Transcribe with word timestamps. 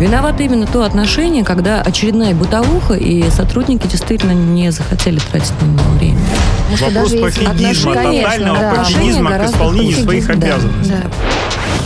Виновато 0.00 0.42
именно 0.42 0.66
то 0.66 0.82
отношение, 0.82 1.44
когда 1.44 1.80
очередная 1.80 2.34
бытовуха, 2.34 2.94
и 2.94 3.30
сотрудники 3.30 3.86
действительно 3.86 4.32
не 4.32 4.70
захотели 4.70 5.18
тратить 5.18 5.52
на 5.60 5.66
него 5.66 5.90
время. 5.98 6.18
Вопрос 6.80 7.12
пофигизма, 7.12 7.94
тотального 7.94 8.58
да. 8.58 8.74
пофигизма 8.74 9.30
к 9.38 9.44
исполнению 9.44 9.96
своих 10.02 10.28
обязанностей. 10.30 10.92
Да. 11.02 11.10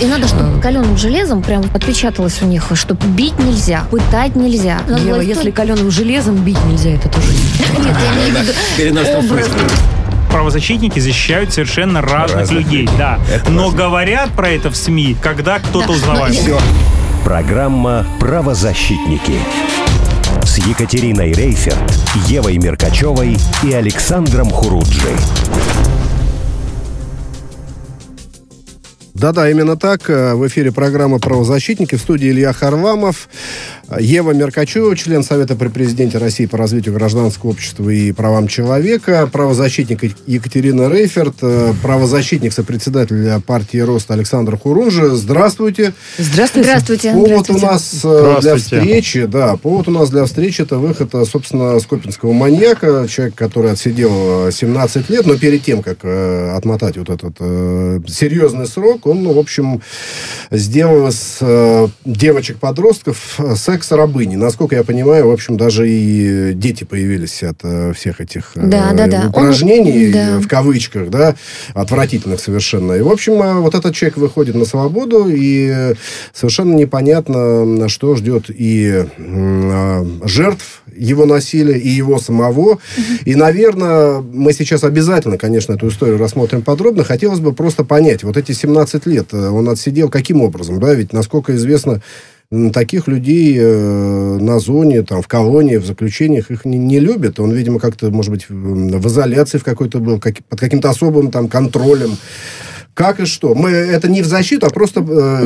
И 0.00 0.06
надо, 0.06 0.28
чтобы 0.28 0.60
каленым 0.60 0.96
железом 0.96 1.42
прям 1.42 1.64
отпечаталось 1.74 2.40
у 2.40 2.46
них, 2.46 2.70
что 2.74 2.94
бить 2.94 3.38
нельзя, 3.40 3.82
пытать 3.90 4.36
нельзя. 4.36 4.78
Надо 4.88 5.02
Ева, 5.02 5.14
власть- 5.16 5.28
если 5.28 5.50
каленым 5.50 5.90
железом 5.90 6.36
бить 6.36 6.64
нельзя, 6.66 6.90
это 6.90 7.08
тоже 7.08 7.26
не 7.32 7.84
Нет, 7.84 7.96
я 8.78 8.84
виду. 8.90 9.72
Правозащитники 10.30 11.00
защищают 11.00 11.52
совершенно 11.52 12.00
разных, 12.00 12.40
Разных 12.40 12.58
людей, 12.58 12.82
людей. 12.82 12.96
да. 12.98 13.18
Это 13.32 13.50
Но 13.50 13.64
важно. 13.64 13.78
говорят 13.78 14.30
про 14.30 14.48
это 14.50 14.70
в 14.70 14.76
СМИ, 14.76 15.16
когда 15.22 15.58
кто-то 15.58 15.88
Да. 15.88 15.92
узнавает. 15.94 16.34
Все. 16.34 16.58
Программа 17.28 18.06
«Правозащитники» 18.18 19.38
с 20.44 20.56
Екатериной 20.66 21.32
Рейферт, 21.34 21.92
Евой 22.26 22.56
Меркачевой 22.56 23.36
и 23.62 23.70
Александром 23.70 24.48
Хуруджи. 24.48 25.14
Да-да, 29.12 29.50
именно 29.50 29.76
так. 29.76 30.08
Э, 30.08 30.36
В 30.36 30.46
эфире 30.46 30.72
программа 30.72 31.18
«Правозащитники». 31.18 31.96
В 31.96 32.00
студии 32.00 32.30
Илья 32.30 32.54
Харламов, 32.54 33.28
э, 33.28 33.77
Ева 33.96 34.32
Меркачева, 34.32 34.94
член 34.96 35.22
Совета 35.22 35.56
при 35.56 35.68
Президенте 35.68 36.18
России 36.18 36.44
по 36.44 36.58
развитию 36.58 36.94
гражданского 36.94 37.50
общества 37.50 37.88
и 37.88 38.12
правам 38.12 38.46
человека, 38.46 39.26
правозащитник 39.32 40.14
Екатерина 40.26 40.90
Рейферт, 40.90 41.36
э, 41.40 41.72
правозащитник, 41.82 42.52
сопредседатель 42.52 43.40
партии 43.40 43.78
«Рост» 43.78 44.10
Александр 44.10 44.58
Хурунжи. 44.58 45.08
Здравствуйте. 45.16 45.94
Здравствуйте. 46.18 46.68
Здравствуйте. 46.68 47.12
Повод 47.12 47.46
здравствуйте. 47.46 47.64
у 47.64 47.70
нас 47.70 48.00
э, 48.04 48.40
для 48.42 48.56
встречи, 48.56 49.24
да, 49.24 49.56
повод 49.56 49.88
у 49.88 49.90
нас 49.90 50.10
для 50.10 50.26
встречи 50.26 50.60
это 50.60 50.76
выход, 50.76 51.14
э, 51.14 51.24
собственно, 51.24 51.80
скопинского 51.80 52.32
маньяка, 52.32 53.06
человек, 53.08 53.36
который 53.36 53.72
отсидел 53.72 54.48
э, 54.48 54.52
17 54.52 55.08
лет, 55.08 55.24
но 55.24 55.38
перед 55.38 55.62
тем, 55.62 55.82
как 55.82 56.04
отмотать 56.04 56.98
вот 56.98 57.08
этот 57.08 57.38
серьезный 58.08 58.66
срок, 58.66 59.06
он, 59.06 59.22
ну, 59.22 59.32
в 59.32 59.38
общем, 59.38 59.80
сделал 60.50 61.08
из 61.08 61.38
э, 61.40 61.88
девочек-подростков 62.04 63.40
э, 63.78 63.82
секс-рабыни. 63.82 64.36
Насколько 64.36 64.76
я 64.76 64.84
понимаю, 64.84 65.28
в 65.28 65.32
общем, 65.32 65.56
даже 65.56 65.88
и 65.88 66.52
дети 66.54 66.84
появились 66.84 67.42
от 67.42 67.58
э, 67.62 67.92
всех 67.94 68.20
этих 68.20 68.52
э, 68.56 68.66
Да, 68.66 68.92
да, 68.92 69.06
да. 69.06 69.20
Он- 69.22 69.28
упражнений, 69.28 70.12
да. 70.12 70.36
э, 70.36 70.38
в 70.38 70.48
кавычках, 70.48 71.10
да, 71.10 71.34
отвратительных 71.74 72.40
совершенно. 72.40 72.92
И, 72.94 73.00
в 73.00 73.08
общем, 73.08 73.34
э, 73.42 73.54
вот 73.60 73.74
этот 73.74 73.94
человек 73.94 74.16
выходит 74.18 74.54
на 74.54 74.64
свободу, 74.64 75.26
и 75.28 75.70
э, 75.72 75.94
совершенно 76.32 76.74
непонятно, 76.74 77.88
что 77.88 78.16
ждет 78.16 78.46
и 78.48 79.04
а, 79.18 80.06
жертв 80.24 80.82
его 80.96 81.26
насилия, 81.26 81.78
и 81.78 81.88
его 81.88 82.18
самого. 82.18 82.78
И, 83.24 83.34
наверное, 83.34 84.20
мы 84.20 84.52
сейчас 84.52 84.84
обязательно, 84.84 85.38
конечно, 85.38 85.74
эту 85.74 85.88
историю 85.88 86.18
рассмотрим 86.18 86.62
подробно. 86.62 87.04
Хотелось 87.04 87.40
бы 87.40 87.52
просто 87.52 87.84
понять, 87.84 88.24
вот 88.24 88.36
эти 88.36 88.52
17 88.52 89.06
лет 89.06 89.28
э, 89.32 89.48
он 89.48 89.68
отсидел 89.68 90.08
каким 90.08 90.40
образом, 90.42 90.80
да, 90.80 90.94
ведь, 90.94 91.12
насколько 91.12 91.54
известно, 91.54 92.00
таких 92.72 93.08
людей 93.08 93.56
э, 93.58 94.38
на 94.40 94.58
зоне, 94.58 95.02
там, 95.02 95.20
в 95.20 95.28
колонии, 95.28 95.76
в 95.76 95.84
заключениях 95.84 96.50
их 96.50 96.64
не, 96.64 96.78
не 96.78 96.98
любят. 96.98 97.38
Он, 97.40 97.52
видимо, 97.52 97.78
как-то, 97.78 98.10
может 98.10 98.30
быть, 98.30 98.48
в, 98.48 99.06
изоляции 99.06 99.58
в 99.58 99.64
какой-то 99.64 99.98
был, 99.98 100.18
как- 100.18 100.42
под 100.48 100.58
каким-то 100.58 100.88
особым 100.88 101.30
там 101.30 101.48
контролем. 101.48 102.16
Как 102.98 103.20
и 103.20 103.26
что? 103.26 103.54
Мы 103.54 103.70
это 103.70 104.10
не 104.10 104.22
в 104.22 104.26
защиту, 104.26 104.66
а 104.66 104.70
просто 104.70 104.98
э, 105.02 105.04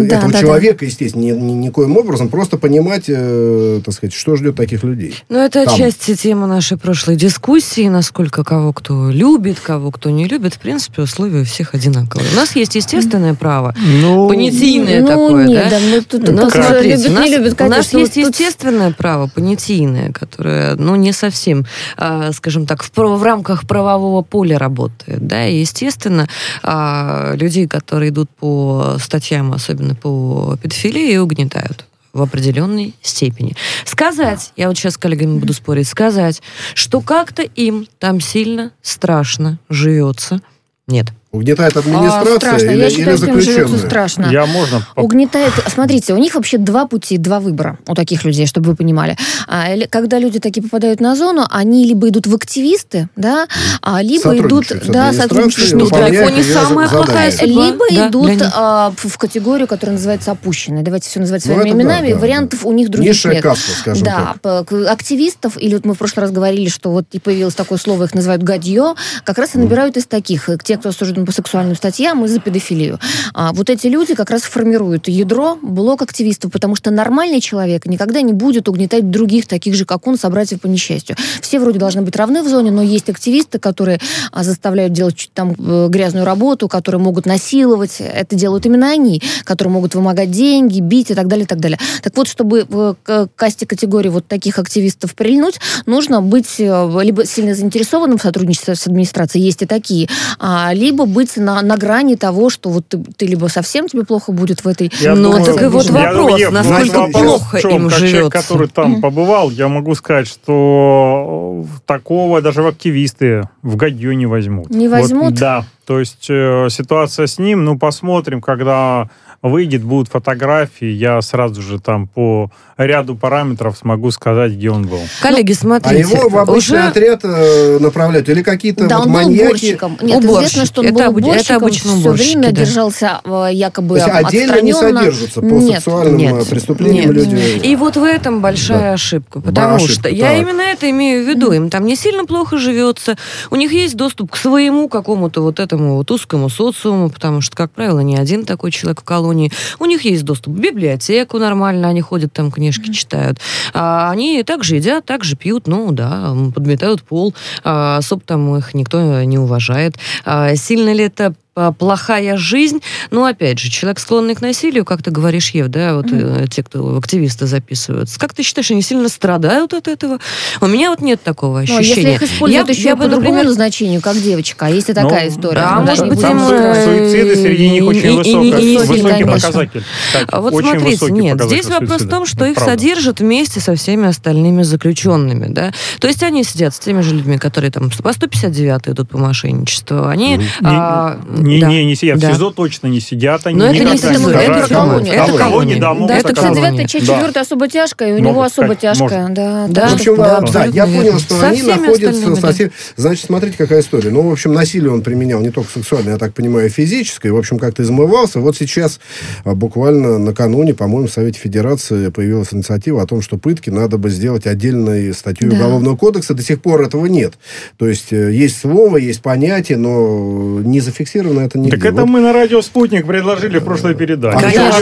Да, 0.08 0.16
этого 0.16 0.32
да, 0.32 0.40
человека, 0.40 0.86
естественно, 0.86 1.20
ни, 1.22 1.30
ни- 1.32 1.52
никоим 1.66 1.98
образом, 1.98 2.30
просто 2.30 2.56
понимать, 2.56 3.04
э, 3.08 3.82
так 3.84 3.92
сказать, 3.92 4.14
что 4.14 4.36
ждет 4.36 4.56
таких 4.56 4.82
людей. 4.84 5.14
Ну, 5.28 5.36
это 5.38 5.62
Там. 5.66 5.74
отчасти 5.74 6.14
тема 6.14 6.46
нашей 6.46 6.78
прошлой 6.78 7.16
дискуссии, 7.16 7.88
насколько 7.90 8.42
кого 8.42 8.72
кто 8.72 9.10
любит, 9.10 9.60
кого 9.60 9.90
кто 9.90 10.08
не 10.08 10.24
любит. 10.24 10.54
В 10.54 10.60
принципе, 10.60 11.02
условия 11.02 11.42
у 11.42 11.44
всех 11.44 11.74
одинаковые. 11.74 12.26
У 12.32 12.36
нас 12.36 12.56
есть 12.56 12.74
естественное 12.74 13.34
право, 13.34 13.74
Ну, 14.00 14.28
понятийное 14.30 15.02
ну, 15.02 15.06
такое, 15.08 15.44
нет, 15.44 15.64
да? 15.68 15.78
да, 15.78 15.84
мы 15.90 16.00
тут, 16.00 16.28
Ну, 16.30 16.38
тут 16.44 16.52
смотрите, 16.52 16.96
любят, 16.96 17.10
у 17.10 17.12
нас, 17.12 17.24
не 17.26 17.36
любят, 17.36 17.60
у 17.60 17.64
нас 17.64 17.70
конечно, 17.88 17.98
есть 17.98 18.14
тут- 18.14 18.24
естественное 18.40 18.92
право, 18.92 19.26
понятийное, 19.26 20.10
которое, 20.10 20.74
ну, 20.76 20.96
не 20.96 21.12
совсем, 21.12 21.66
а, 21.98 22.32
скажем 22.32 22.64
так, 22.64 22.82
в, 22.82 22.90
в 22.96 23.22
рамках 23.22 23.66
правового 23.66 24.22
поля 24.22 24.58
работает, 24.58 25.26
да, 25.26 25.46
и, 25.46 25.56
естественно, 25.60 26.26
а, 26.62 27.34
людей, 27.42 27.66
которые 27.66 28.10
идут 28.10 28.30
по 28.30 28.96
статьям, 29.00 29.52
особенно 29.52 29.94
по 29.94 30.56
педофилии, 30.62 31.16
угнетают 31.16 31.86
в 32.12 32.22
определенной 32.22 32.94
степени. 33.02 33.56
Сказать, 33.84 34.52
я 34.56 34.68
вот 34.68 34.76
сейчас 34.76 34.94
с 34.94 34.98
коллегами 34.98 35.38
буду 35.38 35.52
спорить, 35.52 35.88
сказать, 35.88 36.42
что 36.74 37.00
как-то 37.00 37.42
им 37.42 37.86
там 37.98 38.20
сильно 38.20 38.72
страшно 38.82 39.58
живется, 39.68 40.40
нет. 40.86 41.12
Угнетает 41.32 41.74
А, 41.76 41.80
администрация 41.80 42.36
страшно. 42.36 42.66
или, 42.66 42.78
Я 42.78 42.86
или 42.88 42.94
считаю, 42.94 43.16
живется 43.16 43.26
заключенные? 43.48 43.78
страшно. 43.78 44.26
Я 44.30 44.44
можно... 44.44 44.86
Угнетает. 44.96 45.52
Смотрите, 45.66 46.12
у 46.12 46.18
них 46.18 46.34
вообще 46.34 46.58
два 46.58 46.86
пути, 46.86 47.16
два 47.16 47.40
выбора 47.40 47.78
у 47.88 47.94
таких 47.94 48.24
людей, 48.24 48.46
чтобы 48.46 48.70
вы 48.72 48.76
понимали. 48.76 49.16
А, 49.48 49.72
или- 49.72 49.86
когда 49.86 50.18
люди 50.18 50.40
такие 50.40 50.62
попадают 50.62 51.00
на 51.00 51.16
зону, 51.16 51.46
они 51.50 51.86
либо 51.86 52.08
идут 52.10 52.26
в 52.26 52.34
активисты, 52.34 53.08
да, 53.16 53.46
а 53.80 54.02
либо 54.02 54.36
идут, 54.36 54.66
да, 54.88 55.14
сотрудничают, 55.14 55.72
Ну, 55.72 55.88
далеко 55.88 56.28
не 56.28 56.42
самая 56.42 56.86
плохая 56.86 57.30
судьба. 57.32 57.66
либо 57.66 57.84
Да, 57.90 58.08
идут 58.08 58.42
а, 58.54 58.92
в, 58.94 59.16
категорию, 59.16 59.66
которая 59.66 59.96
называется 59.96 60.32
опущенные. 60.32 60.84
Давайте 60.84 61.08
все 61.08 61.18
называть 61.18 61.46
Ну, 61.46 61.54
своими 61.54 61.70
да, 61.70 61.76
именами. 61.78 62.12
да, 62.12 62.18
Вариантов 62.18 62.66
у 62.66 62.72
них 62.72 62.90
других 62.90 63.08
Низшая 63.08 63.34
нет. 63.36 63.42
каста, 63.42 63.70
скажем 63.80 64.04
да, 64.04 64.34
так. 64.42 64.70
активистов, 64.70 65.56
или 65.56 65.72
вот 65.74 65.86
мы 65.86 65.94
в 65.94 65.98
прошлый 65.98 66.22
раз 66.26 66.30
говорили, 66.30 66.68
что 66.68 66.90
вот 66.90 67.06
и 67.12 67.18
появилось 67.18 67.54
такое 67.54 67.78
слово, 67.78 68.04
их 68.04 68.14
называют 68.14 68.42
гадье, 68.42 68.94
как 69.24 69.38
раз 69.38 69.54
и 69.54 69.58
набирают 69.58 69.96
из 69.96 70.04
таких, 70.06 70.50
те, 70.62 70.76
кто 70.76 70.90
осужден 70.90 71.21
по 71.26 71.32
сексуальным 71.32 71.76
статьям 71.76 72.24
и 72.24 72.28
за 72.28 72.40
педофилию. 72.40 72.98
А 73.34 73.52
вот 73.52 73.70
эти 73.70 73.86
люди 73.86 74.14
как 74.14 74.30
раз 74.30 74.42
формируют 74.42 75.08
ядро, 75.08 75.58
блок 75.62 76.02
активистов, 76.02 76.52
потому 76.52 76.76
что 76.76 76.90
нормальный 76.90 77.40
человек 77.40 77.86
никогда 77.86 78.22
не 78.22 78.32
будет 78.32 78.68
угнетать 78.68 79.10
других, 79.10 79.46
таких 79.46 79.74
же, 79.74 79.84
как 79.84 80.06
он, 80.06 80.18
собратьев 80.18 80.60
по 80.60 80.66
несчастью. 80.66 81.16
Все 81.40 81.58
вроде 81.58 81.78
должны 81.78 82.02
быть 82.02 82.16
равны 82.16 82.42
в 82.42 82.48
зоне, 82.48 82.70
но 82.70 82.82
есть 82.82 83.08
активисты, 83.08 83.58
которые 83.58 84.00
а, 84.30 84.42
заставляют 84.42 84.92
делать 84.92 85.30
там 85.34 85.54
э, 85.58 85.88
грязную 85.88 86.24
работу, 86.24 86.68
которые 86.68 87.00
могут 87.00 87.26
насиловать. 87.26 87.96
Это 88.00 88.36
делают 88.36 88.66
именно 88.66 88.90
они, 88.90 89.22
которые 89.44 89.72
могут 89.72 89.94
вымогать 89.94 90.30
деньги, 90.30 90.80
бить 90.80 91.10
и 91.10 91.14
так 91.14 91.28
далее, 91.28 91.44
и 91.44 91.48
так 91.48 91.60
далее. 91.60 91.78
Так 92.02 92.16
вот, 92.16 92.28
чтобы 92.28 92.66
к 93.02 93.28
касте 93.36 93.66
категории 93.66 94.08
вот 94.08 94.26
таких 94.26 94.58
активистов 94.58 95.14
прильнуть, 95.14 95.60
нужно 95.86 96.22
быть 96.22 96.58
э, 96.58 97.00
либо 97.02 97.24
сильно 97.24 97.54
заинтересованным 97.54 98.18
в 98.18 98.22
сотрудничестве 98.22 98.74
с 98.74 98.86
администрацией, 98.86 99.44
есть 99.44 99.62
и 99.62 99.66
такие, 99.66 100.08
а, 100.38 100.72
либо 100.72 101.04
быть 101.12 101.36
на, 101.36 101.62
на 101.62 101.76
грани 101.76 102.14
того, 102.16 102.50
что 102.50 102.70
вот 102.70 102.88
ты, 102.88 102.98
ты 103.16 103.26
либо 103.26 103.46
совсем 103.46 103.88
тебе 103.88 104.04
плохо 104.04 104.32
будет 104.32 104.64
в 104.64 104.68
этой... 104.68 104.90
Я 105.00 105.14
Ну, 105.14 105.24
думаю, 105.32 105.44
так 105.44 105.62
и 105.62 105.66
вот 105.66 105.84
я 105.84 105.92
вопрос, 106.12 106.40
Ев, 106.40 106.50
насколько 106.52 106.98
вопрос 106.98 107.22
плохо 107.22 107.60
чем? 107.60 107.70
им 107.70 107.88
Как 107.88 107.98
человек, 107.98 108.16
живется. 108.16 108.42
который 108.42 108.68
там 108.68 109.00
побывал, 109.00 109.50
я 109.50 109.68
могу 109.68 109.94
сказать, 109.94 110.26
что 110.26 111.64
такого 111.86 112.40
даже 112.42 112.62
в 112.62 112.66
активисты 112.66 113.42
в 113.62 113.76
гадью 113.76 114.16
не 114.16 114.26
возьмут. 114.26 114.70
Не 114.70 114.88
Вот, 114.88 115.00
возьмут? 115.00 115.34
да. 115.34 115.64
То 115.86 115.98
есть 116.00 116.26
э, 116.30 116.68
ситуация 116.70 117.26
с 117.26 117.38
ним, 117.38 117.64
ну, 117.64 117.78
посмотрим, 117.78 118.40
когда 118.40 119.08
выйдет, 119.42 119.82
будут 119.82 120.08
фотографии, 120.08 120.86
я 120.86 121.20
сразу 121.20 121.60
же 121.62 121.80
там 121.80 122.06
по 122.06 122.50
ряду 122.78 123.16
параметров 123.16 123.76
смогу 123.76 124.10
сказать, 124.10 124.52
где 124.52 124.70
он 124.70 124.86
был. 124.86 125.00
Коллеги, 125.20 125.52
А 125.52 125.54
смотрите, 125.56 126.00
его 126.00 126.28
в 126.28 126.36
обычный 126.38 126.78
уже... 126.78 126.88
отряд 126.88 127.20
э, 127.24 127.78
направляют? 127.80 128.28
Или 128.28 128.42
какие-то 128.42 128.86
Да, 128.86 128.98
вот 128.98 129.06
он 129.06 129.12
был 129.12 129.20
маньяки? 129.22 129.44
уборщиком. 129.46 129.98
Нет, 130.00 130.24
Уборщик. 130.24 130.46
известно, 130.48 130.66
что 130.66 130.80
он 130.80 130.86
Это 130.86 130.94
был 130.94 131.00
обы- 131.02 131.20
это 131.20 131.28
уборщиком, 131.28 131.56
обычно 131.56 131.90
все 131.96 132.10
время 132.12 132.42
да. 132.42 132.50
держался 132.52 133.20
э, 133.24 133.48
якобы 133.52 133.98
То 133.98 134.06
есть 134.06 134.08
отдельно 134.26 134.60
не 134.62 134.72
содержатся 134.72 135.40
по 135.40 135.44
Нет. 135.44 135.74
сексуальным 135.76 136.16
нет, 136.16 136.34
э, 136.34 136.50
преступлениям 136.50 137.12
нет. 137.12 137.26
люди? 137.26 137.66
И 137.66 137.76
вот 137.76 137.96
в 137.96 138.02
этом 138.04 138.40
большая 138.40 138.92
ошибка, 138.94 139.40
потому 139.40 139.74
Ошибка, 139.76 139.94
что 139.94 140.08
я 140.08 140.28
так. 140.30 140.40
именно 140.40 140.60
это 140.62 140.88
имею 140.90 141.24
в 141.24 141.28
виду. 141.28 141.52
Им 141.52 141.68
там 141.68 141.84
не 141.84 141.96
сильно 141.96 142.24
плохо 142.26 142.58
живется, 142.58 143.16
у 143.50 143.56
них 143.56 143.72
есть 143.72 143.96
доступ 143.96 144.30
к 144.32 144.36
своему 144.36 144.88
какому-то 144.88 145.42
вот 145.42 145.60
этому 145.60 145.96
вот 145.96 146.10
узкому 146.10 146.48
социуму, 146.48 147.10
потому 147.10 147.40
что, 147.40 147.56
как 147.56 147.70
правило, 147.72 148.00
не 148.00 148.16
один 148.16 148.44
такой 148.44 148.70
человек 148.70 149.00
в 149.00 149.04
колонии. 149.04 149.31
У 149.78 149.86
них 149.86 150.04
есть 150.04 150.24
доступ 150.24 150.54
в 150.54 150.60
библиотеку 150.60 151.38
нормально, 151.38 151.88
они 151.88 152.00
ходят 152.00 152.32
там 152.32 152.50
книжки 152.50 152.90
читают. 152.92 153.38
А 153.74 154.10
они 154.10 154.42
также 154.42 154.76
едят, 154.76 155.04
также 155.04 155.36
пьют, 155.36 155.66
ну 155.66 155.92
да, 155.92 156.34
подметают 156.54 157.02
пол, 157.02 157.34
а, 157.64 157.98
особо 157.98 158.22
там 158.22 158.56
их 158.56 158.74
никто 158.74 159.22
не 159.22 159.38
уважает. 159.38 159.96
А 160.24 160.54
сильно 160.56 160.92
ли 160.92 161.04
это 161.04 161.34
плохая 161.54 162.36
жизнь. 162.36 162.80
Но, 163.10 163.24
опять 163.24 163.58
же, 163.58 163.70
человек, 163.70 163.98
склонный 163.98 164.34
к 164.34 164.40
насилию, 164.40 164.84
как 164.84 165.02
ты 165.02 165.10
говоришь, 165.10 165.50
Ев, 165.50 165.68
да, 165.68 165.96
вот 165.96 166.06
mm-hmm. 166.06 166.48
те, 166.48 166.62
кто 166.62 166.96
активисты 166.96 167.46
записываются, 167.46 168.18
как 168.18 168.32
ты 168.34 168.42
считаешь, 168.42 168.70
они 168.70 168.82
сильно 168.82 169.08
страдают 169.08 169.74
от 169.74 169.88
этого? 169.88 170.18
У 170.60 170.66
меня 170.66 170.90
вот 170.90 171.00
нет 171.00 171.22
такого 171.22 171.60
ощущения. 171.60 171.78
Ну, 171.78 172.00
если 172.00 172.10
их 172.12 172.22
используют 172.22 172.68
я, 172.68 172.74
еще 172.74 172.88
я 172.88 172.96
по 172.96 173.08
другому 173.08 173.42
назначению, 173.42 174.00
как 174.00 174.16
девочка, 174.16 174.66
а 174.66 174.68
если 174.70 174.92
ну, 174.92 175.02
такая 175.02 175.28
история. 175.28 175.60
Да, 175.60 175.76
ну, 175.76 175.86
может 175.86 176.08
быть, 176.08 176.20
им... 176.22 176.38
Суициды 176.40 177.36
среди 177.36 177.70
них 177.70 177.84
очень 177.84 178.16
высокий, 178.16 179.24
показатель. 179.24 179.84
А 180.28 180.40
вот 180.40 180.54
очень 180.54 180.68
смотрите, 180.68 181.10
нет, 181.10 181.42
здесь 181.42 181.66
вопрос 181.66 182.02
в 182.02 182.08
том, 182.08 182.26
что 182.26 182.46
их 182.46 182.58
содержат 182.58 183.20
вместе 183.20 183.60
со 183.60 183.74
всеми 183.74 184.08
остальными 184.08 184.62
заключенными, 184.62 185.46
да. 185.48 185.72
То 186.00 186.08
есть 186.08 186.22
они 186.22 186.44
сидят 186.44 186.74
с 186.74 186.78
теми 186.78 187.02
же 187.02 187.14
людьми, 187.14 187.38
которые 187.38 187.70
там 187.70 187.90
по 187.90 188.12
159 188.12 188.88
идут 188.88 189.10
по 189.10 189.18
мошенничеству. 189.18 190.06
Они... 190.06 190.36
Не, 190.36 190.46
а, 190.62 191.18
не, 191.42 191.60
да, 191.60 191.68
не, 191.68 191.84
не 191.84 191.94
сидят. 191.94 192.18
Да. 192.18 192.30
В 192.30 192.32
СИЗО 192.34 192.50
точно 192.50 192.86
не 192.86 193.00
сидят. 193.00 193.46
Они 193.46 193.58
Но 193.58 193.66
это 193.66 193.84
не 193.84 193.98
СИЗО, 193.98 194.30
это 194.30 194.68
колония. 194.68 195.12
Это 195.12 195.36
колония, 195.36 195.80
да, 195.80 195.94
да, 195.94 196.18
это 196.18 196.34
59 196.34 196.90
часть 196.90 197.06
4 197.06 197.40
особо 197.40 197.68
тяжкая, 197.68 198.10
и 198.10 198.12
у 198.12 198.18
него 198.18 198.42
особо 198.42 198.74
тяжкая. 198.74 199.28
Да, 199.28 199.66
да. 199.68 199.88
В 199.88 199.94
общем, 199.94 200.16
да, 200.16 200.64
я 200.66 200.86
понял, 200.86 201.18
что 201.18 201.46
они 201.46 201.62
находятся 201.62 202.36
совсем... 202.36 202.70
Значит, 202.96 203.26
смотрите, 203.26 203.56
какая 203.56 203.80
история. 203.80 204.10
Ну, 204.10 204.22
в 204.22 204.32
общем, 204.32 204.52
насилие 204.52 204.90
он 204.90 205.02
применял 205.02 205.40
не 205.40 205.50
только 205.50 205.70
сексуальное, 205.70 206.14
я 206.14 206.18
так 206.18 206.34
понимаю, 206.34 206.68
физическое. 206.70 207.32
В 207.32 207.36
общем, 207.36 207.58
как-то 207.58 207.82
измывался. 207.82 208.40
Вот 208.40 208.56
сейчас, 208.56 209.00
а, 209.44 209.54
буквально 209.54 210.18
накануне, 210.18 210.74
по-моему, 210.74 211.08
в 211.08 211.12
Совете 211.12 211.38
Федерации 211.38 212.08
появилась 212.08 212.52
инициатива 212.52 213.02
о 213.02 213.06
том, 213.06 213.22
что 213.22 213.38
пытки 213.38 213.70
надо 213.70 213.98
бы 213.98 214.10
сделать 214.10 214.46
отдельной 214.46 215.12
статьей 215.14 215.50
да. 215.50 215.56
Уголовного 215.56 215.96
кодекса. 215.96 216.34
До 216.34 216.42
сих 216.42 216.60
пор 216.60 216.82
этого 216.82 217.06
нет. 217.06 217.34
То 217.78 217.88
есть, 217.88 218.12
э, 218.12 218.32
есть 218.32 218.58
слово, 218.58 218.98
есть 218.98 219.22
понятие, 219.22 219.78
но 219.78 220.60
не 220.62 220.80
зафиксировано 220.80 221.31
это 221.40 221.58
нигде. 221.58 221.76
Так 221.76 221.84
это 221.84 222.02
вот. 222.02 222.10
мы 222.10 222.20
на 222.20 222.32
радио 222.32 222.62
«Спутник» 222.62 223.06
предложили 223.06 223.58
в 223.58 223.64
прошлой 223.64 223.94
передаче. 223.94 224.38
Конечно. 224.38 224.72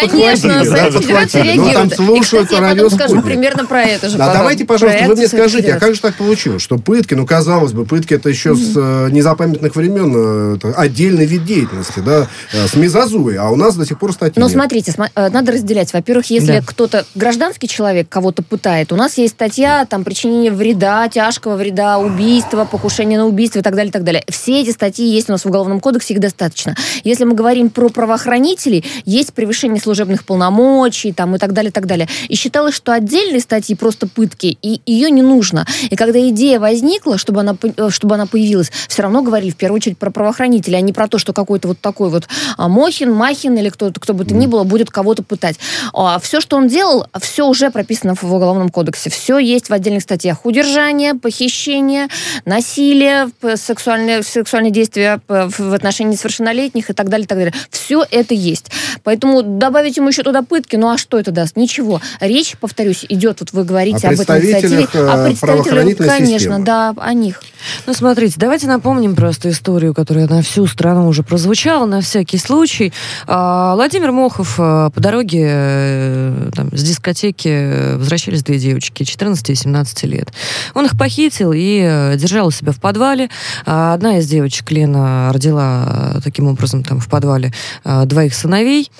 Конечно, 0.00 0.64
Совет 0.64 0.94
Федерации 0.94 1.42
реагирует. 1.42 1.74
там 1.74 1.90
слушают 1.90 2.52
радио 2.52 2.88
«Спутник». 2.88 3.24
примерно 3.24 3.66
про 3.66 3.82
это 3.82 4.08
же. 4.08 4.18
А 4.18 4.32
давайте, 4.32 4.64
пожалуйста, 4.64 5.04
вы 5.06 5.14
мне 5.16 5.28
скажите, 5.28 5.74
а 5.74 5.78
как 5.78 5.94
же 5.94 6.00
так 6.00 6.14
получилось, 6.14 6.62
что 6.62 6.78
пытки, 6.78 7.14
ну, 7.14 7.26
казалось 7.26 7.72
бы, 7.72 7.84
пытки 7.84 8.14
это 8.14 8.28
еще 8.28 8.54
с 8.54 8.72
э, 8.76 9.08
незапамятных 9.10 9.74
времен 9.76 10.58
э, 10.62 10.72
отдельный 10.76 11.26
вид 11.26 11.44
деятельности, 11.44 12.00
да, 12.00 12.28
э, 12.52 12.66
с 12.66 12.74
мезозуей, 12.74 13.38
а 13.38 13.50
у 13.50 13.56
нас 13.56 13.76
до 13.76 13.86
сих 13.86 13.98
пор 13.98 14.12
статьи 14.12 14.40
Но 14.40 14.48
смотрите, 14.48 14.94
надо 15.14 15.52
разделять. 15.52 15.92
Во-первых, 15.92 16.26
если 16.30 16.62
кто-то, 16.64 17.04
гражданский 17.14 17.68
человек 17.68 18.08
кого-то 18.08 18.42
пытает, 18.42 18.92
у 18.92 18.96
нас 18.96 19.18
есть 19.18 19.34
статья, 19.34 19.84
там, 19.86 20.04
причинение 20.04 20.50
вреда, 20.50 21.08
тяжкого 21.08 21.56
вреда, 21.56 21.98
убийства, 21.98 22.64
покушение 22.64 23.18
на 23.18 23.26
убийство 23.26 23.60
и 23.60 23.62
так 23.62 23.74
далее, 23.74 23.90
и 23.90 23.92
так 23.92 24.04
далее. 24.04 24.24
Все 24.28 24.60
эти 24.60 24.70
статьи 24.72 25.06
есть 25.06 25.28
у 25.28 25.32
нас 25.32 25.44
в 25.44 25.48
Уголовном 25.48 25.80
кодексе, 25.80 26.14
их 26.14 26.20
достаточно. 26.20 26.74
Если 27.04 27.24
мы 27.24 27.34
говорим 27.34 27.70
про 27.70 27.88
правоохранителей, 27.88 28.84
есть 29.04 29.32
превышение 29.32 29.80
служебных 29.80 30.24
полномочий, 30.24 31.12
там, 31.12 31.34
и 31.36 31.38
так 31.38 31.52
далее, 31.52 31.70
и 31.70 31.72
так 31.72 31.86
далее. 31.86 32.08
И 32.28 32.34
считалось, 32.34 32.74
что 32.74 32.92
отдельные 32.92 33.40
статьи 33.40 33.74
просто 33.74 34.06
пытки, 34.06 34.58
и 34.62 34.80
ее 34.86 35.10
не 35.10 35.22
нужно. 35.22 35.66
И 35.90 35.96
когда 35.96 36.20
идея 36.28 36.60
возникла, 36.60 37.18
чтобы 37.18 37.40
она, 37.40 37.56
чтобы 37.90 38.14
она 38.14 38.26
появилась, 38.26 38.70
все 38.88 39.02
равно 39.02 39.22
говорили 39.22 39.50
в 39.50 39.56
первую 39.56 39.76
очередь 39.76 39.98
про 39.98 40.10
правоохранителей, 40.10 40.78
а 40.78 40.80
не 40.80 40.92
про 40.92 41.08
то, 41.08 41.18
что 41.18 41.32
какой-то 41.32 41.68
вот 41.68 41.80
такой 41.80 42.10
вот 42.10 42.28
а, 42.56 42.68
Мохин, 42.68 43.12
Махин 43.12 43.56
или 43.56 43.68
кто, 43.68 43.92
кто 43.92 44.14
бы 44.14 44.24
то 44.24 44.34
ни 44.34 44.46
было 44.46 44.64
будет 44.64 44.90
кого-то 44.90 45.22
пытать. 45.22 45.56
А 45.92 46.18
все, 46.18 46.40
что 46.40 46.56
он 46.56 46.68
делал, 46.68 47.06
все 47.20 47.46
уже 47.46 47.70
прописано 47.70 48.14
в 48.14 48.24
Уголовном 48.24 48.68
кодексе. 48.68 49.10
Все 49.10 49.38
есть 49.38 49.68
в 49.68 49.72
отдельных 49.72 50.02
статьях. 50.02 50.44
Удержание, 50.44 51.14
похищение, 51.14 52.08
насилие, 52.44 53.28
сексуальные, 53.56 54.22
сексуальные 54.62 54.70
действия 54.70 55.20
в 55.28 55.74
отношении 55.74 56.12
несовершеннолетних 56.12 56.90
и 56.90 56.92
так 56.92 57.08
далее, 57.08 57.24
и 57.24 57.28
так 57.28 57.38
далее. 57.38 57.54
Все 57.70 58.04
это 58.10 58.34
есть. 58.34 58.70
Поэтому 59.02 59.42
добавить 59.42 59.96
ему 59.96 60.08
еще 60.08 60.22
туда 60.22 60.42
пытки, 60.42 60.76
ну 60.76 60.90
а 60.90 60.98
что 60.98 61.18
это 61.18 61.30
даст? 61.32 61.56
Ничего. 61.56 62.00
Речь, 62.20 62.56
повторюсь, 62.60 63.04
идет, 63.08 63.40
вот 63.40 63.52
вы 63.52 63.64
говорите 63.64 64.08
об 64.08 64.18
этой 64.18 64.40
инициативе. 64.40 64.84
О 64.94 65.24
представителях, 65.24 65.96
конечно, 65.96 66.38
системы. 66.38 66.64
да, 66.64 66.94
о 66.96 67.14
них. 67.14 67.40
Ну, 67.86 67.94
смотрите, 67.94 68.34
давайте 68.36 68.66
напомним 68.66 69.14
просто 69.14 69.50
историю, 69.50 69.94
которая 69.94 70.28
на 70.28 70.42
всю 70.42 70.66
страну 70.66 71.08
уже 71.08 71.22
прозвучала, 71.22 71.86
на 71.86 72.00
всякий 72.00 72.38
случай. 72.38 72.92
А, 73.26 73.74
Владимир 73.74 74.12
Мохов 74.12 74.56
а, 74.58 74.90
по 74.90 75.00
дороге 75.00 75.46
э, 75.48 76.50
там, 76.54 76.68
с 76.72 76.82
дискотеки 76.82 77.96
возвращались 77.96 78.42
две 78.42 78.58
девочки, 78.58 79.04
14 79.04 79.50
и 79.50 79.54
17 79.54 80.02
лет. 80.04 80.32
Он 80.74 80.86
их 80.86 80.98
похитил 80.98 81.52
и 81.52 81.80
э, 81.84 82.16
держал 82.16 82.48
у 82.48 82.50
себя 82.50 82.72
в 82.72 82.80
подвале. 82.80 83.30
А, 83.66 83.94
одна 83.94 84.18
из 84.18 84.26
девочек, 84.26 84.51
Лена, 84.70 85.30
родила 85.32 86.20
таким 86.22 86.48
образом 86.48 86.84
там 86.84 87.00
в 87.00 87.08
подвале 87.08 87.52
двоих 87.84 88.34
сыновей. 88.34 88.90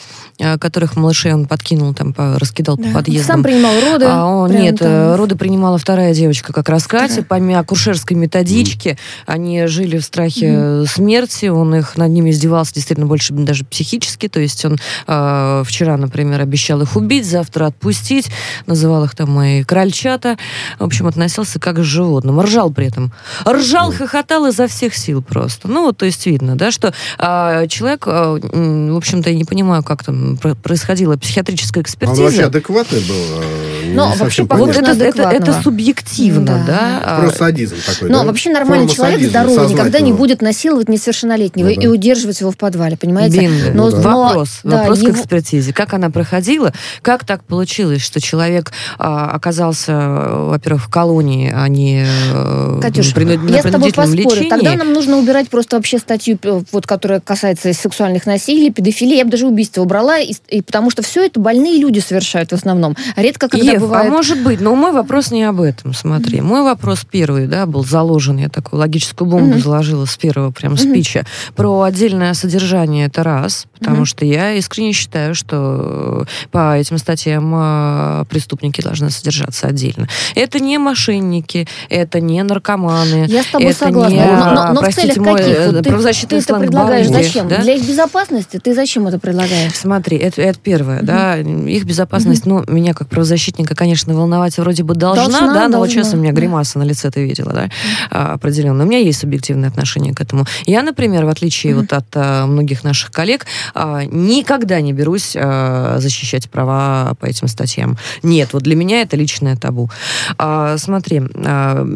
Э, 0.42 0.58
которых 0.58 0.96
малышей 0.96 1.32
он 1.32 1.46
подкинул, 1.46 1.94
там, 1.94 2.12
по, 2.12 2.36
раскидал 2.36 2.76
да. 2.76 2.88
по 2.88 2.94
подъездам. 2.94 3.36
Сам 3.36 3.42
принимал 3.44 3.74
роды? 3.80 4.06
А, 4.08 4.26
он, 4.26 4.50
нет, 4.50 4.78
там... 4.80 4.88
Э, 4.88 5.14
роды 5.14 5.36
принимала 5.36 5.78
вторая 5.78 6.12
девочка, 6.14 6.52
как 6.52 6.68
раз 6.68 6.88
Катя. 6.88 7.22
По 7.22 7.36
акушерской 7.36 8.16
методичке 8.16 8.90
mm. 8.90 8.96
они 9.26 9.66
жили 9.66 9.98
в 9.98 10.04
страхе 10.04 10.46
mm. 10.46 10.86
смерти, 10.86 11.46
он 11.46 11.76
их 11.76 11.96
над 11.96 12.10
ними 12.10 12.30
издевался 12.30 12.74
действительно 12.74 13.06
больше 13.06 13.32
даже 13.32 13.64
психически, 13.64 14.28
то 14.28 14.40
есть 14.40 14.64
он 14.64 14.78
э, 15.06 15.62
вчера, 15.64 15.96
например, 15.96 16.40
обещал 16.40 16.82
их 16.82 16.96
убить, 16.96 17.24
завтра 17.24 17.66
отпустить, 17.66 18.28
называл 18.66 19.04
их 19.04 19.14
там 19.14 19.30
мои 19.30 19.62
крольчата, 19.62 20.36
в 20.80 20.84
общем, 20.84 21.06
относился 21.06 21.60
как 21.60 21.76
к 21.76 21.82
животным, 21.82 22.40
ржал 22.40 22.70
при 22.72 22.86
этом. 22.86 23.12
Ржал, 23.48 23.92
mm. 23.92 23.96
хохотал 23.96 24.46
изо 24.46 24.66
всех 24.66 24.96
сил 24.96 25.22
просто. 25.22 25.68
Ну, 25.68 25.84
вот, 25.84 25.98
то 25.98 26.04
есть 26.04 26.26
видно, 26.26 26.56
да, 26.56 26.72
что 26.72 26.92
э, 27.18 27.66
человек, 27.68 28.06
э, 28.08 28.40
в 28.42 28.96
общем-то, 28.96 29.30
я 29.30 29.36
не 29.36 29.44
понимаю, 29.44 29.84
как 29.84 30.02
там 30.02 30.31
происходила 30.36 31.16
психиатрическая 31.16 31.82
экспертиза. 31.82 32.20
Он 32.22 32.26
вообще 32.26 32.44
адекватный 32.44 33.00
был? 33.00 33.14
Э, 33.14 33.92
Но 33.94 34.14
вообще 34.16 34.44
вот 34.44 34.70
это, 34.70 34.90
это, 34.90 35.22
это 35.22 35.62
субъективно, 35.62 36.64
да. 36.66 36.66
да? 36.66 37.02
А 37.04 37.20
Просто 37.20 37.38
садизм 37.38 37.76
такой, 37.84 38.10
Но 38.10 38.20
да? 38.20 38.24
вообще 38.26 38.50
нормальный 38.50 38.88
Форма 38.88 39.10
человек 39.10 39.30
здоровый 39.30 39.68
никогда 39.68 40.00
не 40.00 40.12
будет 40.12 40.42
насиловать 40.42 40.88
несовершеннолетнего 40.88 41.68
ну, 41.68 41.74
да. 41.74 41.82
и 41.82 41.86
удерживать 41.86 42.40
его 42.40 42.50
в 42.50 42.56
подвале, 42.56 42.96
понимаете? 42.96 43.40
Бинго. 43.40 43.70
Но, 43.74 43.90
ну, 43.90 43.90
да. 43.90 43.98
Вопрос, 43.98 44.60
да, 44.64 44.78
вопрос 44.78 45.00
его... 45.00 45.12
к 45.12 45.16
экспертизе. 45.16 45.72
Как 45.72 45.94
она 45.94 46.10
проходила? 46.10 46.72
Как 47.02 47.24
так 47.24 47.44
получилось, 47.44 48.02
что 48.02 48.20
человек 48.20 48.72
а, 48.98 49.30
оказался, 49.30 49.92
во-первых, 49.92 50.84
в 50.84 50.88
колонии, 50.88 51.52
а 51.54 51.68
не 51.68 52.04
э, 52.04 52.78
Катюш, 52.80 53.14
при, 53.14 53.24
на 53.24 53.50
я 53.50 53.62
с 53.62 53.70
тобой 53.70 53.92
поспорю. 53.92 54.30
Лечении? 54.30 54.48
Тогда 54.48 54.74
нам 54.74 54.92
нужно 54.92 55.16
убирать 55.16 55.48
просто 55.48 55.76
вообще 55.76 55.98
статью, 55.98 56.38
вот, 56.72 56.86
которая 56.86 57.20
касается 57.20 57.72
сексуальных 57.72 58.26
насилий, 58.26 58.70
педофилии. 58.70 59.16
Я 59.16 59.24
бы 59.24 59.30
даже 59.30 59.46
убийство 59.46 59.82
убрала, 59.82 60.11
и, 60.18 60.34
и 60.48 60.62
потому 60.62 60.90
что 60.90 61.02
все 61.02 61.24
это 61.26 61.40
больные 61.40 61.78
люди 61.78 61.98
совершают 61.98 62.50
в 62.50 62.54
основном. 62.54 62.96
Редко 63.16 63.48
когда 63.48 63.72
Ев, 63.72 63.78
а 63.78 63.80
бывает... 63.80 64.08
а 64.08 64.10
может 64.10 64.42
быть, 64.42 64.60
но 64.60 64.74
мой 64.74 64.92
вопрос 64.92 65.30
не 65.30 65.44
об 65.44 65.60
этом, 65.60 65.94
смотри. 65.94 66.38
Mm-hmm. 66.38 66.42
Мой 66.42 66.62
вопрос 66.62 67.06
первый, 67.08 67.46
да, 67.46 67.66
был 67.66 67.84
заложен, 67.84 68.38
я 68.38 68.48
такую 68.48 68.80
логическую 68.80 69.28
бомбу 69.28 69.56
mm-hmm. 69.56 69.62
заложила 69.62 70.04
с 70.04 70.16
первого 70.16 70.50
прям 70.50 70.74
mm-hmm. 70.74 70.90
спича, 70.90 71.26
про 71.54 71.82
отдельное 71.82 72.34
содержание, 72.34 73.06
это 73.06 73.22
раз, 73.22 73.66
потому 73.78 74.02
mm-hmm. 74.02 74.06
что 74.06 74.24
я 74.24 74.52
искренне 74.54 74.92
считаю, 74.92 75.34
что 75.34 76.26
по 76.50 76.76
этим 76.76 76.98
статьям 76.98 77.52
а, 77.54 78.24
преступники 78.26 78.80
должны 78.80 79.10
содержаться 79.10 79.66
отдельно. 79.66 80.08
Это 80.34 80.60
не 80.60 80.78
мошенники, 80.78 81.68
это 81.88 82.20
не 82.20 82.42
наркоманы, 82.42 83.26
я 83.28 83.42
с 83.42 83.46
тобой 83.46 83.70
это 83.70 83.78
согласна. 83.78 84.14
не, 84.14 84.24
но, 84.24 84.54
но, 84.54 84.72
но 84.74 84.80
простите, 84.80 85.12
в 85.12 85.14
целях 85.14 85.26
мой 85.26 85.38
каких? 85.38 85.72
Вот 85.72 85.84
правозащитный 85.84 86.40
ты, 86.40 86.46
ты 86.46 86.52
это 86.52 86.60
предлагаешь 86.60 87.08
банди, 87.08 87.24
зачем? 87.24 87.48
Да? 87.48 87.58
Для 87.58 87.74
их 87.74 87.86
безопасности? 87.86 88.58
Ты 88.58 88.74
зачем 88.74 89.06
это 89.08 89.18
предлагаешь? 89.18 89.74
Смотри, 89.74 90.01
это, 90.10 90.42
это 90.42 90.58
первое, 90.58 91.00
mm-hmm. 91.00 91.04
да, 91.04 91.38
их 91.38 91.84
безопасность, 91.84 92.44
mm-hmm. 92.44 92.64
ну, 92.66 92.72
меня 92.72 92.94
как 92.94 93.08
правозащитника, 93.08 93.74
конечно, 93.74 94.14
волновать 94.14 94.58
вроде 94.58 94.82
бы 94.82 94.94
должна, 94.94 95.24
должна 95.24 95.40
да, 95.40 95.46
но 95.46 95.54
должна. 95.54 95.78
вот 95.78 95.90
сейчас 95.90 96.14
у 96.14 96.16
меня 96.16 96.32
гримаса 96.32 96.78
на 96.78 96.84
лице 96.84 97.10
ты 97.10 97.24
видела, 97.24 97.52
да, 97.52 97.66
mm-hmm. 97.66 98.32
определенно. 98.34 98.84
У 98.84 98.86
меня 98.86 98.98
есть 98.98 99.20
субъективное 99.20 99.68
отношение 99.68 100.14
к 100.14 100.20
этому. 100.20 100.46
Я, 100.66 100.82
например, 100.82 101.24
в 101.24 101.28
отличие 101.28 101.72
mm-hmm. 101.72 101.76
вот 101.76 101.92
от 101.92 102.06
а, 102.14 102.46
многих 102.46 102.84
наших 102.84 103.10
коллег, 103.10 103.46
а, 103.74 104.04
никогда 104.04 104.80
не 104.80 104.92
берусь 104.92 105.34
а, 105.36 105.96
защищать 105.98 106.50
права 106.50 107.14
по 107.20 107.26
этим 107.26 107.48
статьям. 107.48 107.96
Нет, 108.22 108.50
вот 108.52 108.62
для 108.62 108.76
меня 108.76 109.02
это 109.02 109.16
личное 109.16 109.56
табу. 109.56 109.90
А, 110.38 110.76
смотри, 110.78 111.22
а, 111.34 111.86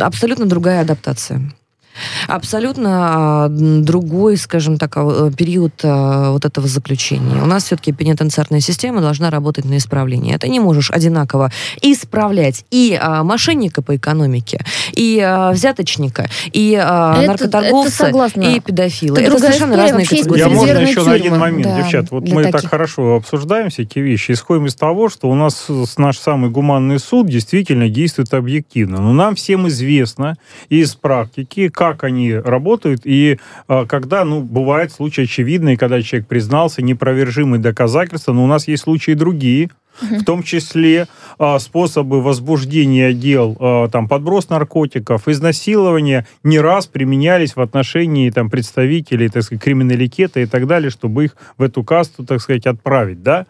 абсолютно 0.00 0.46
другая 0.46 0.82
адаптация. 0.82 1.40
Абсолютно 2.28 3.44
а, 3.44 3.48
другой, 3.48 4.36
скажем 4.36 4.78
так, 4.78 4.96
а, 4.96 5.30
период 5.30 5.72
а, 5.82 6.32
вот 6.32 6.44
этого 6.44 6.68
заключения. 6.68 7.42
У 7.42 7.46
нас 7.46 7.64
все-таки 7.64 7.92
пенитенциарная 7.92 8.60
система 8.60 9.00
должна 9.00 9.30
работать 9.30 9.64
на 9.64 9.76
исправление. 9.76 10.38
Ты 10.38 10.48
не 10.48 10.60
можешь 10.60 10.90
одинаково 10.90 11.50
исправлять 11.82 12.64
и 12.70 12.98
мошенника 13.22 13.82
по 13.82 13.96
экономике, 13.96 14.64
и 14.92 15.16
взяточника, 15.52 16.28
и 16.52 16.72
это, 16.72 17.22
наркоторговца, 17.26 18.06
это 18.08 18.40
и 18.40 18.60
педофила. 18.60 19.16
Это, 19.16 19.32
это 19.32 19.38
совершенно 19.38 19.76
разные 19.76 20.06
категории. 20.06 20.40
Я 20.40 20.48
можно 20.48 20.78
еще 20.78 21.02
на 21.02 21.12
один 21.12 21.38
момент, 21.38 21.64
да, 21.64 21.82
девчат. 21.82 22.10
Вот 22.10 22.28
мы 22.28 22.44
таких. 22.44 22.62
так 22.62 22.70
хорошо 22.70 23.16
обсуждаем 23.16 23.70
всякие 23.70 24.04
вещи. 24.04 24.32
Исходим 24.32 24.66
из 24.66 24.74
того, 24.74 25.08
что 25.08 25.28
у 25.28 25.34
нас 25.34 25.66
наш 25.96 26.18
самый 26.18 26.50
гуманный 26.50 26.98
суд 26.98 27.26
действительно 27.26 27.88
действует 27.88 28.32
объективно. 28.34 29.00
Но 29.00 29.12
нам 29.12 29.34
всем 29.34 29.68
известно 29.68 30.36
из 30.68 30.94
практики, 30.94 31.68
как 31.68 31.85
как 31.92 32.04
они 32.04 32.34
работают, 32.34 33.02
и 33.04 33.38
э, 33.68 33.86
когда, 33.86 34.24
ну, 34.24 34.40
бывает 34.40 34.92
случай 34.92 35.22
очевидный, 35.22 35.76
когда 35.76 36.02
человек 36.02 36.28
признался, 36.28 36.82
непровержимые 36.82 37.60
доказательства, 37.60 38.32
но 38.32 38.44
у 38.44 38.46
нас 38.46 38.68
есть 38.68 38.84
случаи 38.84 39.12
другие, 39.12 39.70
в 40.00 40.24
том 40.24 40.42
числе 40.42 41.06
а, 41.38 41.58
способы 41.58 42.22
возбуждения 42.22 43.12
дел, 43.12 43.56
а, 43.58 43.88
там, 43.88 44.08
подброс 44.08 44.48
наркотиков, 44.48 45.28
изнасилования 45.28 46.26
не 46.42 46.58
раз 46.60 46.86
применялись 46.86 47.56
в 47.56 47.60
отношении 47.60 48.30
там, 48.30 48.50
представителей, 48.50 49.28
так 49.28 49.42
сказать, 49.42 49.62
криминалитета 49.62 50.40
и 50.40 50.46
так 50.46 50.66
далее, 50.66 50.90
чтобы 50.90 51.26
их 51.26 51.36
в 51.56 51.62
эту 51.62 51.82
касту, 51.82 52.24
так 52.24 52.40
сказать, 52.40 52.66
отправить, 52.66 53.22
да? 53.22 53.46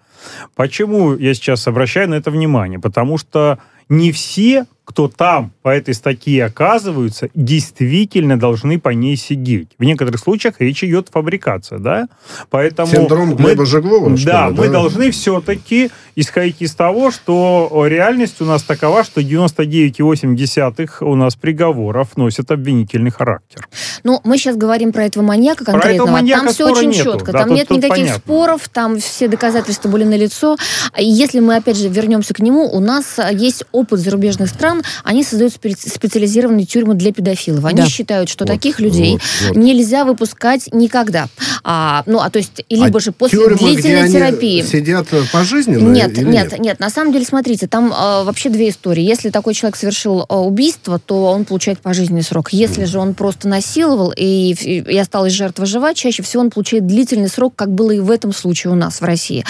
Почему 0.54 1.14
я 1.14 1.34
сейчас 1.34 1.66
обращаю 1.66 2.08
на 2.10 2.14
это 2.14 2.30
внимание? 2.30 2.78
Потому 2.78 3.18
что 3.18 3.58
не 3.88 4.12
все 4.12 4.66
кто 4.86 5.08
там 5.08 5.52
по 5.62 5.70
этой 5.70 5.94
статье 5.94 6.44
оказываются, 6.44 7.28
действительно 7.34 8.38
должны 8.38 8.78
по 8.78 8.90
ней 8.90 9.16
сидеть. 9.16 9.70
В 9.78 9.84
некоторых 9.84 10.20
случаях 10.20 10.54
речь 10.60 10.84
идет 10.84 11.08
фабрикация, 11.12 11.78
да? 11.78 12.06
Поэтому 12.50 12.86
Синдром 12.86 13.34
Глеба 13.34 13.62
мы, 13.62 13.66
Жеглова, 13.66 14.16
Да, 14.24 14.48
ли, 14.48 14.54
мы 14.54 14.66
да? 14.66 14.74
должны 14.74 15.10
все-таки 15.10 15.90
исходить 16.14 16.62
из 16.62 16.72
того, 16.74 17.10
что 17.10 17.84
реальность 17.86 18.40
у 18.40 18.44
нас 18.44 18.62
такова, 18.62 19.02
что 19.02 19.20
99,8 19.20 20.88
у 21.00 21.14
нас 21.16 21.34
приговоров 21.34 22.16
носят 22.16 22.52
обвинительный 22.52 23.10
характер. 23.10 23.68
Ну, 24.04 24.20
мы 24.22 24.38
сейчас 24.38 24.56
говорим 24.56 24.92
про 24.92 25.04
этого 25.04 25.24
маньяка 25.24 25.64
конкретного. 25.64 25.82
Про 25.82 25.94
этого 25.94 26.10
маньяка 26.10 26.44
там 26.44 26.54
все 26.54 26.70
очень 26.70 26.90
нету. 26.90 27.02
четко, 27.12 27.32
да, 27.32 27.40
там 27.40 27.48
тут, 27.48 27.56
нет 27.58 27.68
тут 27.68 27.78
никаких 27.78 27.96
понятно. 27.96 28.20
споров, 28.20 28.68
там 28.68 29.00
все 29.00 29.26
доказательства 29.26 29.88
были 29.88 30.04
налицо. 30.04 30.56
Если 30.96 31.40
мы, 31.40 31.56
опять 31.56 31.76
же, 31.76 31.88
вернемся 31.88 32.34
к 32.34 32.38
нему, 32.38 32.70
у 32.72 32.78
нас 32.78 33.18
есть 33.32 33.64
опыт 33.72 33.98
зарубежных 33.98 34.48
стран, 34.48 34.75
стран, 34.76 34.82
они 35.04 35.22
создают 35.22 35.52
специализированные 35.52 36.66
тюрьмы 36.66 36.94
для 36.94 37.12
педофилов. 37.12 37.64
Они 37.64 37.78
да. 37.78 37.86
считают, 37.86 38.28
что 38.28 38.44
вот, 38.44 38.52
таких 38.52 38.80
людей 38.80 39.12
вот, 39.14 39.48
вот. 39.48 39.56
нельзя 39.56 40.04
выпускать 40.04 40.68
никогда. 40.72 41.28
А, 41.64 42.02
ну, 42.06 42.20
а 42.20 42.30
то 42.30 42.38
есть, 42.38 42.64
либо 42.68 42.98
а 42.98 43.00
же 43.00 43.12
после 43.12 43.38
тюрьмы, 43.38 43.58
длительной 43.58 44.08
где 44.08 44.18
терапии. 44.18 44.60
Они 44.60 44.68
сидят 44.68 45.08
пожизненно? 45.32 45.88
Нет, 45.88 46.16
нет, 46.16 46.26
нет, 46.26 46.58
нет. 46.58 46.80
На 46.80 46.90
самом 46.90 47.12
деле, 47.12 47.24
смотрите, 47.24 47.66
там 47.66 47.86
э, 47.86 48.24
вообще 48.24 48.48
две 48.48 48.68
истории. 48.68 49.02
Если 49.02 49.30
такой 49.30 49.54
человек 49.54 49.76
совершил 49.76 50.26
э, 50.28 50.34
убийство, 50.34 50.98
то 50.98 51.26
он 51.26 51.44
получает 51.44 51.80
пожизненный 51.80 52.22
срок. 52.22 52.52
Если 52.52 52.84
mm. 52.84 52.86
же 52.86 52.98
он 52.98 53.14
просто 53.14 53.48
насиловал 53.48 54.12
и, 54.16 54.52
и 54.52 54.98
осталась 54.98 55.32
жертва 55.32 55.66
жива, 55.66 55.94
чаще 55.94 56.22
всего 56.22 56.42
он 56.42 56.50
получает 56.50 56.86
длительный 56.86 57.28
срок, 57.28 57.54
как 57.56 57.72
было 57.72 57.90
и 57.90 57.98
в 57.98 58.10
этом 58.10 58.32
случае 58.32 58.72
у 58.72 58.76
нас 58.76 59.00
в 59.00 59.04
России. 59.04 59.44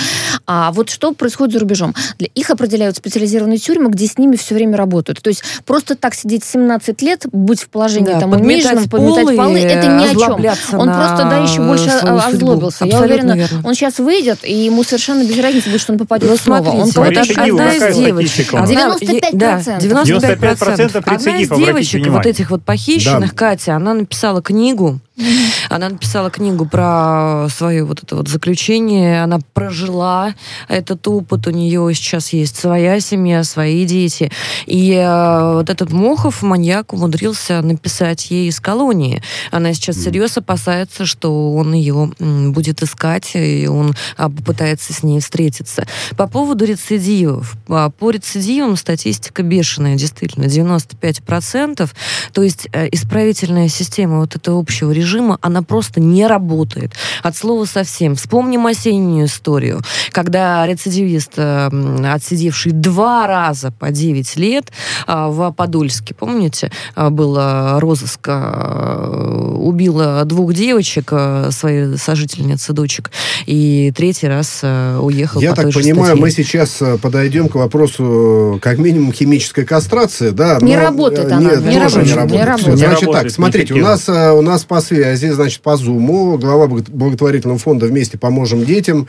А 0.47 0.73
вот 0.73 0.91
что 0.91 1.13
происходит 1.13 1.55
за 1.55 1.61
рубежом? 1.61 1.95
Для 2.19 2.29
их 2.35 2.51
определяют 2.51 2.97
специализированные 2.97 3.59
тюрьмы, 3.59 3.91
где 3.91 4.07
с 4.07 4.19
ними 4.19 4.37
все 4.37 4.55
время 4.55 4.77
работают. 4.77 5.16
То 5.21 5.31
есть 5.31 5.43
просто 5.65 5.95
так 5.95 6.15
сидеть 6.15 6.45
17 6.45 7.03
лет, 7.03 7.27
быть 7.33 7.63
в 7.63 7.69
положении 7.69 8.13
да, 8.13 8.21
там 8.21 8.33
униженном, 8.33 8.89
подметать 8.89 9.37
полы, 9.37 9.61
это 9.61 9.87
ни 9.87 10.07
о 10.07 10.15
чем. 10.15 10.79
Он 10.79 10.89
просто, 10.89 11.27
да, 11.31 11.39
еще 11.39 11.61
больше 11.63 11.91
озлобился. 11.91 12.85
Я 12.85 13.01
уверена, 13.01 13.33
верно. 13.33 13.63
он 13.65 13.75
сейчас 13.75 13.99
выйдет, 13.99 14.39
и 14.43 14.53
ему 14.53 14.85
совершенно 14.85 15.25
без 15.25 15.39
разницы 15.39 15.69
будет, 15.71 15.81
что 15.81 15.93
он 15.93 15.99
попадет 15.99 16.31
ну, 16.31 16.37
снова. 16.37 16.71
Он 16.71 16.87
смотрите, 16.87 17.41
одна 17.41 17.75
из 17.75 17.97
девочек. 17.97 18.53
95%. 18.53 19.29
Да, 19.33 19.59
95%. 19.59 21.03
Одна 21.05 21.37
из 21.39 21.49
девочек, 21.51 22.07
вот 22.09 22.27
этих 22.27 22.51
вот 22.51 22.63
похищенных, 22.63 23.35
Катя, 23.35 23.77
она 23.77 23.95
написала 23.95 24.43
книгу, 24.43 25.01
она 25.71 25.89
написала 25.89 26.31
книгу 26.31 26.67
про 26.67 27.49
свое 27.51 27.85
вот 27.85 28.03
это 28.03 28.17
вот 28.17 28.29
заключение. 28.29 29.23
Она 29.23 29.39
прожила 29.55 30.35
этот 30.69 31.07
опыт. 31.09 31.47
У 31.47 31.51
нее 31.51 31.91
сейчас 31.95 32.33
есть 32.33 32.57
своя 32.57 33.01
семья, 33.01 33.43
свои 33.45 33.87
дети. 33.87 34.31
И 34.67 34.93
э, 34.93 35.53
вот 35.55 35.71
этот 35.71 35.93
Мохов, 35.93 36.43
маньяк, 36.43 36.93
умудрился 36.93 37.63
написать 37.63 38.31
ей 38.31 38.49
из 38.49 38.61
колонии. 38.61 39.23
Она 39.51 39.73
сейчас 39.73 39.97
всерьез 39.97 40.37
опасается, 40.37 41.07
что 41.07 41.55
он 41.55 41.73
ее 41.73 42.13
будет 42.19 42.83
искать, 42.83 43.33
и 43.35 43.67
он 43.67 43.95
а, 44.17 44.29
попытается 44.29 44.93
с 44.93 45.03
ней 45.03 45.21
встретиться. 45.21 45.87
По 46.17 46.27
поводу 46.27 46.65
рецидивов. 46.65 47.57
По 47.67 48.11
рецидивам 48.11 48.77
статистика 48.77 49.43
бешеная, 49.43 49.97
действительно, 49.97 50.45
95%. 50.45 51.91
То 52.33 52.43
есть 52.43 52.69
э, 52.73 52.89
исправительная 52.93 53.69
система 53.69 54.19
вот 54.19 54.37
этого 54.37 54.61
общего 54.61 54.91
режима 54.91 55.06
режима, 55.07 55.39
она 55.41 55.63
просто 55.63 56.01
не 56.01 56.27
работает. 56.27 56.93
От 57.23 57.37
слова 57.37 57.65
совсем. 57.65 58.17
Вспомним 58.17 58.67
осеннюю 58.67 59.27
историю, 59.27 59.81
когда 60.11 60.67
рецидивист, 60.67 61.33
э, 61.37 61.69
отсидевший 62.13 62.73
два 62.73 63.27
раза 63.27 63.71
по 63.71 63.91
9 63.91 64.37
лет 64.37 64.73
э, 65.07 65.27
в 65.29 65.53
Подольске, 65.53 66.15
помните, 66.15 66.73
э, 66.97 67.09
было 67.09 67.79
розыск, 67.81 68.29
убила 68.29 70.25
двух 70.25 70.53
девочек, 70.53 71.13
своей 71.51 71.97
сожительницы, 71.97 72.73
дочек, 72.73 73.11
и 73.47 73.93
третий 73.95 74.27
раз 74.27 74.63
уехал 74.63 75.41
Я 75.41 75.51
по 75.51 75.63
так 75.63 75.73
понимаю, 75.73 76.17
статье. 76.17 76.21
мы 76.21 76.31
сейчас 76.31 76.83
подойдем 77.01 77.49
к 77.49 77.55
вопросу, 77.55 78.59
как 78.61 78.79
минимум, 78.79 79.13
химической 79.13 79.65
кастрации, 79.65 80.31
да? 80.31 80.59
Не 80.61 80.77
работает 80.77 81.31
она. 81.31 81.51
Нет, 81.51 81.65
не, 81.65 81.79
работает. 81.79 82.07
Не 82.07 82.15
работает. 82.15 82.41
Не 82.41 82.45
работает. 82.45 82.79
Значит 82.79 83.13
так, 83.13 83.31
смотрите, 83.31 83.75
у 83.75 83.79
нас, 83.79 84.09
у 84.09 84.43
нас 84.43 84.65
по 84.65 84.81
связи, 84.81 84.96
значит, 85.33 85.61
по 85.63 85.77
Зуму, 85.77 86.39
глава 86.39 86.67
благотворительного 86.67 87.59
фонда 87.59 87.87
«Вместе 87.87 88.19
поможем 88.19 88.65
детям», 88.65 89.09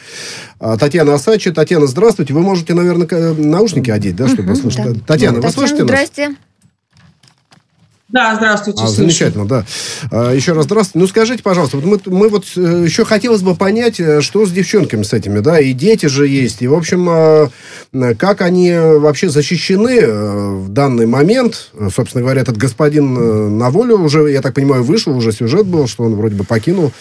а, 0.59 0.77
Татьяна 0.77 1.15
Асачи. 1.15 1.51
Татьяна, 1.51 1.87
здравствуйте. 1.87 2.33
Вы 2.33 2.41
можете, 2.41 2.73
наверное, 2.73 3.07
наушники 3.33 3.89
одеть, 3.89 4.15
да, 4.15 4.27
чтобы 4.27 4.53
угу, 4.53 4.61
слышать? 4.61 4.93
Да. 4.93 4.99
Татьяна, 5.05 5.39
вы 5.39 5.49
слышите 5.49 5.83
нас? 5.83 6.31
Да, 8.09 8.35
здравствуйте. 8.37 8.83
А, 8.83 8.87
замечательно, 8.87 9.45
да. 9.45 9.65
А, 10.11 10.31
еще 10.31 10.53
раз 10.53 10.63
здравствуйте. 10.63 10.99
Ну, 10.99 11.07
скажите, 11.07 11.43
пожалуйста, 11.43 11.75
вот 11.75 11.85
мы, 11.85 11.99
мы 12.17 12.29
вот 12.29 12.45
э, 12.55 12.83
еще 12.85 13.03
хотелось 13.03 13.41
бы 13.41 13.53
понять, 13.53 13.99
э, 13.99 14.21
что 14.21 14.45
с 14.45 14.51
девчонками 14.51 15.03
с 15.03 15.11
этими, 15.11 15.39
да, 15.39 15.59
и 15.59 15.73
дети 15.73 16.05
же 16.05 16.25
есть, 16.25 16.61
и, 16.61 16.67
в 16.67 16.73
общем, 16.73 17.05
а, 17.09 17.49
как 18.17 18.41
они 18.41 18.73
вообще 18.73 19.27
защищены 19.27 19.99
э, 19.99 20.51
в 20.51 20.69
данный 20.69 21.05
момент. 21.05 21.71
Собственно 21.93 22.21
говоря, 22.21 22.41
этот 22.41 22.55
господин 22.55 23.57
на 23.57 23.69
волю 23.71 23.97
уже, 23.97 24.31
я 24.31 24.41
так 24.41 24.53
понимаю, 24.53 24.83
вышел, 24.83 25.15
уже 25.15 25.33
сюжет 25.33 25.65
был, 25.65 25.87
что 25.87 26.03
он 26.03 26.15
вроде 26.15 26.35
бы 26.35 26.45
покинул 26.45 26.93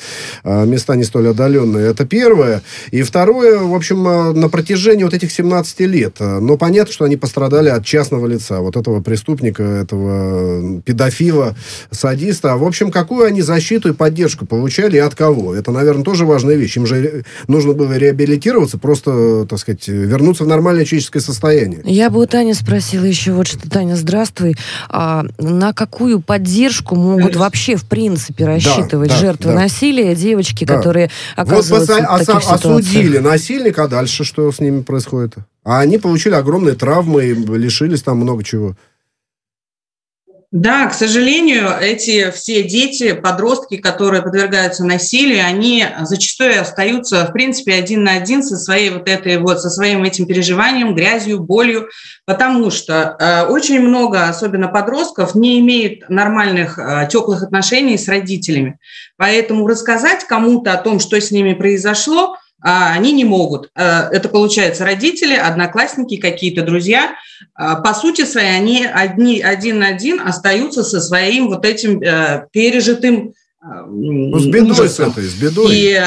места 0.45 0.97
не 0.97 1.05
столь 1.05 1.29
отдаленные. 1.29 1.89
Это 1.89 2.05
первое. 2.05 2.63
И 2.91 3.03
второе, 3.03 3.59
в 3.59 3.75
общем, 3.75 4.03
на 4.03 4.49
протяжении 4.49 5.05
вот 5.05 5.15
этих 5.15 5.31
17 5.31 5.81
лет, 5.81 6.17
ну, 6.19 6.57
понятно, 6.57 6.93
что 6.93 7.05
они 7.05 7.17
пострадали 7.17 7.69
от 7.69 7.85
частного 7.85 8.27
лица, 8.27 8.61
вот 8.61 8.77
этого 8.77 9.01
преступника, 9.01 9.63
этого 9.63 10.81
педофила, 10.97 11.55
садиста. 11.91 12.57
В 12.57 12.65
общем, 12.65 12.91
какую 12.91 13.26
они 13.26 13.43
защиту 13.43 13.91
и 13.91 13.93
поддержку 13.93 14.47
получали 14.47 14.97
и 14.97 15.00
от 15.00 15.15
кого? 15.15 15.55
Это, 15.55 15.71
наверное, 15.71 16.05
тоже 16.05 16.25
важная 16.25 16.57
вещь. 16.57 16.76
Им 16.76 16.87
же 16.87 17.25
нужно 17.49 17.75
было 17.75 17.97
реабилитироваться, 17.97 18.79
просто, 18.79 19.47
так 19.49 19.59
сказать, 19.59 19.87
вернуться 19.88 20.45
в 20.45 20.47
нормальное 20.47 20.85
человеческое 20.85 21.21
состояние. 21.21 21.83
Я 21.85 22.11
бы 22.11 22.21
у 22.21 22.26
Тани 22.26 22.55
спросила 22.55 23.05
еще 23.05 23.33
вот 23.33 23.47
что. 23.47 23.69
Таня, 23.69 23.97
здравствуй. 23.97 24.57
А 24.88 25.26
на 25.38 25.73
какую 25.73 26.21
поддержку 26.21 26.95
могут 26.95 27.37
вообще, 27.37 27.76
в 27.76 27.85
принципе, 27.85 28.47
рассчитывать 28.47 29.11
да, 29.11 29.17
жертвы 29.17 29.53
да. 29.53 29.61
насилия, 29.61 30.15
девочки, 30.15 30.65
да. 30.65 30.76
которые 30.76 31.11
оказываются 31.37 31.95
вот 31.95 32.23
в 32.23 32.25
таких 32.25 32.50
осудили 32.50 33.19
насильника, 33.19 33.85
а 33.85 33.88
дальше 33.88 34.25
что 34.25 34.50
с 34.50 34.61
ними 34.61 34.81
происходит? 34.81 35.35
А 35.65 35.81
они 35.81 35.99
получили 35.99 36.35
огромные 36.35 36.75
травмы 36.75 37.26
и 37.26 37.35
лишились 37.35 38.03
там 38.03 38.19
много 38.19 38.45
чего. 38.45 38.76
Да, 40.57 40.87
к 40.87 40.95
сожалению, 40.95 41.69
эти 41.79 42.31
все 42.31 42.63
дети, 42.63 43.13
подростки, 43.13 43.77
которые 43.77 44.23
подвергаются 44.23 44.87
насилию, 44.87 45.45
они 45.45 45.87
зачастую 46.01 46.59
остаются, 46.59 47.27
в 47.27 47.33
принципе, 47.33 47.75
один 47.75 48.05
на 48.05 48.13
один 48.13 48.43
со 48.43 48.57
своей 48.57 48.89
вот 48.89 49.07
этой 49.07 49.37
вот, 49.37 49.61
со 49.61 49.69
своим 49.69 50.03
этим 50.03 50.25
переживанием, 50.25 50.95
грязью, 50.95 51.41
болью, 51.41 51.91
потому 52.25 52.71
что 52.71 53.17
э, 53.21 53.43
очень 53.53 53.83
много, 53.83 54.29
особенно 54.29 54.69
подростков, 54.69 55.35
не 55.35 55.61
имеют 55.61 56.09
нормальных 56.09 56.79
э, 56.79 57.07
теплых 57.13 57.43
отношений 57.43 57.99
с 57.99 58.09
родителями. 58.09 58.79
Поэтому 59.19 59.67
рассказать 59.67 60.25
кому-то 60.25 60.73
о 60.73 60.79
том, 60.79 61.01
что 61.01 61.21
с 61.21 61.31
ними 61.33 61.53
произошло, 61.53 62.39
а 62.63 62.93
они 62.93 63.13
не 63.13 63.25
могут. 63.25 63.71
Э, 63.75 64.09
это 64.11 64.29
получается 64.29 64.85
родители, 64.85 65.35
одноклассники, 65.35 66.17
какие-то 66.17 66.63
друзья. 66.63 67.15
А, 67.55 67.77
по 67.77 67.95
сути 67.95 68.25
своей, 68.25 68.57
они 68.57 68.85
одни, 68.85 69.41
один 69.41 69.79
на 69.81 69.89
один 69.89 70.21
остаются 70.21 70.83
со 70.83 71.01
своим 71.01 71.49
вот 71.49 71.65
этим 71.65 72.01
э, 72.01 72.47
пережитым 72.53 73.35
э, 73.63 73.67
ну, 73.87 74.39
с 74.39 74.47
бедой 74.47 74.73
ужасом. 74.73 75.13
с 75.13 75.19
этой, 75.19 75.25
с 75.25 75.35
бедой. 75.35 75.67
И 75.71 76.01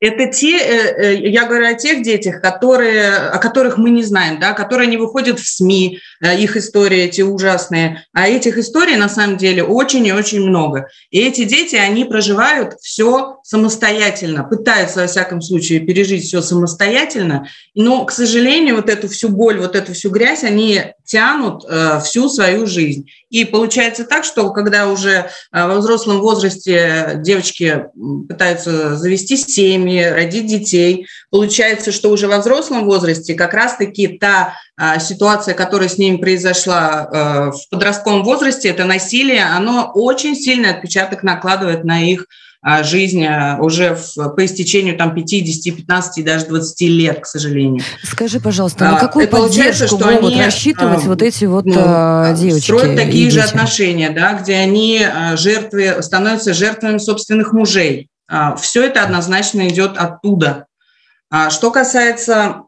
это 0.00 0.26
те, 0.26 0.58
э, 0.58 0.94
э, 0.96 1.28
я 1.28 1.46
говорю 1.46 1.66
о 1.68 1.74
тех 1.74 2.02
детях, 2.02 2.40
которые, 2.40 3.16
о 3.16 3.38
которых 3.38 3.76
мы 3.76 3.90
не 3.90 4.02
знаем, 4.02 4.40
да, 4.40 4.54
которые 4.54 4.88
не 4.88 4.96
выходят 4.96 5.38
в 5.38 5.46
СМИ, 5.46 5.98
э, 6.22 6.40
их 6.40 6.56
истории 6.56 7.02
эти 7.02 7.20
ужасные. 7.20 8.06
А 8.14 8.26
этих 8.26 8.56
историй 8.56 8.96
на 8.96 9.10
самом 9.10 9.36
деле 9.36 9.62
очень 9.62 10.06
и 10.06 10.12
очень 10.12 10.40
много. 10.40 10.88
И 11.10 11.20
эти 11.20 11.44
дети, 11.44 11.76
они 11.76 12.06
проживают 12.06 12.76
все 12.80 13.36
самостоятельно, 13.44 14.44
пытаются, 14.44 15.02
во 15.02 15.06
всяком 15.06 15.42
случае, 15.42 15.80
пережить 15.80 16.24
все 16.24 16.40
самостоятельно. 16.40 17.46
Но, 17.74 18.06
к 18.06 18.12
сожалению, 18.12 18.76
вот 18.76 18.88
эту 18.88 19.06
всю 19.08 19.28
боль, 19.28 19.58
вот 19.58 19.76
эту 19.76 19.92
всю 19.92 20.08
грязь 20.08 20.44
они 20.44 20.82
тянут 21.10 21.64
всю 22.04 22.28
свою 22.28 22.66
жизнь. 22.66 23.10
И 23.30 23.44
получается 23.44 24.04
так, 24.04 24.24
что 24.24 24.52
когда 24.52 24.88
уже 24.88 25.30
во 25.50 25.76
взрослом 25.76 26.20
возрасте 26.20 27.14
девочки 27.16 27.86
пытаются 28.28 28.96
завести 28.96 29.36
семьи, 29.36 30.02
родить 30.04 30.46
детей. 30.46 31.06
Получается, 31.30 31.92
что 31.92 32.10
уже 32.10 32.28
во 32.28 32.38
взрослом 32.38 32.84
возрасте 32.84 33.34
как 33.34 33.54
раз-таки 33.54 34.08
та 34.08 34.54
а, 34.76 34.98
ситуация, 34.98 35.54
которая 35.54 35.88
с 35.88 35.98
ними 35.98 36.16
произошла 36.16 37.08
а, 37.12 37.50
в 37.50 37.68
подростковом 37.70 38.24
возрасте, 38.24 38.68
это 38.68 38.84
насилие, 38.84 39.44
оно 39.44 39.90
очень 39.94 40.34
сильный 40.34 40.70
отпечаток 40.70 41.22
накладывает 41.22 41.84
на 41.84 42.02
их 42.02 42.26
жизнь 42.82 43.26
уже 43.58 43.94
в, 43.94 44.28
по 44.30 44.44
истечению 44.44 44.96
там 44.96 45.14
50, 45.14 45.76
15, 45.76 46.24
даже 46.24 46.46
20 46.46 46.80
лет, 46.82 47.20
к 47.20 47.26
сожалению. 47.26 47.82
Скажи, 48.02 48.38
пожалуйста, 48.40 48.84
на 48.84 48.98
какую 48.98 49.24
это 49.24 49.36
поддержку 49.36 49.86
что 49.86 50.10
могут 50.10 50.32
они, 50.32 50.42
рассчитывать 50.42 51.04
а, 51.04 51.08
вот 51.08 51.22
эти 51.22 51.46
вот 51.46 51.64
ну, 51.64 51.74
девочки? 52.36 52.64
Строят 52.64 52.96
такие 52.96 53.30
же 53.30 53.40
отношения, 53.40 54.10
да, 54.10 54.34
где 54.34 54.56
они 54.56 55.06
жертвы, 55.36 56.02
становятся 56.02 56.52
жертвами 56.52 56.98
собственных 56.98 57.52
мужей. 57.52 58.08
А, 58.30 58.54
Все 58.56 58.84
это 58.84 59.02
однозначно 59.02 59.68
идет 59.68 59.96
оттуда. 59.96 60.66
А 61.30 61.50
что 61.50 61.70
касается 61.70 62.62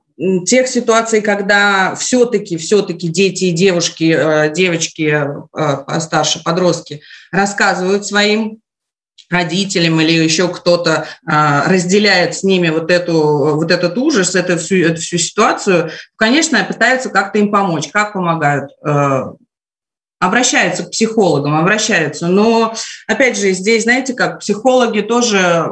тех 0.46 0.68
ситуаций, 0.68 1.20
когда 1.20 1.94
все-таки, 1.94 2.56
все-таки 2.56 3.08
дети 3.08 3.44
и 3.44 3.50
девушки, 3.52 4.14
э, 4.16 4.52
девочки 4.52 5.24
э, 5.54 5.76
постарше, 5.86 6.42
подростки 6.44 7.00
рассказывают 7.30 8.06
своим 8.06 8.58
родителям 9.32 10.00
или 10.00 10.12
еще 10.12 10.48
кто-то 10.48 11.06
а, 11.26 11.64
разделяет 11.68 12.34
с 12.34 12.42
ними 12.42 12.68
вот, 12.68 12.90
эту, 12.90 13.56
вот 13.56 13.70
этот 13.70 13.96
ужас, 13.98 14.34
эту 14.34 14.58
всю, 14.58 14.76
эту 14.76 15.00
всю 15.00 15.18
ситуацию, 15.18 15.90
конечно, 16.16 16.62
пытаются 16.64 17.08
как-то 17.08 17.38
им 17.38 17.50
помочь. 17.50 17.88
Как 17.88 18.12
помогают? 18.12 18.70
Э, 18.84 19.32
обращаются 20.20 20.84
к 20.84 20.90
психологам, 20.90 21.56
обращаются. 21.56 22.28
Но, 22.28 22.74
опять 23.08 23.38
же, 23.38 23.52
здесь, 23.52 23.84
знаете, 23.84 24.14
как 24.14 24.40
психологи 24.40 25.00
тоже 25.00 25.66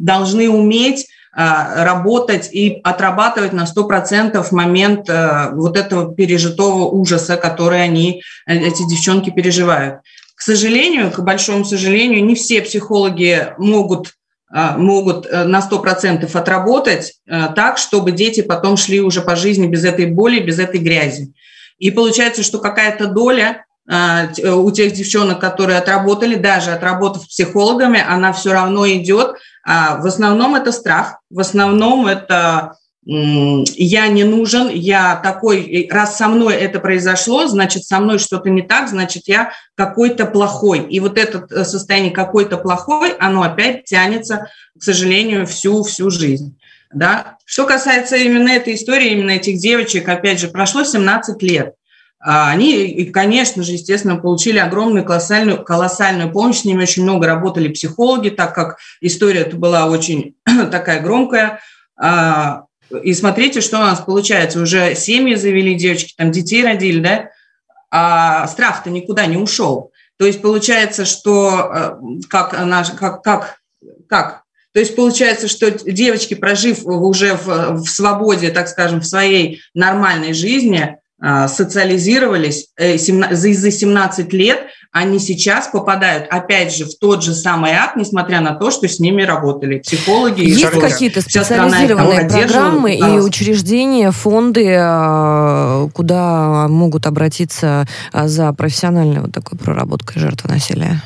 должны 0.00 0.48
уметь 0.48 1.08
а, 1.36 1.84
работать 1.84 2.48
и 2.52 2.80
отрабатывать 2.84 3.52
на 3.52 3.64
100% 3.64 4.46
момент 4.52 5.10
э, 5.10 5.50
вот 5.52 5.76
этого 5.76 6.14
пережитого 6.14 6.84
ужаса, 6.84 7.36
который 7.36 7.82
они, 7.82 8.22
э, 8.46 8.56
эти 8.56 8.88
девчонки 8.88 9.30
переживают. 9.30 10.00
К 10.34 10.42
сожалению, 10.42 11.10
к 11.10 11.20
большому 11.20 11.64
сожалению, 11.64 12.24
не 12.24 12.34
все 12.34 12.62
психологи 12.62 13.54
могут 13.58 14.14
а, 14.50 14.76
могут 14.76 15.26
э, 15.26 15.44
на 15.44 15.58
100% 15.58 16.30
отработать 16.36 17.14
так, 17.26 17.76
чтобы 17.76 18.12
дети 18.12 18.40
потом 18.40 18.76
шли 18.76 19.00
уже 19.00 19.20
по 19.20 19.34
жизни 19.34 19.66
без 19.66 19.84
этой 19.84 20.06
боли, 20.06 20.38
без 20.38 20.60
этой 20.60 20.78
грязи. 20.78 21.32
И 21.78 21.90
получается, 21.90 22.42
что 22.42 22.58
какая-то 22.58 23.06
доля 23.06 23.64
а, 23.90 24.28
у 24.54 24.70
тех 24.70 24.92
девчонок, 24.92 25.40
которые 25.40 25.78
отработали, 25.78 26.36
даже 26.36 26.70
отработав 26.70 27.26
психологами, 27.26 28.02
она 28.06 28.32
все 28.32 28.52
равно 28.52 28.88
идет. 28.88 29.36
А 29.66 29.98
в 29.98 30.06
основном 30.06 30.54
это 30.54 30.72
страх, 30.72 31.18
в 31.30 31.40
основном 31.40 32.06
это 32.06 32.76
я 33.06 34.08
не 34.08 34.24
нужен, 34.24 34.68
я 34.68 35.16
такой, 35.16 35.88
раз 35.90 36.16
со 36.16 36.28
мной 36.28 36.54
это 36.54 36.80
произошло, 36.80 37.46
значит, 37.46 37.84
со 37.84 38.00
мной 38.00 38.18
что-то 38.18 38.48
не 38.48 38.62
так, 38.62 38.88
значит, 38.88 39.24
я 39.26 39.52
какой-то 39.74 40.24
плохой. 40.24 40.86
И 40.88 41.00
вот 41.00 41.18
это 41.18 41.46
э, 41.50 41.64
состояние 41.64 42.12
какой-то 42.12 42.56
плохой, 42.56 43.12
оно 43.18 43.42
опять 43.42 43.84
тянется, 43.84 44.48
к 44.78 44.82
сожалению, 44.82 45.46
всю-всю 45.46 46.08
жизнь. 46.10 46.58
Да? 46.94 47.36
Что 47.44 47.66
касается 47.66 48.16
именно 48.16 48.48
этой 48.48 48.74
истории, 48.74 49.10
именно 49.10 49.32
этих 49.32 49.58
девочек, 49.58 50.08
опять 50.08 50.40
же, 50.40 50.48
прошло 50.48 50.82
17 50.82 51.42
лет. 51.42 51.74
А, 52.20 52.50
они, 52.50 53.04
конечно 53.12 53.62
же, 53.62 53.72
естественно, 53.72 54.16
получили 54.16 54.58
огромную 54.58 55.04
колоссальную, 55.04 55.62
колоссальную 55.62 56.32
помощь. 56.32 56.60
С 56.60 56.64
ними 56.64 56.82
очень 56.82 57.02
много 57.02 57.26
работали 57.26 57.68
психологи, 57.68 58.30
так 58.30 58.54
как 58.54 58.78
история 59.02 59.44
была 59.44 59.86
очень 59.86 60.36
такая 60.70 61.02
громкая. 61.02 61.60
И 63.02 63.14
смотрите, 63.14 63.60
что 63.60 63.78
у 63.78 63.82
нас 63.82 64.00
получается. 64.00 64.60
Уже 64.60 64.94
семьи 64.94 65.34
завели 65.34 65.74
девочки, 65.74 66.14
там 66.16 66.30
детей 66.30 66.64
родили, 66.64 67.00
да? 67.00 67.30
А 67.90 68.46
страх-то 68.46 68.90
никуда 68.90 69.26
не 69.26 69.36
ушел. 69.36 69.92
То 70.16 70.26
есть 70.26 70.42
получается, 70.42 71.04
что 71.04 71.70
э, 71.74 71.96
как, 72.28 72.52
наш, 72.64 72.90
как, 72.90 73.22
как, 73.22 73.58
как 74.08 74.44
то 74.74 74.80
есть 74.80 74.96
получается, 74.96 75.46
что 75.46 75.70
девочки, 75.70 76.34
прожив 76.34 76.84
уже 76.84 77.36
в, 77.36 77.76
в 77.76 77.86
свободе, 77.86 78.50
так 78.50 78.66
скажем, 78.66 79.00
в 79.00 79.06
своей 79.06 79.62
нормальной 79.72 80.32
жизни, 80.32 80.98
социализировались 81.48 82.68
э, 82.76 82.98
за 82.98 83.70
17 83.70 84.32
лет, 84.32 84.66
они 84.94 85.18
сейчас 85.18 85.66
попадают, 85.66 86.26
опять 86.30 86.72
же, 86.72 86.84
в 86.84 86.96
тот 86.96 87.24
же 87.24 87.34
самый 87.34 87.72
ад, 87.72 87.96
несмотря 87.96 88.40
на 88.40 88.54
то, 88.54 88.70
что 88.70 88.86
с 88.86 89.00
ними 89.00 89.22
работали 89.22 89.80
психологи. 89.80 90.42
Есть 90.42 90.70
какие-то 90.70 91.20
специализированные 91.20 92.28
программы 92.28 92.94
и 92.94 93.18
учреждения, 93.18 94.12
фонды, 94.12 94.72
а, 94.78 95.88
куда 95.92 96.68
могут 96.68 97.06
обратиться 97.06 97.88
а, 98.12 98.28
за 98.28 98.52
профессиональной 98.52 99.20
вот 99.20 99.32
такой 99.32 99.58
проработкой 99.58 100.22
жертвы 100.22 100.50
насилия? 100.50 101.02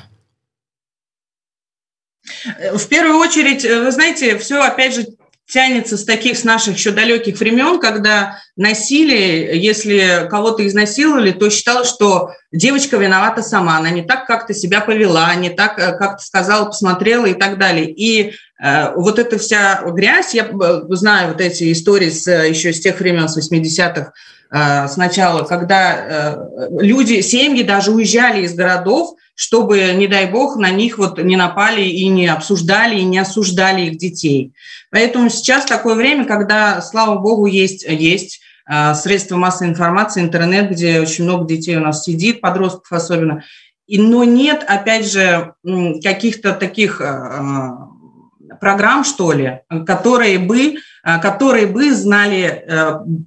В 2.75 2.87
первую 2.89 3.19
очередь, 3.21 3.65
э, 3.65 3.83
вы 3.83 3.91
знаете, 3.91 4.37
все 4.37 4.61
опять 4.61 4.95
же 4.95 5.07
тянется 5.49 5.97
с 5.97 6.05
таких, 6.05 6.37
с 6.37 6.45
наших 6.45 6.77
еще 6.77 6.91
далеких 6.91 7.39
времен, 7.41 7.81
когда 7.81 8.39
насилие, 8.57 9.59
если 9.61 10.29
кого-то 10.29 10.67
изнасиловали, 10.67 11.33
то 11.33 11.49
считалось, 11.49 11.89
что 11.89 12.33
девочка 12.53 12.99
виновата 12.99 13.43
сама, 13.43 13.79
она 13.79 13.91
не 13.91 14.03
так 14.03 14.27
как-то 14.27 14.53
себя 14.53 14.83
повела, 14.83 15.35
не 15.35 15.49
так 15.49 15.79
э, 15.79 15.97
как-то 15.97 16.23
сказала, 16.23 16.67
посмотрела 16.67 17.25
и 17.27 17.35
так 17.35 17.59
далее. 17.59 17.91
И 17.91 18.35
э, 18.63 18.93
вот 18.95 19.19
эта 19.19 19.39
вся 19.39 19.83
грязь, 19.87 20.35
я 20.35 20.45
э, 20.45 20.81
знаю 20.91 21.29
вот 21.29 21.41
эти 21.41 21.73
истории 21.73 22.11
с, 22.11 22.31
еще 22.31 22.75
с 22.75 22.81
тех 22.81 23.01
времен, 23.01 23.29
с 23.29 23.39
80-х, 23.39 24.01
э, 24.01 24.13
сначала, 24.51 25.45
когда 25.45 25.95
э, 25.95 26.69
люди, 26.81 27.21
семьи 27.21 27.63
даже 27.63 27.93
уезжали 27.93 28.45
из 28.45 28.55
городов, 28.55 29.15
чтобы, 29.35 29.93
не 29.95 30.09
дай 30.09 30.27
бог, 30.27 30.57
на 30.57 30.71
них 30.71 30.99
вот 30.99 31.23
не 31.23 31.37
напали 31.37 31.83
и 31.83 32.09
не 32.09 32.27
обсуждали, 32.27 32.97
и 32.97 33.05
не 33.05 33.19
осуждали 33.19 33.83
их 33.83 33.99
детей. 33.99 34.53
Поэтому 34.91 35.29
сейчас 35.29 35.65
такое 35.65 35.95
время, 35.95 36.25
когда, 36.25 36.81
слава 36.81 37.19
богу, 37.19 37.47
есть, 37.47 37.85
есть 37.87 38.41
а, 38.67 38.95
средства 38.95 39.37
массовой 39.37 39.71
информации, 39.71 40.23
интернет, 40.23 40.71
где 40.71 41.01
очень 41.01 41.25
много 41.25 41.47
детей 41.47 41.77
у 41.77 41.81
нас 41.81 42.03
сидит, 42.03 42.41
подростков 42.41 42.91
особенно. 42.91 43.45
И, 43.87 44.01
но 44.01 44.25
нет, 44.25 44.65
опять 44.67 45.11
же, 45.11 45.55
каких-то 46.03 46.53
таких 46.53 47.01
программ, 48.61 49.05
что 49.05 49.33
ли, 49.33 49.61
которые 49.87 50.39
бы, 50.39 50.77
которые 51.23 51.67
бы 51.67 51.95
знали 51.95 52.65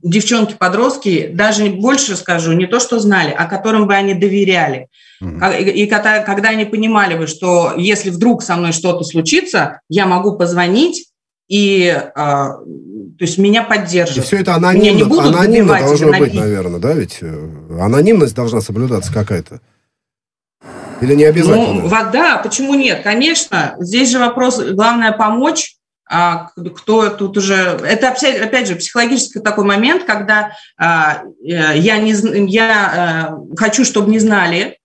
девчонки-подростки, 0.03 1.31
даже 1.33 1.65
больше 1.65 2.15
скажу, 2.15 2.51
не 2.51 2.67
то, 2.67 2.79
что 2.79 2.99
знали, 2.99 3.33
а 3.35 3.45
которым 3.45 3.87
бы 3.87 3.95
они 3.95 4.13
доверяли. 4.13 4.87
И 5.21 5.87
когда, 5.87 6.19
когда 6.19 6.49
они 6.49 6.65
понимали 6.65 7.15
бы, 7.15 7.27
что 7.27 7.73
если 7.77 8.09
вдруг 8.09 8.43
со 8.43 8.55
мной 8.55 8.71
что-то 8.71 9.03
случится, 9.03 9.81
я 9.89 10.05
могу 10.05 10.37
позвонить, 10.37 11.07
и 11.47 11.89
а, 12.15 12.53
то 12.53 13.25
есть 13.25 13.37
меня 13.37 13.63
поддержат. 13.63 14.17
И 14.17 14.21
все 14.21 14.37
это 14.37 14.55
анонимно, 14.55 14.97
не 14.97 15.03
будут 15.03 15.35
анонимно 15.35 15.77
должно 15.79 16.17
быть, 16.17 16.33
наверное, 16.33 16.79
да? 16.79 16.93
Ведь 16.93 17.17
э, 17.21 17.49
анонимность 17.77 18.33
должна 18.33 18.61
соблюдаться 18.61 19.13
какая-то. 19.13 19.59
Или 21.01 21.13
не 21.13 21.25
обязательно? 21.25 21.81
Ну, 21.81 21.89
да, 21.89 22.37
почему 22.37 22.73
нет? 22.73 23.01
Конечно, 23.03 23.75
здесь 23.79 24.09
же 24.09 24.19
вопрос, 24.19 24.59
главное 24.59 25.11
помочь, 25.11 25.75
а 25.75 25.80
кто 26.75 27.09
тут 27.09 27.37
уже... 27.37 27.55
Это, 27.55 28.09
опять 28.09 28.67
же, 28.67 28.75
психологический 28.75 29.39
такой 29.39 29.63
момент, 29.63 30.03
когда 30.03 30.57
а, 30.77 31.23
э, 31.41 31.77
я, 31.77 31.97
не, 31.97 32.13
я 32.49 33.33
а, 33.33 33.55
хочу, 33.55 33.85
чтобы 33.85 34.11
не 34.11 34.19
знали, 34.19 34.77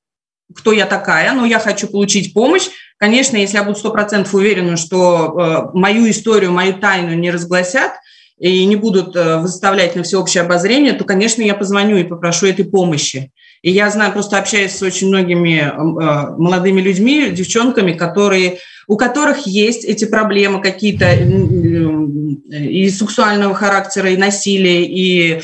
кто 0.54 0.72
я 0.72 0.86
такая, 0.86 1.32
но 1.32 1.44
я 1.44 1.58
хочу 1.58 1.88
получить 1.88 2.32
помощь. 2.32 2.68
Конечно, 2.98 3.36
если 3.36 3.56
я 3.56 3.64
буду 3.64 3.76
сто 3.76 3.90
процентов 3.90 4.34
уверена, 4.34 4.76
что 4.76 5.70
э, 5.74 5.76
мою 5.76 6.08
историю, 6.08 6.52
мою 6.52 6.74
тайну 6.74 7.14
не 7.14 7.30
разгласят, 7.30 7.94
и 8.38 8.64
не 8.66 8.76
будут 8.76 9.16
э, 9.16 9.38
выставлять 9.38 9.96
на 9.96 10.02
всеобщее 10.02 10.42
обозрение, 10.42 10.92
то, 10.92 11.04
конечно, 11.04 11.42
я 11.42 11.54
позвоню 11.54 11.96
и 11.96 12.04
попрошу 12.04 12.46
этой 12.46 12.64
помощи. 12.64 13.32
И 13.62 13.70
я 13.70 13.90
знаю, 13.90 14.12
просто 14.12 14.38
общаюсь 14.38 14.72
с 14.72 14.82
очень 14.82 15.08
многими 15.08 15.60
э, 15.60 16.36
молодыми 16.36 16.80
людьми, 16.80 17.30
девчонками, 17.30 17.92
которые, 17.92 18.58
у 18.86 18.96
которых 18.96 19.46
есть 19.46 19.84
эти 19.84 20.04
проблемы 20.04 20.60
какие-то 20.60 21.12
и 21.14 22.88
сексуального 22.90 23.54
характера, 23.54 24.10
и 24.10 24.16
насилия, 24.16 24.84
и 24.84 25.40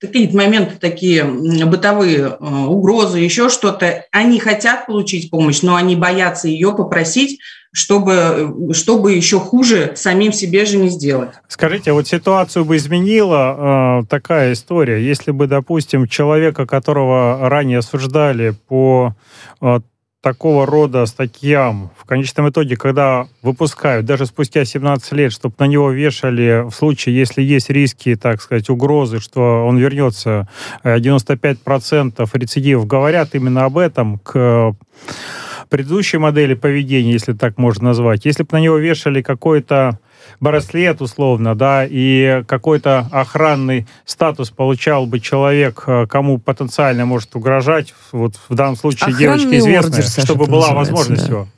какие-то 0.00 0.36
моменты 0.36 0.76
такие 0.78 1.24
бытовые, 1.24 2.36
э, 2.38 2.44
угрозы, 2.66 3.18
еще 3.18 3.48
что-то, 3.48 4.04
они 4.12 4.38
хотят 4.38 4.86
получить 4.86 5.30
помощь, 5.30 5.62
но 5.62 5.74
они 5.76 5.96
боятся 5.96 6.48
ее 6.48 6.74
попросить, 6.74 7.40
чтобы, 7.72 8.72
чтобы 8.72 9.12
еще 9.12 9.38
хуже 9.38 9.92
самим 9.96 10.32
себе 10.32 10.64
же 10.64 10.78
не 10.78 10.88
сделать. 10.88 11.30
Скажите, 11.48 11.92
вот 11.92 12.06
ситуацию 12.06 12.64
бы 12.64 12.76
изменила 12.76 14.02
э, 14.02 14.06
такая 14.08 14.52
история, 14.52 15.04
если 15.04 15.30
бы, 15.30 15.46
допустим, 15.46 16.08
человека, 16.08 16.66
которого 16.66 17.48
ранее 17.48 17.78
осуждали 17.78 18.54
по 18.68 19.14
э, 19.60 19.80
такого 20.26 20.66
рода 20.66 21.06
статьям 21.06 21.92
в 21.96 22.04
конечном 22.04 22.48
итоге, 22.48 22.76
когда 22.76 23.28
выпускают, 23.42 24.06
даже 24.06 24.26
спустя 24.26 24.64
17 24.64 25.12
лет, 25.12 25.32
чтобы 25.32 25.54
на 25.60 25.68
него 25.68 25.92
вешали 25.92 26.68
в 26.68 26.72
случае, 26.72 27.16
если 27.16 27.42
есть 27.42 27.70
риски, 27.70 28.16
так 28.16 28.42
сказать, 28.42 28.68
угрозы, 28.68 29.20
что 29.20 29.64
он 29.64 29.78
вернется, 29.78 30.48
95% 30.82 32.14
э, 32.18 32.38
рецидивов 32.38 32.88
говорят 32.88 33.36
именно 33.36 33.66
об 33.66 33.78
этом 33.78 34.18
к 34.18 34.74
предыдущей 35.68 36.18
модели 36.18 36.54
поведения, 36.54 37.12
если 37.12 37.32
так 37.32 37.56
можно 37.56 37.90
назвать. 37.90 38.24
Если 38.24 38.42
бы 38.42 38.48
на 38.50 38.60
него 38.60 38.78
вешали 38.78 39.22
какой-то 39.22 40.00
браслет 40.40 41.00
условно, 41.00 41.54
да, 41.54 41.86
и 41.88 42.42
какой-то 42.46 43.08
охранный 43.10 43.86
статус 44.04 44.50
получал 44.50 45.06
бы 45.06 45.20
человек, 45.20 45.84
э, 45.86 46.06
кому 46.06 46.38
потенциально 46.38 47.06
может 47.06 47.34
угрожать, 47.36 47.94
вот 48.12 48.34
в 48.48 48.54
данном 48.54 48.76
случае 48.76 49.08
Охранный 49.08 49.18
девочка 49.18 49.58
известная, 49.58 50.02
ордер, 50.02 50.24
чтобы 50.24 50.46
была 50.46 50.72
возможность 50.72 51.26
да. 51.26 51.32
его. 51.32 51.48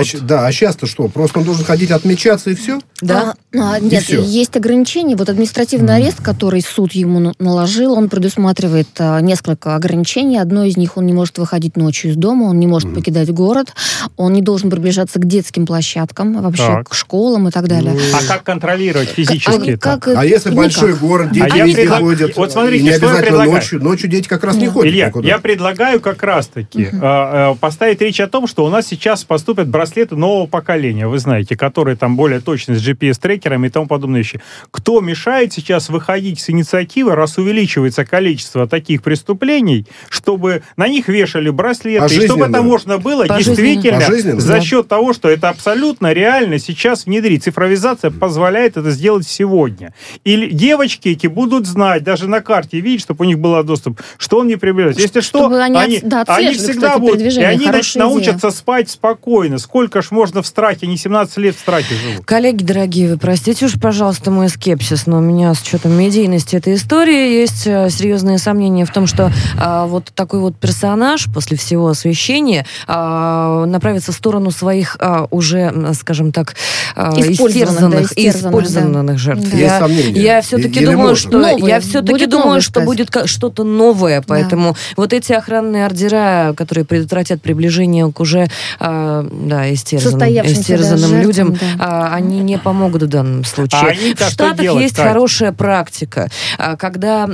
А, 0.00 0.18
да, 0.22 0.46
а 0.46 0.52
сейчас-то 0.52 0.86
что? 0.86 1.08
Просто 1.08 1.38
он 1.38 1.44
должен 1.44 1.64
ходить 1.64 1.90
отмечаться 1.90 2.50
и 2.50 2.54
все? 2.54 2.80
Да. 3.00 3.34
А, 3.54 3.74
а, 3.74 3.80
нет, 3.80 4.02
все. 4.02 4.22
есть 4.22 4.56
ограничения. 4.56 5.16
Вот 5.16 5.28
административный 5.28 5.94
mm. 5.94 5.96
арест, 5.96 6.20
который 6.22 6.62
суд 6.62 6.92
ему 6.92 7.32
наложил, 7.38 7.92
он 7.92 8.08
предусматривает 8.08 8.88
а, 8.98 9.20
несколько 9.20 9.74
ограничений. 9.74 10.38
Одно 10.38 10.64
из 10.64 10.76
них, 10.76 10.96
он 10.96 11.06
не 11.06 11.12
может 11.12 11.38
выходить 11.38 11.76
ночью 11.76 12.10
из 12.10 12.16
дома, 12.16 12.44
он 12.44 12.58
не 12.58 12.66
может 12.66 12.90
mm. 12.90 12.94
покидать 12.94 13.30
город, 13.30 13.74
он 14.16 14.32
не 14.32 14.42
должен 14.42 14.70
приближаться 14.70 15.18
к 15.18 15.26
детским 15.26 15.66
площадкам, 15.66 16.40
вообще 16.40 16.66
так. 16.66 16.88
к 16.88 16.94
школам 16.94 17.48
и 17.48 17.50
так 17.50 17.68
далее. 17.68 17.92
Ну... 17.92 18.00
А 18.16 18.26
как 18.26 18.44
контролировать 18.44 19.08
физически? 19.10 19.72
А, 19.72 19.78
как, 19.78 20.08
а 20.08 20.24
если 20.24 20.50
никак. 20.50 20.64
большой 20.64 20.94
город, 20.94 21.32
дети 21.32 21.48
а 21.50 21.66
везде 21.66 21.82
предлаг... 21.82 22.00
ходят, 22.00 22.36
вот 22.36 22.52
смотрите, 22.52 22.84
не 22.84 22.90
обязательно 22.90 23.44
ночью. 23.44 23.82
Ночью 23.82 24.08
дети 24.08 24.28
как 24.28 24.44
раз 24.44 24.56
да. 24.56 24.62
не 24.62 24.68
ходят 24.68 24.92
Илья, 24.92 25.08
никуда. 25.08 25.28
я 25.28 25.38
предлагаю 25.38 26.00
как 26.00 26.22
раз-таки 26.22 26.84
uh-huh. 26.84 27.56
поставить 27.58 28.00
речь 28.00 28.20
о 28.20 28.26
том, 28.26 28.46
что 28.46 28.64
у 28.64 28.68
нас 28.68 28.86
сейчас 28.86 29.24
поступят 29.24 29.68
браслеты 29.86 30.16
нового 30.16 30.46
поколения, 30.46 31.06
вы 31.06 31.18
знаете, 31.20 31.56
которые 31.56 31.96
там 31.96 32.16
более 32.16 32.40
точны 32.40 32.74
с 32.74 32.82
GPS-трекерами 32.84 33.68
и 33.68 33.70
тому 33.70 33.86
подобные 33.86 34.22
вещи. 34.22 34.40
Кто 34.72 35.00
мешает 35.00 35.52
сейчас 35.52 35.88
выходить 35.88 36.40
с 36.40 36.50
инициативы, 36.50 37.14
раз 37.14 37.38
увеличивается 37.38 38.04
количество 38.04 38.66
таких 38.66 39.04
преступлений, 39.04 39.86
чтобы 40.08 40.62
на 40.76 40.88
них 40.88 41.06
вешали 41.06 41.50
браслеты, 41.50 42.16
и 42.16 42.26
чтобы 42.26 42.46
это 42.46 42.62
можно 42.62 42.98
было 42.98 43.28
действительно 43.28 44.40
за 44.40 44.60
счет 44.60 44.88
того, 44.88 45.12
что 45.12 45.28
это 45.28 45.50
абсолютно 45.50 46.12
реально 46.12 46.58
сейчас 46.58 47.06
внедрить. 47.06 47.44
Цифровизация 47.44 48.10
позволяет 48.10 48.76
это 48.76 48.90
сделать 48.90 49.26
сегодня. 49.28 49.94
И 50.24 50.48
девочки 50.50 51.10
эти 51.10 51.28
будут 51.28 51.66
знать, 51.66 52.02
даже 52.02 52.26
на 52.26 52.40
карте 52.40 52.80
видеть, 52.80 53.02
чтобы 53.02 53.24
у 53.24 53.28
них 53.28 53.38
был 53.38 53.62
доступ, 53.62 54.00
что 54.18 54.38
он 54.38 54.48
не 54.48 54.56
приближается. 54.56 55.02
Если 55.02 55.20
что, 55.20 55.46
они, 55.46 55.76
они, 55.76 56.00
да, 56.02 56.24
они 56.26 56.54
всегда 56.54 56.88
кстати, 56.88 57.00
будут, 57.00 57.20
и 57.20 57.42
они 57.42 57.66
значит, 57.66 57.96
научатся 57.96 58.50
спать 58.50 58.90
спокойно. 58.90 59.58
Сколько 59.76 60.00
ж 60.00 60.10
можно 60.10 60.40
в 60.40 60.46
страхе, 60.46 60.86
не 60.86 60.96
17 60.96 61.36
лет 61.36 61.54
в 61.54 61.58
страхе 61.58 61.94
живут. 61.96 62.24
Коллеги 62.24 62.64
дорогие, 62.64 63.10
вы 63.10 63.18
простите 63.18 63.66
уж, 63.66 63.78
пожалуйста, 63.78 64.30
мой 64.30 64.48
скепсис, 64.48 65.06
но 65.06 65.18
у 65.18 65.20
меня 65.20 65.52
с 65.52 65.60
учетом 65.60 65.92
медийности 65.92 66.56
этой 66.56 66.76
истории 66.76 67.38
есть 67.38 67.66
э, 67.66 67.90
серьезные 67.90 68.38
сомнения 68.38 68.86
в 68.86 68.90
том, 68.90 69.06
что 69.06 69.30
а, 69.58 69.84
вот 69.84 70.12
такой 70.14 70.40
вот 70.40 70.56
персонаж 70.56 71.26
после 71.26 71.58
всего 71.58 71.88
освещения 71.88 72.64
а, 72.86 73.66
направится 73.66 74.12
в 74.12 74.14
сторону 74.14 74.50
своих 74.50 74.96
а, 74.98 75.26
уже, 75.30 75.92
скажем 75.92 76.32
так, 76.32 76.56
а, 76.94 77.12
истерзанных, 77.20 78.14
да, 78.14 78.30
использованных 78.30 79.16
да. 79.16 79.22
жертв. 79.22 79.50
Да. 79.50 79.58
Я, 79.58 80.36
я 80.36 80.40
все-таки 80.40 80.86
думаю, 80.86 81.16
что 81.16 81.38
новые. 81.38 81.68
я 81.68 81.80
все-таки 81.80 82.24
думаю, 82.24 82.62
что 82.62 82.80
будет 82.80 83.14
что-то 83.26 83.62
новое, 83.62 84.24
поэтому 84.26 84.72
да. 84.72 84.78
вот 84.96 85.12
эти 85.12 85.34
охранные 85.34 85.84
ордера, 85.84 86.54
которые 86.56 86.86
предотвратят 86.86 87.42
приближение 87.42 88.10
к 88.10 88.20
уже 88.20 88.48
а, 88.80 89.26
да, 89.30 89.55
истерзанным 89.72 90.46
истерзанным 90.46 91.10
да, 91.10 91.22
людям, 91.22 91.52
да. 91.52 91.58
а, 91.78 92.14
они 92.14 92.40
не 92.40 92.58
помогут 92.58 93.02
в 93.02 93.08
данном 93.08 93.44
случае. 93.44 93.80
А 93.80 93.86
они 93.86 94.14
в 94.14 94.20
Штатах 94.20 94.60
делать, 94.60 94.82
есть 94.82 94.94
кстати? 94.94 95.08
хорошая 95.08 95.52
практика, 95.52 96.28
а, 96.58 96.76
когда 96.76 97.26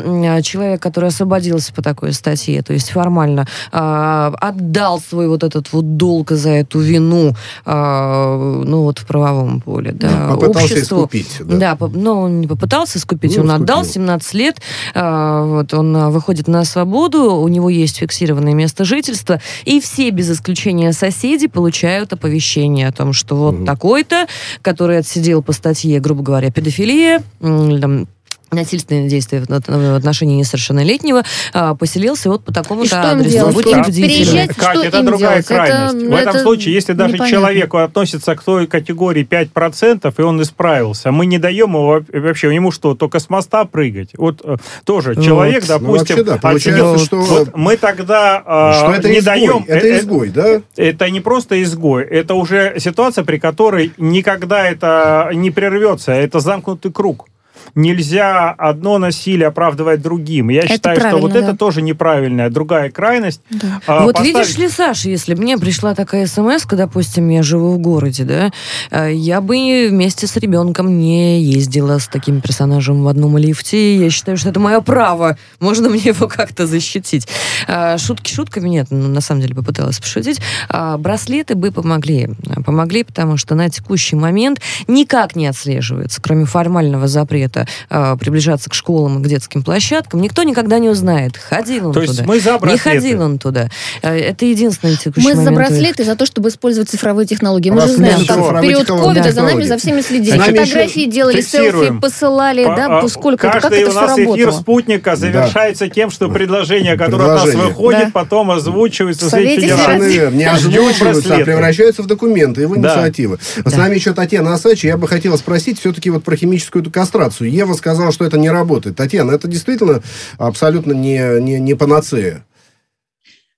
человек, 0.42 0.82
который 0.82 1.08
освободился 1.08 1.72
по 1.72 1.82
такой 1.82 2.12
статье, 2.12 2.62
то 2.62 2.72
есть 2.72 2.90
формально 2.90 3.46
а, 3.70 4.32
отдал 4.40 5.00
свой 5.00 5.28
вот 5.28 5.42
этот 5.42 5.72
вот 5.72 5.96
долг 5.96 6.30
за 6.30 6.50
эту 6.50 6.80
вину, 6.80 7.34
а, 7.64 8.62
ну 8.64 8.82
вот 8.82 8.98
в 8.98 9.06
правовом 9.06 9.60
поле, 9.60 9.92
да, 9.92 10.28
ну, 10.28 10.34
попытался 10.34 10.74
обществу. 10.74 10.98
искупить. 10.98 11.36
Да, 11.40 11.76
да 11.76 11.88
но 11.92 12.22
он 12.22 12.40
не 12.40 12.46
попытался 12.46 12.98
искупить, 12.98 13.36
ну, 13.36 13.42
он 13.42 13.48
искупил. 13.48 13.64
отдал 13.64 13.84
17 13.84 14.34
лет, 14.34 14.60
а, 14.94 15.44
вот 15.44 15.74
он 15.74 16.10
выходит 16.10 16.48
на 16.48 16.64
свободу, 16.64 17.34
у 17.34 17.48
него 17.48 17.70
есть 17.70 17.98
фиксированное 17.98 18.54
место 18.54 18.84
жительства, 18.84 19.40
и 19.64 19.80
все 19.80 20.10
без 20.10 20.30
исключения 20.30 20.92
соседи 20.92 21.46
получают 21.46 22.11
оповещение 22.12 22.88
о 22.88 22.92
том, 22.92 23.12
что 23.12 23.36
вот 23.36 23.54
угу. 23.54 23.64
такой-то, 23.64 24.26
который 24.62 24.98
отсидел 24.98 25.42
по 25.42 25.52
статье, 25.52 26.00
грубо 26.00 26.22
говоря, 26.22 26.50
педофилия, 26.50 27.22
там, 27.40 28.06
насильственные 28.52 29.08
действия 29.08 29.42
в 29.46 29.96
отношении 29.96 30.36
несовершеннолетнего, 30.36 31.22
а, 31.52 31.74
поселился 31.74 32.28
вот 32.28 32.44
по 32.44 32.52
такому-то 32.52 33.12
адресу. 33.12 33.50
Будьте 33.52 33.82
бдительны. 33.82 34.48
Катя, 34.48 34.86
это 34.86 35.02
другая 35.02 35.42
делать? 35.42 35.46
крайность. 35.46 35.94
Это, 35.94 36.10
в 36.10 36.14
этом 36.14 36.34
это 36.34 36.42
случае, 36.42 36.74
если 36.74 36.92
даже 36.92 37.14
непонятно. 37.14 37.36
человеку 37.36 37.76
относится 37.78 38.34
к 38.34 38.42
той 38.42 38.66
категории 38.66 39.26
5%, 39.26 40.14
и 40.16 40.22
он 40.22 40.42
исправился, 40.42 41.10
мы 41.12 41.26
не 41.26 41.38
даем 41.38 41.70
его 41.70 42.02
вообще, 42.12 42.54
ему 42.54 42.70
что, 42.70 42.94
только 42.94 43.18
с 43.18 43.30
моста 43.30 43.64
прыгать? 43.64 44.10
Вот 44.16 44.40
э, 44.44 44.56
тоже 44.84 45.14
вот. 45.14 45.24
человек, 45.24 45.62
ну, 45.62 45.68
допустим... 45.68 45.86
Ну, 45.86 45.98
вообще, 45.98 46.22
да, 46.24 46.36
получается, 46.38 46.98
что... 46.98 47.16
Вот 47.20 47.56
мы 47.56 47.76
тогда 47.76 48.42
э, 48.44 48.78
что 48.78 48.92
это 48.92 49.08
не 49.08 49.18
изгой, 49.18 49.34
даем... 49.34 49.64
Это 49.66 49.86
э, 49.86 49.98
изгой, 49.98 50.28
да? 50.28 50.48
Это, 50.48 50.64
это 50.76 51.10
не 51.10 51.20
просто 51.20 51.62
изгой, 51.62 52.04
это 52.04 52.34
уже 52.34 52.74
ситуация, 52.78 53.24
при 53.24 53.38
которой 53.38 53.92
никогда 53.96 54.68
это 54.68 55.30
не 55.32 55.50
прервется, 55.50 56.12
это 56.12 56.40
замкнутый 56.40 56.92
круг 56.92 57.26
нельзя 57.74 58.50
одно 58.50 58.98
насилие 58.98 59.48
оправдывать 59.48 60.02
другим. 60.02 60.50
Я 60.50 60.60
это 60.60 60.74
считаю, 60.74 61.00
что 61.00 61.18
вот 61.18 61.32
да. 61.32 61.40
это 61.40 61.56
тоже 61.56 61.82
неправильная, 61.82 62.50
другая 62.50 62.90
крайность. 62.90 63.40
Да. 63.50 63.80
А, 63.86 64.04
вот 64.04 64.16
поставить... 64.16 64.36
видишь 64.36 64.58
ли, 64.58 64.68
Саша, 64.68 65.08
если 65.08 65.34
мне 65.34 65.56
пришла 65.58 65.94
такая 65.94 66.26
смс, 66.26 66.66
допустим, 66.70 67.28
я 67.28 67.42
живу 67.42 67.72
в 67.72 67.78
городе, 67.78 68.24
да, 68.24 68.50
э, 68.90 69.12
я 69.14 69.40
бы 69.40 69.88
вместе 69.90 70.26
с 70.26 70.36
ребенком 70.36 70.98
не 70.98 71.42
ездила 71.42 71.98
с 71.98 72.08
таким 72.08 72.40
персонажем 72.40 73.02
в 73.02 73.08
одном 73.08 73.38
лифте. 73.38 73.96
Я 73.96 74.10
считаю, 74.10 74.36
что 74.36 74.50
это 74.50 74.60
мое 74.60 74.80
право. 74.80 75.38
Можно 75.60 75.88
мне 75.88 76.00
его 76.00 76.28
как-то 76.28 76.66
защитить. 76.66 77.26
А, 77.66 77.96
шутки 77.98 78.32
шутками 78.32 78.68
нет, 78.68 78.88
ну, 78.90 79.08
на 79.08 79.20
самом 79.20 79.40
деле 79.40 79.54
попыталась 79.54 79.98
пошутить. 79.98 80.40
А, 80.68 80.98
браслеты 80.98 81.54
бы 81.54 81.70
помогли. 81.70 82.30
Помогли, 82.64 83.04
потому 83.04 83.36
что 83.36 83.54
на 83.54 83.68
текущий 83.70 84.16
момент 84.16 84.60
никак 84.88 85.36
не 85.36 85.46
отслеживается, 85.46 86.20
кроме 86.20 86.44
формального 86.44 87.06
запрета 87.06 87.61
э, 87.90 88.16
приближаться 88.18 88.70
к 88.70 88.74
школам 88.74 89.20
и 89.20 89.24
к 89.24 89.28
детским 89.28 89.62
площадкам, 89.62 90.20
никто 90.20 90.42
никогда 90.42 90.78
не 90.78 90.88
узнает, 90.88 91.36
ходил 91.36 91.88
он 91.88 91.94
то 91.94 92.04
туда. 92.06 92.24
Мы 92.24 92.40
за 92.40 92.58
не 92.62 92.78
ходил 92.78 93.22
он 93.22 93.38
туда. 93.38 93.68
Э, 94.02 94.16
это 94.16 94.44
единственный 94.44 94.96
текущий 94.96 95.28
Мы 95.28 95.34
за 95.34 95.50
браслеты, 95.50 96.04
за 96.04 96.16
то, 96.16 96.26
чтобы 96.26 96.48
использовать 96.48 96.90
цифровые 96.90 97.26
технологии. 97.26 97.70
Мы 97.70 97.82
же 97.82 97.88
знаем, 97.88 98.24
там, 98.26 98.42
в 98.42 98.60
период 98.60 98.86
ковида 98.86 99.32
за 99.32 99.42
нами 99.42 99.64
за 99.64 99.78
всеми 99.78 100.00
следили. 100.00 100.36
Нами 100.36 100.58
Фотографии 100.58 101.06
делали, 101.06 101.40
селфи 101.40 101.98
посылали, 102.00 102.64
По, 102.64 102.76
да, 102.76 103.08
сколько 103.08 103.46
это, 103.46 103.60
как 103.60 103.72
это 103.72 103.90
у 103.90 103.92
нас 103.94 104.18
эфир 104.18 104.52
спутника 104.52 105.16
завершается 105.16 105.86
да. 105.86 105.90
тем, 105.90 106.10
что 106.10 106.28
предложение, 106.28 106.96
которое 106.96 107.34
от 107.34 107.46
нас 107.46 107.54
выходит, 107.54 108.06
да. 108.06 108.10
потом 108.12 108.50
озвучивается 108.50 109.28
Совете 109.30 109.62
Федерации. 109.62 110.30
Не 110.32 110.44
озвучиваются, 110.44 111.36
а 111.36 111.44
превращаются 111.44 112.02
в 112.02 112.06
документы, 112.06 112.66
в 112.66 112.76
инициативы. 112.76 113.38
С 113.64 113.76
нами 113.76 113.94
еще 113.94 114.12
Татьяна 114.12 114.54
Асачи. 114.54 114.86
Я 114.86 114.96
бы 114.96 115.08
хотела 115.08 115.36
спросить 115.36 115.78
все-таки 115.78 116.10
вот 116.10 116.24
про 116.24 116.36
химическую 116.36 116.90
кастрацию. 116.90 117.50
Ева 117.52 117.74
сказала, 117.74 118.12
что 118.12 118.24
это 118.24 118.38
не 118.38 118.50
работает. 118.50 118.96
Татьяна, 118.96 119.32
это 119.32 119.46
действительно 119.46 120.02
абсолютно 120.38 120.92
не, 120.92 121.40
не, 121.40 121.60
не 121.60 121.74
панацея. 121.74 122.44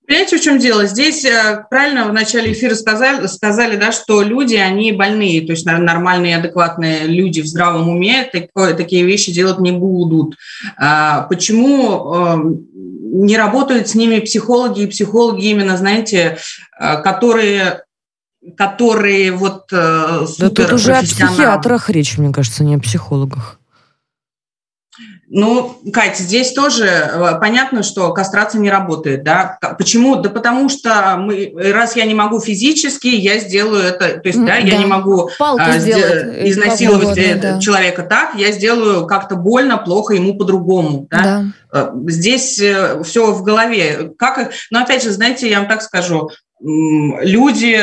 Понимаете, 0.06 0.36
в 0.36 0.40
чем 0.42 0.58
дело? 0.58 0.86
Здесь 0.86 1.24
э, 1.24 1.64
правильно 1.70 2.06
в 2.06 2.12
начале 2.12 2.52
эфира 2.52 2.74
сказали, 2.74 3.26
сказали, 3.26 3.76
да, 3.76 3.90
что 3.90 4.20
люди, 4.20 4.54
они 4.54 4.92
больные, 4.92 5.40
то 5.46 5.52
есть 5.52 5.64
нормальные, 5.64 6.36
адекватные 6.36 7.06
люди 7.06 7.40
в 7.40 7.46
здравом 7.46 7.88
уме 7.88 8.28
такое, 8.30 8.74
такие 8.74 9.04
вещи 9.04 9.32
делать 9.32 9.60
не 9.60 9.72
будут. 9.72 10.36
А, 10.76 11.22
почему 11.22 12.14
эм, 12.14 12.66
не 12.74 13.38
работают 13.38 13.88
с 13.88 13.94
ними 13.94 14.18
психологи 14.18 14.82
и 14.82 14.86
психологи 14.86 15.46
именно, 15.46 15.78
знаете, 15.78 16.36
э, 16.78 17.02
которые 17.02 17.84
которые 18.58 19.32
вот 19.32 19.72
э, 19.72 20.26
Да 20.38 20.50
тут 20.50 20.72
уже 20.74 20.92
о 20.92 21.02
психиатрах 21.02 21.88
речь, 21.88 22.18
мне 22.18 22.30
кажется, 22.30 22.62
не 22.62 22.74
о 22.74 22.78
психологах. 22.78 23.58
Ну, 25.36 25.76
Катя, 25.92 26.22
здесь 26.22 26.52
тоже 26.52 26.86
э, 26.86 27.40
понятно, 27.40 27.82
что 27.82 28.12
кастрация 28.12 28.60
не 28.60 28.70
работает, 28.70 29.24
да? 29.24 29.58
Почему? 29.76 30.14
Да 30.14 30.30
потому 30.30 30.68
что 30.68 31.16
мы, 31.18 31.52
раз 31.72 31.96
я 31.96 32.04
не 32.04 32.14
могу 32.14 32.38
физически, 32.38 33.08
я 33.08 33.40
сделаю 33.40 33.82
это, 33.82 34.20
то 34.20 34.28
есть, 34.28 34.38
да, 34.38 34.46
да. 34.46 34.56
я 34.58 34.78
не 34.78 34.86
могу 34.86 35.28
а, 35.40 35.78
сделать, 35.80 36.48
изнасиловать 36.48 37.18
угодно, 37.18 37.20
э, 37.20 37.34
да. 37.34 37.58
человека 37.58 38.04
так, 38.04 38.36
я 38.36 38.52
сделаю 38.52 39.06
как-то 39.06 39.34
больно, 39.34 39.76
плохо 39.76 40.14
ему 40.14 40.34
по-другому, 40.34 41.08
да? 41.10 41.22
да. 41.24 41.44
Э, 41.74 41.90
здесь 42.06 42.52
все 42.54 43.32
в 43.32 43.42
голове. 43.42 44.12
Как, 44.18 44.52
но 44.70 44.82
опять 44.82 45.02
же, 45.02 45.10
знаете, 45.10 45.50
я 45.50 45.58
вам 45.58 45.68
так 45.68 45.82
скажу, 45.82 46.30
люди, 46.64 47.78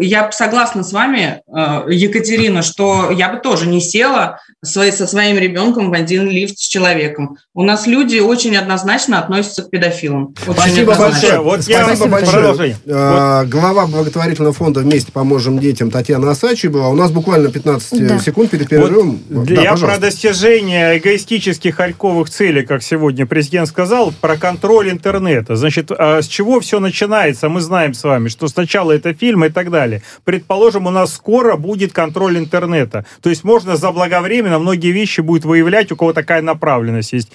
я 0.00 0.30
согласна 0.30 0.84
с 0.84 0.92
вами, 0.92 1.42
э, 1.48 1.82
Екатерина, 1.88 2.62
что 2.62 3.10
я 3.10 3.30
бы 3.30 3.40
тоже 3.40 3.66
не 3.66 3.80
села 3.80 4.38
со 4.62 5.06
своим 5.06 5.38
ребенком 5.38 5.90
в 5.90 5.94
один 5.94 6.28
лифт 6.28 6.58
с 6.58 6.68
человеком. 6.68 7.38
У 7.54 7.64
нас 7.64 7.86
люди 7.86 8.18
очень 8.18 8.56
однозначно 8.56 9.18
относятся 9.18 9.62
к 9.62 9.70
педофилам. 9.70 10.34
Очень 10.46 10.60
Спасибо 10.60 10.94
большое. 10.94 11.40
Вот 11.40 11.62
Спасибо 11.62 12.08
большое. 12.08 12.76
А, 12.88 13.44
глава 13.46 13.86
благотворительного 13.86 14.52
фонда 14.52 14.80
«Вместе 14.80 15.10
поможем 15.10 15.58
детям» 15.58 15.90
Татьяна 15.90 16.30
Асачева. 16.30 16.88
У 16.88 16.94
нас 16.94 17.10
буквально 17.10 17.50
15 17.50 18.06
да. 18.06 18.18
секунд 18.20 18.50
перед 18.50 18.68
перерывом. 18.68 19.18
Вот 19.28 19.46
да, 19.46 19.54
я 19.54 19.70
пожалуйста. 19.72 19.86
про 19.86 19.98
достижение 19.98 20.98
эгоистических 20.98 21.74
харьковых 21.74 22.30
целей, 22.30 22.64
как 22.64 22.82
сегодня 22.82 23.26
президент 23.30 23.68
сказал, 23.68 24.12
про 24.20 24.36
контроль 24.36 24.90
интернета. 24.90 25.56
Значит, 25.56 25.90
а 25.90 26.20
с 26.20 26.26
чего 26.26 26.60
все 26.60 26.80
начинается, 26.80 27.48
мы 27.48 27.60
знаем 27.60 27.94
с 27.94 28.04
вами 28.04 28.28
что 28.28 28.48
сначала 28.48 28.92
это 28.92 29.14
фильм 29.14 29.44
и 29.44 29.48
так 29.48 29.70
далее. 29.70 30.02
Предположим, 30.24 30.86
у 30.86 30.90
нас 30.90 31.14
скоро 31.14 31.56
будет 31.56 31.92
контроль 31.92 32.36
интернета. 32.38 33.06
То 33.22 33.30
есть 33.30 33.44
можно 33.44 33.76
заблаговременно 33.76 34.58
многие 34.58 34.92
вещи 34.92 35.20
будет 35.20 35.44
выявлять, 35.44 35.92
у 35.92 35.96
кого 35.96 36.12
такая 36.12 36.42
направленность 36.42 37.12
есть. 37.12 37.30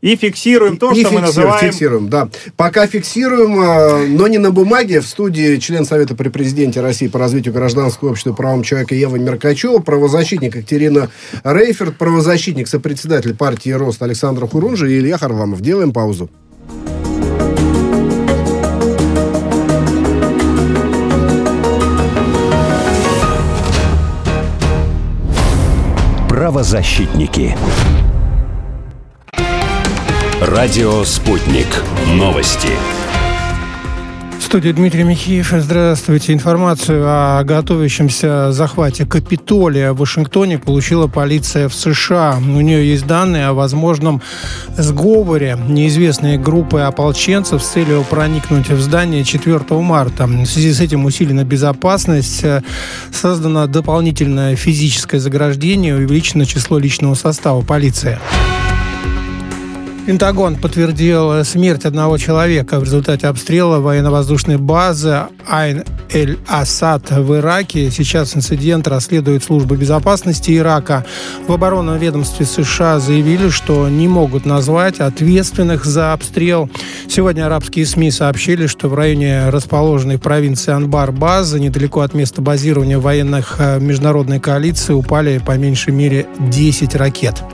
И 0.00 0.16
фиксируем 0.16 0.78
то, 0.78 0.92
и 0.92 0.94
что 0.94 1.10
фиксируем, 1.10 1.20
мы 1.20 1.26
называем... 1.26 1.70
Фиксируем, 1.72 2.08
да. 2.08 2.28
Пока 2.56 2.86
фиксируем, 2.86 3.58
а, 3.60 4.06
но 4.06 4.28
не 4.28 4.38
на 4.38 4.50
бумаге. 4.50 5.00
В 5.00 5.06
студии 5.06 5.56
член 5.58 5.84
Совета 5.84 6.14
при 6.14 6.28
президенте 6.30 6.80
России 6.80 7.08
по 7.08 7.18
развитию 7.18 7.52
гражданского 7.52 8.10
общества 8.10 8.30
и 8.30 8.34
правам 8.34 8.62
человека 8.62 8.94
Ева 8.94 9.16
Меркачева, 9.16 9.80
правозащитник 9.80 10.56
Екатерина 10.56 11.10
Рейферт, 11.44 11.96
правозащитник, 11.96 12.68
сопредседатель 12.68 13.34
партии 13.34 13.70
«Рост» 13.70 14.02
Александр 14.02 14.46
Хурунжи 14.46 14.92
и 14.92 14.98
Илья 14.98 15.18
Харламов. 15.40 15.60
Делаем 15.62 15.92
паузу. 15.92 16.28
Правозащитники. 26.28 27.56
Радио 30.40 31.04
«Спутник». 31.04 31.66
Новости 32.14 32.68
студии 34.50 34.72
Дмитрий 34.72 35.04
Михеев. 35.04 35.54
Здравствуйте. 35.56 36.32
Информацию 36.32 37.04
о 37.06 37.40
готовящемся 37.44 38.50
захвате 38.50 39.06
Капитолия 39.06 39.92
в 39.92 39.98
Вашингтоне 39.98 40.58
получила 40.58 41.06
полиция 41.06 41.68
в 41.68 41.74
США. 41.74 42.36
У 42.36 42.60
нее 42.60 42.90
есть 42.90 43.06
данные 43.06 43.46
о 43.46 43.52
возможном 43.52 44.20
сговоре 44.76 45.56
неизвестной 45.68 46.36
группы 46.36 46.80
ополченцев 46.80 47.62
с 47.62 47.68
целью 47.68 48.02
проникнуть 48.02 48.68
в 48.70 48.80
здание 48.80 49.22
4 49.22 49.60
марта. 49.70 50.26
В 50.26 50.46
связи 50.46 50.72
с 50.72 50.80
этим 50.80 51.04
усилена 51.04 51.44
безопасность, 51.44 52.44
создано 53.12 53.68
дополнительное 53.68 54.56
физическое 54.56 55.20
заграждение, 55.20 55.94
увеличено 55.94 56.44
число 56.44 56.80
личного 56.80 57.14
состава 57.14 57.60
полиции. 57.60 58.18
Пентагон 60.10 60.56
подтвердил 60.56 61.44
смерть 61.44 61.84
одного 61.84 62.18
человека 62.18 62.80
в 62.80 62.82
результате 62.82 63.28
обстрела 63.28 63.78
военно-воздушной 63.78 64.56
базы 64.56 65.20
Айн-эль-Асад 65.48 67.12
в 67.12 67.36
Ираке. 67.36 67.92
Сейчас 67.92 68.36
инцидент 68.36 68.88
расследует 68.88 69.44
служба 69.44 69.76
безопасности 69.76 70.58
Ирака. 70.58 71.06
В 71.46 71.52
оборонном 71.52 71.96
ведомстве 71.96 72.44
США 72.44 72.98
заявили, 72.98 73.50
что 73.50 73.88
не 73.88 74.08
могут 74.08 74.46
назвать 74.46 74.98
ответственных 74.98 75.84
за 75.84 76.12
обстрел. 76.12 76.68
Сегодня 77.08 77.46
арабские 77.46 77.86
СМИ 77.86 78.10
сообщили, 78.10 78.66
что 78.66 78.88
в 78.88 78.94
районе 78.94 79.48
расположенной 79.50 80.16
в 80.16 80.22
провинции 80.22 80.72
Анбар 80.72 81.12
базы, 81.12 81.60
недалеко 81.60 82.00
от 82.00 82.14
места 82.14 82.42
базирования 82.42 82.98
военных 82.98 83.60
э, 83.60 83.78
международной 83.78 84.40
коалиции, 84.40 84.92
упали 84.92 85.38
по 85.38 85.56
меньшей 85.56 85.92
мере 85.92 86.26
10 86.40 86.96
ракет. 86.96 87.44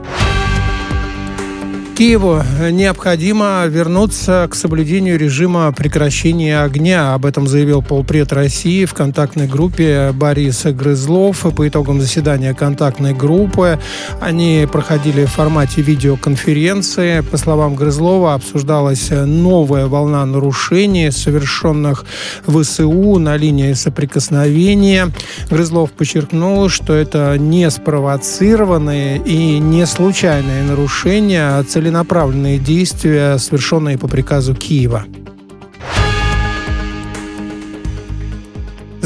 Киеву 1.97 2.43
необходимо 2.73 3.65
вернуться 3.67 4.47
к 4.51 4.55
соблюдению 4.55 5.19
режима 5.19 5.73
прекращения 5.73 6.61
огня. 6.61 7.15
Об 7.15 7.25
этом 7.25 7.49
заявил 7.49 7.81
полпред 7.81 8.35
России 8.35 8.85
в 8.85 8.93
контактной 8.93 9.47
группе 9.47 10.13
Борис 10.13 10.67
Грызлов. 10.67 11.47
По 11.57 11.67
итогам 11.67 11.99
заседания 11.99 12.53
контактной 12.53 13.15
группы 13.15 13.79
они 14.21 14.69
проходили 14.71 15.25
в 15.25 15.31
формате 15.31 15.81
видеоконференции. 15.81 17.21
По 17.21 17.39
словам 17.39 17.75
Грызлова, 17.75 18.35
обсуждалась 18.35 19.09
новая 19.11 19.87
волна 19.87 20.27
нарушений, 20.27 21.11
совершенных 21.11 22.05
ВСУ 22.47 23.19
на 23.19 23.39
линии 23.39 23.73
соприкосновения. 23.73 25.11
Грызлов 25.49 25.93
подчеркнул, 25.93 26.69
что 26.69 26.93
это 26.93 27.39
не 27.39 27.71
спровоцированные 27.71 29.17
и 29.17 29.59
не 29.61 29.87
случайные 29.87 30.63
нарушения, 30.63 31.59
а 31.59 31.65
цель 31.87 31.93
целенаправленные 31.93 32.59
действия, 32.59 33.39
совершенные 33.39 33.97
по 33.97 34.09
приказу 34.09 34.55
Киева. 34.55 35.05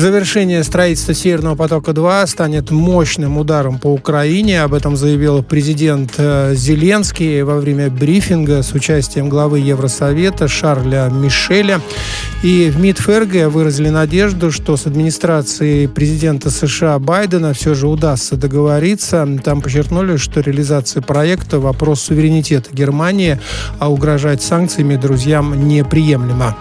Завершение 0.00 0.64
строительства 0.64 1.12
Северного 1.12 1.56
потока-2 1.56 2.26
станет 2.26 2.70
мощным 2.70 3.36
ударом 3.36 3.78
по 3.78 3.88
Украине. 3.88 4.62
Об 4.62 4.72
этом 4.72 4.96
заявил 4.96 5.42
президент 5.42 6.14
э, 6.16 6.54
Зеленский 6.54 7.42
во 7.42 7.58
время 7.58 7.90
брифинга 7.90 8.62
с 8.62 8.72
участием 8.72 9.28
главы 9.28 9.58
Евросовета 9.58 10.48
Шарля 10.48 11.10
Мишеля. 11.12 11.82
И 12.42 12.72
в 12.74 12.80
МИД 12.80 12.98
ФРГ 13.00 13.52
выразили 13.52 13.90
надежду, 13.90 14.50
что 14.50 14.78
с 14.78 14.86
администрацией 14.86 15.86
президента 15.86 16.48
США 16.48 16.98
Байдена 16.98 17.52
все 17.52 17.74
же 17.74 17.86
удастся 17.86 18.36
договориться. 18.36 19.28
Там 19.44 19.60
подчеркнули, 19.60 20.16
что 20.16 20.40
реализация 20.40 21.02
проекта– 21.02 21.58
вопрос 21.60 22.00
суверенитета 22.00 22.74
Германии, 22.74 23.38
а 23.78 23.92
угрожать 23.92 24.42
санкциями 24.42 24.96
друзьям 24.96 25.68
неприемлемо. 25.68 26.56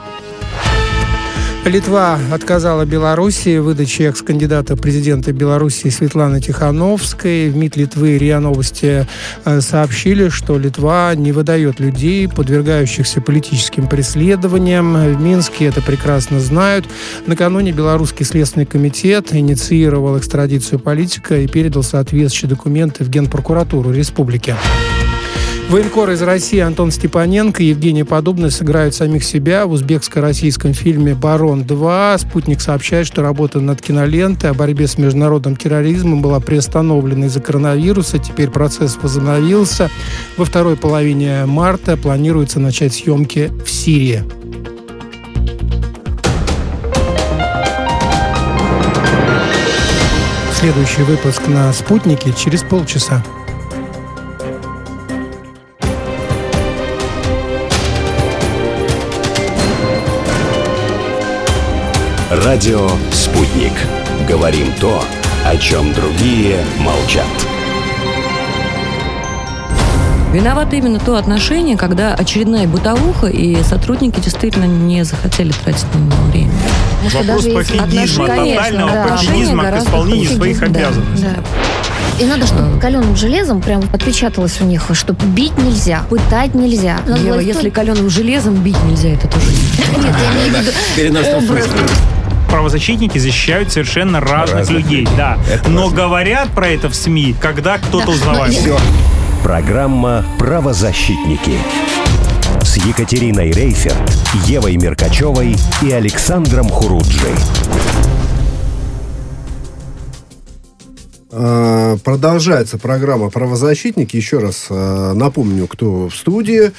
Литва 1.66 2.18
отказала 2.32 2.86
Белоруссии 2.86 3.58
в 3.58 3.66
выдаче 3.66 4.06
экс-кандидата 4.06 4.76
президента 4.76 5.34
Белоруссии 5.34 5.90
Светланы 5.90 6.42
Тихановской. 6.42 7.50
В 7.50 7.58
МИД 7.58 7.76
Литвы 7.76 8.18
РИА 8.18 8.40
Новости 8.40 9.06
э, 9.46 9.62
сообщили, 9.62 10.30
что 10.30 10.58
Литва 10.58 11.14
не 11.16 11.32
выдает 11.32 11.80
людей, 11.80 12.28
подвергающихся 12.28 13.22
политическим 13.22 13.88
преследованиям. 13.88 14.94
В 14.94 15.22
Минске 15.22 15.66
это 15.66 15.82
прекрасно 15.82 16.40
знают. 16.40 16.86
Накануне 17.28 17.72
Белорусский 17.72 18.26
следственный 18.26 18.66
комитет 18.66 19.36
инициировал 19.36 20.18
экстрадицию 20.18 20.80
политика 20.80 21.38
и 21.40 21.48
передал 21.48 21.84
соответствующие 21.84 22.50
документы 22.50 23.04
в 23.04 23.10
Генпрокуратуру 23.10 23.92
республики. 23.92 24.56
Военкор 25.70 26.10
из 26.10 26.24
России 26.24 26.58
Антон 26.58 26.90
Степаненко 26.90 27.62
и 27.62 27.68
Евгений 27.68 28.04
Подобный 28.04 28.50
сыграют 28.50 28.96
самих 28.96 29.24
себя 29.24 29.68
в 29.68 29.72
узбекско-российском 29.72 30.74
фильме 30.74 31.14
«Барон-2». 31.14 32.18
«Спутник» 32.18 32.60
сообщает, 32.60 33.06
что 33.06 33.22
работа 33.22 33.60
над 33.60 33.80
кинолентой 33.80 34.50
о 34.50 34.56
борьбе 34.56 34.88
с 34.88 34.98
международным 34.98 35.56
терроризмом 35.56 36.24
была 36.24 36.40
приостановлена 36.40 37.28
из-за 37.28 37.40
коронавируса. 37.40 38.18
Теперь 38.18 38.50
процесс 38.50 38.98
возобновился. 39.00 39.92
Во 40.38 40.46
второй 40.46 40.76
половине 40.76 41.46
марта 41.46 41.98
планируется 41.98 42.60
начать 42.60 42.96
съемки 42.96 43.52
в 43.64 43.70
Сирии. 43.70 44.24
Следующий 50.60 51.04
выпуск 51.04 51.48
на 51.48 51.72
«Спутнике» 51.74 52.34
через 52.36 52.64
полчаса. 52.64 53.24
Радио 62.30 62.88
«Спутник». 63.12 63.72
Говорим 64.28 64.72
то, 64.80 65.04
о 65.46 65.58
чем 65.58 65.92
другие 65.94 66.58
молчат. 66.78 67.26
Виновато 70.32 70.76
именно 70.76 71.00
то 71.00 71.16
отношение, 71.16 71.76
когда 71.76 72.14
очередная 72.14 72.68
бытовуха, 72.68 73.26
и 73.28 73.64
сотрудники 73.64 74.20
действительно 74.20 74.66
не 74.66 75.04
захотели 75.04 75.52
тратить 75.52 75.88
на 75.96 75.98
него 75.98 76.22
время. 76.32 76.52
Потому 77.04 77.24
Вопрос 77.40 77.46
пофигизма, 77.46 78.28
тотального 78.28 78.92
да, 78.92 79.08
пофигизма 79.08 79.64
к 79.72 79.78
исполнению 79.80 80.30
своих 80.30 80.60
Да, 80.60 80.66
обязанностей. 80.68 81.26
да. 81.26 82.24
И 82.24 82.26
надо, 82.28 82.46
чтобы 82.46 82.80
каленым 82.80 83.16
железом 83.16 83.60
прям 83.62 83.82
отпечаталось 83.92 84.62
у 84.62 84.66
них, 84.66 84.84
что 84.94 85.14
бить 85.14 85.58
нельзя, 85.58 86.04
пытать 86.10 86.54
нельзя. 86.54 86.98
Надо 87.08 87.22
Ева, 87.22 87.34
власть 87.36 87.48
если 87.48 87.70
каленым 87.72 88.10
железом 88.10 88.54
бить 88.56 88.78
нельзя, 88.84 89.10
это 89.10 89.28
тоже 89.28 89.48
не 89.48 90.04
Нет, 90.04 90.16
я 90.22 90.32
имею 90.48 90.54
в 90.54 90.60
виду. 90.60 90.72
Правозащитники 92.50 93.18
защищают 93.18 93.72
совершенно 93.72 94.20
разных, 94.20 94.60
Разных 94.60 94.78
людей, 94.84 95.00
людей. 95.02 95.16
да. 95.18 95.38
Это 95.52 95.70
Но 95.70 95.84
важно. 95.84 95.98
говорят 95.98 96.50
про 96.50 96.68
это 96.68 96.90
в 96.90 96.96
СМИ, 96.96 97.36
когда 97.40 97.78
кто-то 97.78 98.08
Да, 98.08 98.12
узнавает. 98.12 98.54
Всё. 98.54 98.78
Программа 99.44 100.26
«Правозащитники» 100.38 101.54
с 102.62 102.76
Екатериной 102.78 103.52
Рейферт, 103.52 103.96
Евой 104.48 104.76
Меркачевой 104.78 105.56
и 105.82 105.92
Александром 105.92 106.68
Хуруджи. 106.70 107.28
Э, 111.32 111.98
Продолжается 112.04 112.78
программа 112.78 113.30
«Правозащитники». 113.30 114.16
Еще 114.18 114.40
раз 114.40 114.68
э, 114.70 115.14
напомню, 115.14 115.68
кто 115.68 116.10
в 116.10 116.16
студии. 116.16 116.72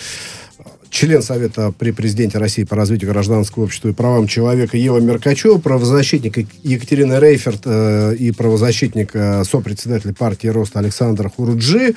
Член 0.91 1.23
Совета 1.23 1.73
при 1.79 1.93
президенте 1.93 2.39
России 2.39 2.65
по 2.65 2.75
развитию 2.75 3.11
гражданского 3.11 3.65
общества 3.65 3.89
и 3.89 3.93
правам 3.93 4.27
человека 4.27 4.77
Ева 4.77 4.99
Меркачева, 4.99 5.59
правозащитник 5.59 6.49
Екатерина 6.65 7.21
Рейферт 7.21 7.63
э, 7.65 8.15
и 8.17 8.33
правозащитник, 8.33 9.11
э, 9.15 9.45
сопредседатель 9.45 10.13
партии 10.15 10.49
«Рост» 10.49 10.77
Александр 10.77 11.31
Хуруджи. 11.31 11.95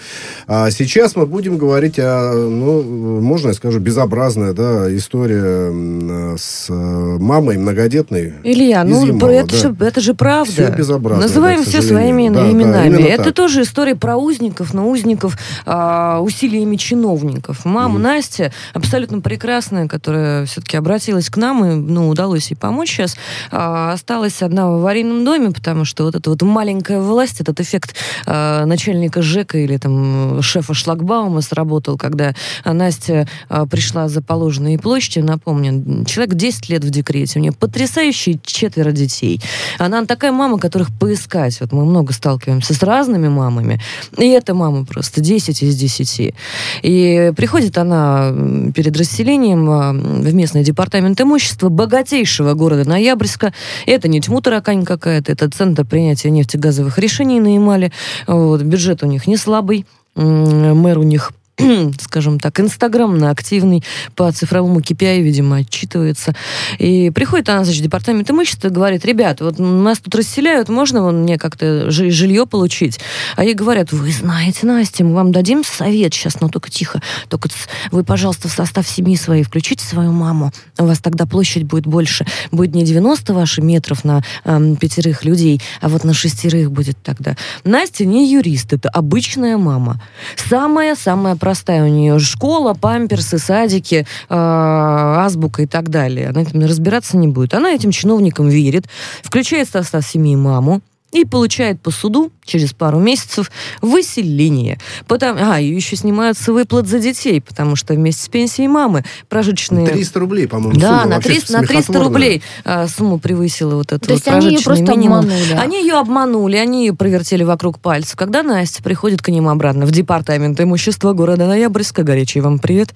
А 0.47 0.69
сейчас 0.69 1.15
мы 1.15 1.25
будем 1.25 1.58
говорить 1.58 1.97
о, 1.97 2.34
ну, 2.34 3.19
можно 3.19 3.49
я 3.49 3.53
скажу, 3.56 3.79
безобразная 3.79 4.53
да, 4.53 4.95
история 4.95 6.38
с 6.38 6.67
э, 6.69 6.73
мамой 6.73 7.58
многодетной. 7.58 8.34
Илья, 8.43 8.84
ну 8.84 9.06
Ямала, 9.06 9.29
это, 9.32 9.51
да. 9.51 9.58
же, 9.58 9.75
это 9.79 10.01
же 10.01 10.13
правда. 10.13 10.51
Всё 10.51 10.69
безобразно, 10.69 11.23
Называем 11.23 11.63
да, 11.63 11.69
все 11.69 11.82
своими 11.82 12.29
Да, 12.29 12.41
да, 12.41 12.51
именами. 12.51 12.88
именно 12.88 13.08
это 13.08 13.25
так. 13.25 13.34
тоже 13.34 13.63
история 13.63 13.95
про 13.95 14.17
узников, 14.17 14.73
но 14.73 14.88
узников 14.88 15.36
а, 15.65 16.19
усилиями 16.21 16.75
чиновников. 16.75 17.65
Мама 17.65 17.97
Настя, 17.97 18.51
абсолютно 18.83 19.21
прекрасная, 19.21 19.87
которая 19.87 20.45
все-таки 20.45 20.75
обратилась 20.75 21.29
к 21.29 21.37
нам, 21.37 21.65
и 21.65 21.73
ну, 21.75 22.09
удалось 22.09 22.51
ей 22.51 22.57
помочь 22.57 22.89
сейчас, 22.89 23.15
а, 23.49 23.93
осталась 23.93 24.41
одна 24.41 24.67
в 24.69 24.73
аварийном 24.73 25.23
доме, 25.23 25.51
потому 25.51 25.85
что 25.85 26.03
вот 26.03 26.15
эта 26.15 26.29
вот 26.29 26.41
маленькая 26.41 26.99
власть, 26.99 27.39
этот 27.39 27.61
эффект 27.61 27.95
а, 28.25 28.65
начальника 28.65 29.21
ЖЭКа 29.21 29.57
или 29.57 29.77
там 29.77 30.41
шефа 30.41 30.73
шлагбаума 30.73 31.41
сработал, 31.41 31.97
когда 31.97 32.35
Настя 32.65 33.27
а, 33.47 33.65
пришла 33.65 34.09
за 34.09 34.21
положенные 34.21 34.77
площади, 34.77 35.19
напомню, 35.19 36.05
человек 36.05 36.35
10 36.35 36.69
лет 36.69 36.83
в 36.83 36.89
декрете, 36.89 37.39
у 37.39 37.41
нее 37.41 37.53
потрясающие 37.53 38.39
четверо 38.43 38.91
детей. 38.91 39.41
Она 39.79 40.05
такая 40.05 40.33
мама, 40.33 40.59
которых 40.59 40.89
поискать. 40.99 41.59
Вот 41.61 41.71
мы 41.71 41.85
много 41.85 42.11
сталкиваемся 42.11 42.73
с 42.73 42.83
разными 42.83 43.29
мамами, 43.29 43.79
и 44.17 44.27
эта 44.27 44.53
мама 44.53 44.85
просто 44.85 45.21
10 45.21 45.63
из 45.63 45.75
10. 45.77 46.35
И 46.81 47.31
приходит 47.35 47.77
она 47.77 48.33
перед 48.73 48.97
расселением 48.97 49.69
а, 49.69 49.93
в 49.93 50.33
местный 50.33 50.63
департамент 50.63 51.19
имущества 51.21 51.69
богатейшего 51.69 52.53
города 52.53 52.88
Ноябрьска. 52.88 53.53
Это 53.86 54.07
не 54.07 54.19
тьму 54.19 54.41
таракань 54.41 54.86
какая-то, 54.86 55.31
это 55.31 55.49
центр 55.49 55.86
принятия 55.86 56.29
нефтегазовых 56.29 56.97
решений 56.97 57.39
на 57.39 57.53
Ямале. 57.53 57.91
Вот, 58.27 58.62
бюджет 58.62 59.03
у 59.03 59.07
них 59.07 59.27
не 59.27 59.38
слабый, 59.38 59.86
мэр 60.15 60.99
у 60.99 61.03
них 61.03 61.31
скажем 61.99 62.39
так, 62.39 62.59
инстаграмно 62.59 63.29
активный, 63.29 63.83
по 64.15 64.31
цифровому 64.31 64.79
KPI, 64.79 65.21
видимо, 65.21 65.57
отчитывается. 65.57 66.35
И 66.79 67.11
приходит 67.11 67.49
она, 67.49 67.63
значит, 67.63 67.83
департамент 67.83 68.29
имущества 68.31 68.69
и 68.69 68.71
говорит, 68.71 69.05
ребят, 69.05 69.41
вот 69.41 69.59
нас 69.59 69.99
тут 69.99 70.15
расселяют, 70.15 70.69
можно 70.69 71.03
вон 71.03 71.23
мне 71.23 71.37
как-то 71.37 71.91
жи- 71.91 72.09
жилье 72.09 72.47
получить? 72.47 72.99
А 73.35 73.43
ей 73.43 73.53
говорят, 73.53 73.91
вы 73.91 74.11
знаете, 74.11 74.65
Настя, 74.65 75.03
мы 75.03 75.13
вам 75.13 75.31
дадим 75.31 75.63
совет 75.63 76.13
сейчас, 76.13 76.41
но 76.41 76.49
только 76.49 76.71
тихо. 76.71 77.01
Только 77.29 77.49
вы, 77.91 78.03
пожалуйста, 78.03 78.47
в 78.47 78.51
состав 78.51 78.87
семьи 78.87 79.15
своей 79.15 79.43
включите 79.43 79.85
свою 79.85 80.11
маму. 80.11 80.51
У 80.79 80.85
вас 80.85 80.99
тогда 80.99 81.25
площадь 81.27 81.63
будет 81.63 81.85
больше. 81.85 82.25
Будет 82.51 82.73
не 82.73 82.83
90 82.83 83.33
ваши 83.33 83.61
метров 83.61 84.03
на 84.03 84.23
эм, 84.43 84.75
пятерых 84.75 85.23
людей, 85.23 85.61
а 85.81 85.89
вот 85.89 86.03
на 86.03 86.13
шестерых 86.13 86.71
будет 86.71 86.97
тогда. 87.03 87.35
Настя 87.63 88.05
не 88.05 88.31
юрист, 88.31 88.73
это 88.73 88.89
обычная 88.89 89.57
мама. 89.57 90.01
Самая-самая 90.35 91.35
простая 91.35 91.52
у 91.83 91.87
нее 91.87 92.19
школа, 92.19 92.73
памперсы, 92.73 93.37
садики, 93.37 94.05
э, 94.29 94.35
азбука 94.35 95.63
и 95.63 95.65
так 95.65 95.89
далее. 95.89 96.29
Она 96.29 96.41
этим 96.41 96.61
разбираться 96.61 97.17
не 97.17 97.27
будет. 97.27 97.53
Она 97.53 97.71
этим 97.71 97.91
чиновникам 97.91 98.49
верит, 98.49 98.85
включает 99.21 99.69
состав 99.69 100.05
семьи 100.05 100.35
маму, 100.35 100.81
и 101.13 101.26
получает 101.26 101.80
по 101.80 101.91
суду 101.91 102.32
через 102.43 102.73
пару 102.73 102.99
месяцев 102.99 103.52
выселение. 103.82 104.80
Потому, 105.08 105.39
а, 105.41 105.60
и 105.60 105.67
еще 105.73 105.95
снимаются 105.95 106.52
выплат 106.52 106.88
за 106.88 106.99
детей, 106.99 107.39
потому 107.39 107.76
что 107.76 107.93
вместе 107.93 108.23
с 108.23 108.28
пенсией 108.28 108.67
мамы 108.67 109.06
прожиточные... 109.30 109.88
300 109.88 110.19
рублей, 110.19 110.47
по-моему, 110.47 110.80
Да, 110.80 110.88
сумма 110.89 111.06
на 111.06 111.15
вообще 111.15 111.30
300, 111.30 111.54
на 111.54 111.60
300 111.60 111.73
смехотворная. 111.73 112.04
рублей 112.10 112.41
а, 112.65 112.88
сумма 112.88 113.19
превысила 113.19 113.76
вот 113.76 113.91
это 113.91 113.99
То 113.99 114.10
вот 114.10 114.15
есть 114.15 114.28
они 114.28 114.47
ее 114.56 114.62
просто 114.62 114.84
минимум. 114.84 115.19
обманули. 115.19 115.54
Они 115.54 115.82
ее 115.82 115.93
обманули, 115.93 116.58
они 116.58 116.86
ее 116.86 116.93
провертели 116.93 117.43
вокруг 117.43 117.80
пальцев. 117.80 118.15
Когда 118.15 118.43
Настя 118.43 118.82
приходит 118.84 119.21
к 119.21 119.30
ним 119.30 119.47
обратно 119.47 119.86
в 119.86 119.91
департамент 119.91 120.60
имущества 120.60 121.13
города 121.13 121.45
Ноябрьска, 121.45 122.04
горячий 122.04 122.41
вам 122.41 122.60
привет, 122.60 122.93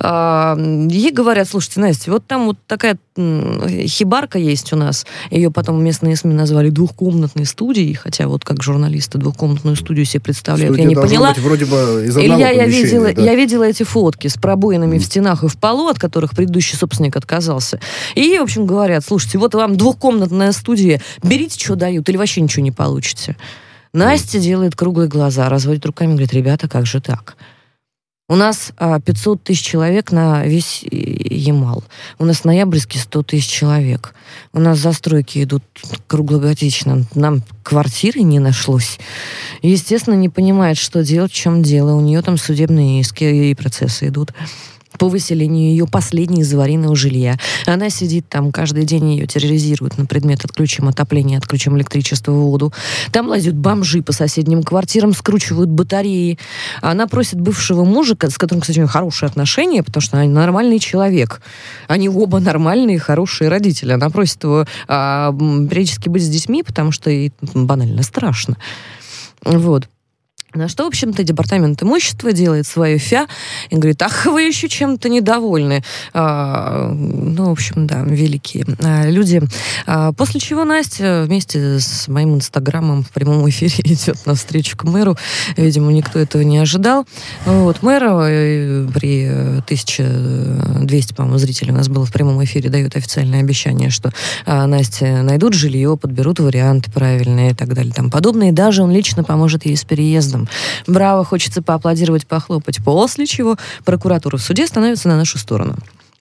а, 0.00 0.56
ей 0.58 1.10
говорят, 1.10 1.48
слушайте, 1.48 1.80
Настя, 1.80 2.10
вот 2.10 2.26
там 2.26 2.46
вот 2.46 2.58
такая 2.66 2.98
хибарка 3.16 4.38
есть 4.38 4.72
у 4.72 4.76
нас, 4.76 5.06
ее 5.30 5.50
потом 5.50 5.82
местные 5.82 6.16
СМИ 6.16 6.34
назвали 6.34 6.70
двухкомнатной 6.70 7.46
студией, 7.54 7.94
хотя 7.94 8.26
вот 8.26 8.44
как 8.44 8.62
журналисты 8.62 9.18
двухкомнатную 9.18 9.76
студию 9.76 10.04
себе 10.04 10.20
представляют, 10.20 10.74
Студия 10.74 10.84
я 10.84 10.88
не 10.88 10.96
поняла. 10.96 11.28
быть 11.28 11.38
вроде 11.38 11.64
бы 11.66 12.04
из 12.06 12.16
Илья, 12.16 12.50
я 12.50 12.66
видела, 12.66 13.12
да. 13.12 13.22
я 13.22 13.34
видела 13.36 13.62
эти 13.62 13.84
фотки 13.84 14.26
с 14.26 14.34
пробоинами 14.34 14.98
в 14.98 15.04
стенах 15.04 15.44
и 15.44 15.48
в 15.48 15.56
полу, 15.56 15.86
от 15.88 15.98
которых 16.00 16.32
предыдущий 16.32 16.76
собственник 16.76 17.16
отказался. 17.16 17.78
И 18.16 18.38
в 18.38 18.42
общем, 18.42 18.66
говорят, 18.66 19.04
слушайте, 19.04 19.38
вот 19.38 19.54
вам 19.54 19.76
двухкомнатная 19.76 20.50
студия, 20.50 21.00
берите, 21.22 21.62
что 21.62 21.76
дают, 21.76 22.08
или 22.08 22.16
вообще 22.16 22.40
ничего 22.40 22.64
не 22.64 22.72
получите. 22.72 23.36
Настя 23.92 24.40
делает 24.40 24.74
круглые 24.74 25.08
глаза, 25.08 25.48
разводит 25.48 25.86
руками, 25.86 26.10
говорит, 26.10 26.34
ребята, 26.34 26.68
как 26.68 26.86
же 26.86 27.00
так? 27.00 27.36
У 28.28 28.36
нас 28.36 28.72
а, 28.78 29.00
500 29.00 29.44
тысяч 29.44 29.62
человек 29.62 30.10
на 30.10 30.44
весь 30.46 30.82
Ямал. 31.36 31.84
У 32.18 32.24
нас 32.24 32.38
в 32.38 32.44
Ноябрьске 32.44 32.98
100 32.98 33.22
тысяч 33.24 33.46
человек. 33.48 34.14
У 34.52 34.60
нас 34.60 34.78
застройки 34.78 35.42
идут 35.42 35.62
круглогодично. 36.06 37.04
Нам 37.14 37.42
квартиры 37.62 38.20
не 38.20 38.38
нашлось. 38.38 38.98
Естественно, 39.62 40.14
не 40.14 40.28
понимает, 40.28 40.76
что 40.78 41.02
делать, 41.02 41.32
в 41.32 41.36
чем 41.36 41.62
дело. 41.62 41.94
У 41.94 42.00
нее 42.00 42.22
там 42.22 42.36
судебные 42.36 43.00
иски 43.00 43.24
и 43.24 43.54
процессы 43.54 44.08
идут 44.08 44.32
по 44.98 45.08
выселению 45.08 45.70
ее 45.70 45.86
последней 45.86 46.42
из 46.42 46.52
аварийного 46.54 46.94
жилья. 46.96 47.36
Она 47.66 47.90
сидит 47.90 48.28
там, 48.28 48.52
каждый 48.52 48.84
день 48.84 49.12
ее 49.12 49.26
терроризируют 49.26 49.98
на 49.98 50.06
предмет 50.06 50.44
отключим 50.44 50.88
отопления, 50.88 51.38
отключим 51.38 51.76
электричество, 51.76 52.32
воду. 52.32 52.72
Там 53.12 53.28
лазят 53.28 53.54
бомжи 53.54 54.02
по 54.02 54.12
соседним 54.12 54.62
квартирам, 54.62 55.12
скручивают 55.12 55.70
батареи. 55.70 56.38
Она 56.80 57.06
просит 57.06 57.40
бывшего 57.40 57.84
мужа, 57.84 58.16
с 58.20 58.38
которым, 58.38 58.60
кстати, 58.60 58.78
у 58.78 58.82
нее 58.82 58.88
хорошие 58.88 59.28
отношения, 59.28 59.82
потому 59.82 60.02
что 60.02 60.16
она 60.18 60.26
нормальный 60.26 60.78
человек. 60.78 61.40
Они 61.88 62.08
оба 62.08 62.40
нормальные, 62.40 62.98
хорошие 62.98 63.48
родители. 63.48 63.92
Она 63.92 64.10
просит 64.10 64.42
его 64.44 64.66
а, 64.88 65.32
периодически 65.32 66.08
быть 66.08 66.24
с 66.24 66.28
детьми, 66.28 66.62
потому 66.62 66.92
что 66.92 67.10
ей 67.10 67.32
банально 67.54 68.02
страшно. 68.02 68.56
Вот. 69.44 69.88
На 70.54 70.68
что, 70.68 70.84
в 70.84 70.86
общем-то, 70.86 71.24
департамент 71.24 71.82
имущества 71.82 72.32
делает 72.32 72.66
свое 72.68 72.98
фя 72.98 73.26
и 73.70 73.76
говорит, 73.76 74.00
ах, 74.02 74.26
вы 74.26 74.42
еще 74.42 74.68
чем-то 74.68 75.08
недовольны. 75.08 75.82
А, 76.12 76.92
ну, 76.92 77.46
в 77.46 77.50
общем, 77.50 77.88
да, 77.88 78.02
великие 78.02 78.64
а, 78.80 79.10
люди. 79.10 79.42
А, 79.86 80.12
после 80.12 80.38
чего 80.38 80.64
Настя 80.64 81.24
вместе 81.26 81.80
с 81.80 82.06
моим 82.06 82.36
инстаграмом 82.36 83.02
в 83.02 83.10
прямом 83.10 83.48
эфире 83.50 83.74
идет 83.84 84.24
навстречу 84.26 84.76
к 84.76 84.84
мэру. 84.84 85.16
Видимо, 85.56 85.90
никто 85.92 86.20
этого 86.20 86.42
не 86.42 86.58
ожидал. 86.58 87.04
Вот, 87.46 87.82
мэр 87.82 88.04
э, 88.04 88.88
при 88.94 89.24
э, 89.26 89.58
1200, 89.64 91.14
по-моему, 91.14 91.38
зрителей 91.38 91.72
у 91.72 91.76
нас 91.76 91.88
было 91.88 92.06
в 92.06 92.12
прямом 92.12 92.42
эфире, 92.44 92.70
дает 92.70 92.94
официальное 92.96 93.40
обещание, 93.40 93.90
что 93.90 94.12
а, 94.46 94.68
Насте 94.68 95.22
найдут 95.22 95.54
жилье, 95.54 95.96
подберут 95.96 96.38
варианты 96.38 96.92
правильные 96.92 97.50
и 97.50 97.54
так 97.54 97.74
далее, 97.74 97.92
там 97.92 98.08
подобное. 98.08 98.50
И 98.50 98.52
даже 98.52 98.84
он 98.84 98.92
лично 98.92 99.24
поможет 99.24 99.66
ей 99.66 99.76
с 99.76 99.84
переездом. 99.84 100.43
Браво, 100.86 101.24
хочется 101.24 101.62
поаплодировать, 101.62 102.26
похлопать. 102.26 102.82
После 102.84 103.26
чего 103.26 103.56
прокуратура 103.84 104.36
в 104.36 104.42
суде 104.42 104.66
становится 104.66 105.08
на 105.08 105.16
нашу 105.16 105.38
сторону. 105.38 105.76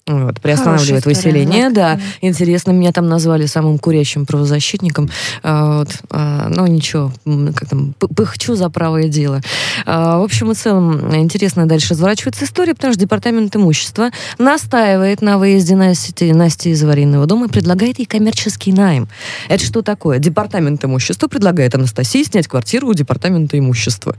Вот, 0.06 0.42
приостанавливает 0.42 1.06
Хорошая 1.06 1.14
история, 1.14 1.40
выселение, 1.40 1.70
да. 1.70 1.96
да. 1.96 2.02
Интересно, 2.20 2.72
меня 2.72 2.92
там 2.92 3.08
назвали 3.08 3.46
самым 3.46 3.80
курящим 3.80 4.26
правозащитником. 4.26 5.10
А, 5.44 5.80
вот, 5.80 5.92
а, 6.10 6.50
ну, 6.50 6.68
ничего, 6.68 7.14
как 7.56 7.70
там, 7.70 7.94
пыхчу 7.94 8.56
за 8.56 8.70
правое 8.70 9.08
дело. 9.08 9.40
А, 9.86 10.20
в 10.20 10.24
общем 10.24 10.52
и 10.52 10.56
целом, 10.56 11.16
интересно 11.16 11.70
дальше 11.70 11.92
разворачивается 11.92 12.44
история, 12.44 12.74
потому 12.74 12.92
что 12.92 13.00
Департамент 13.00 13.56
имущества 13.56 14.10
настаивает 14.38 15.22
на 15.22 15.38
выезде 15.38 15.78
Насти, 15.78 16.34
Насти 16.34 16.72
из 16.72 16.84
аварийного 16.84 17.26
дома 17.26 17.46
и 17.46 17.50
предлагает 17.50 17.98
ей 18.00 18.06
коммерческий 18.06 18.74
найм. 18.74 19.08
Это 19.48 19.64
что 19.64 19.84
такое? 19.84 20.20
Департамент 20.20 20.84
имущества 20.84 21.30
предлагает 21.30 21.76
Анастасии 21.76 22.24
снять 22.24 22.50
квартиру 22.50 22.90
у 22.90 22.94
Департамента 22.94 23.58
имущества. 23.58 24.18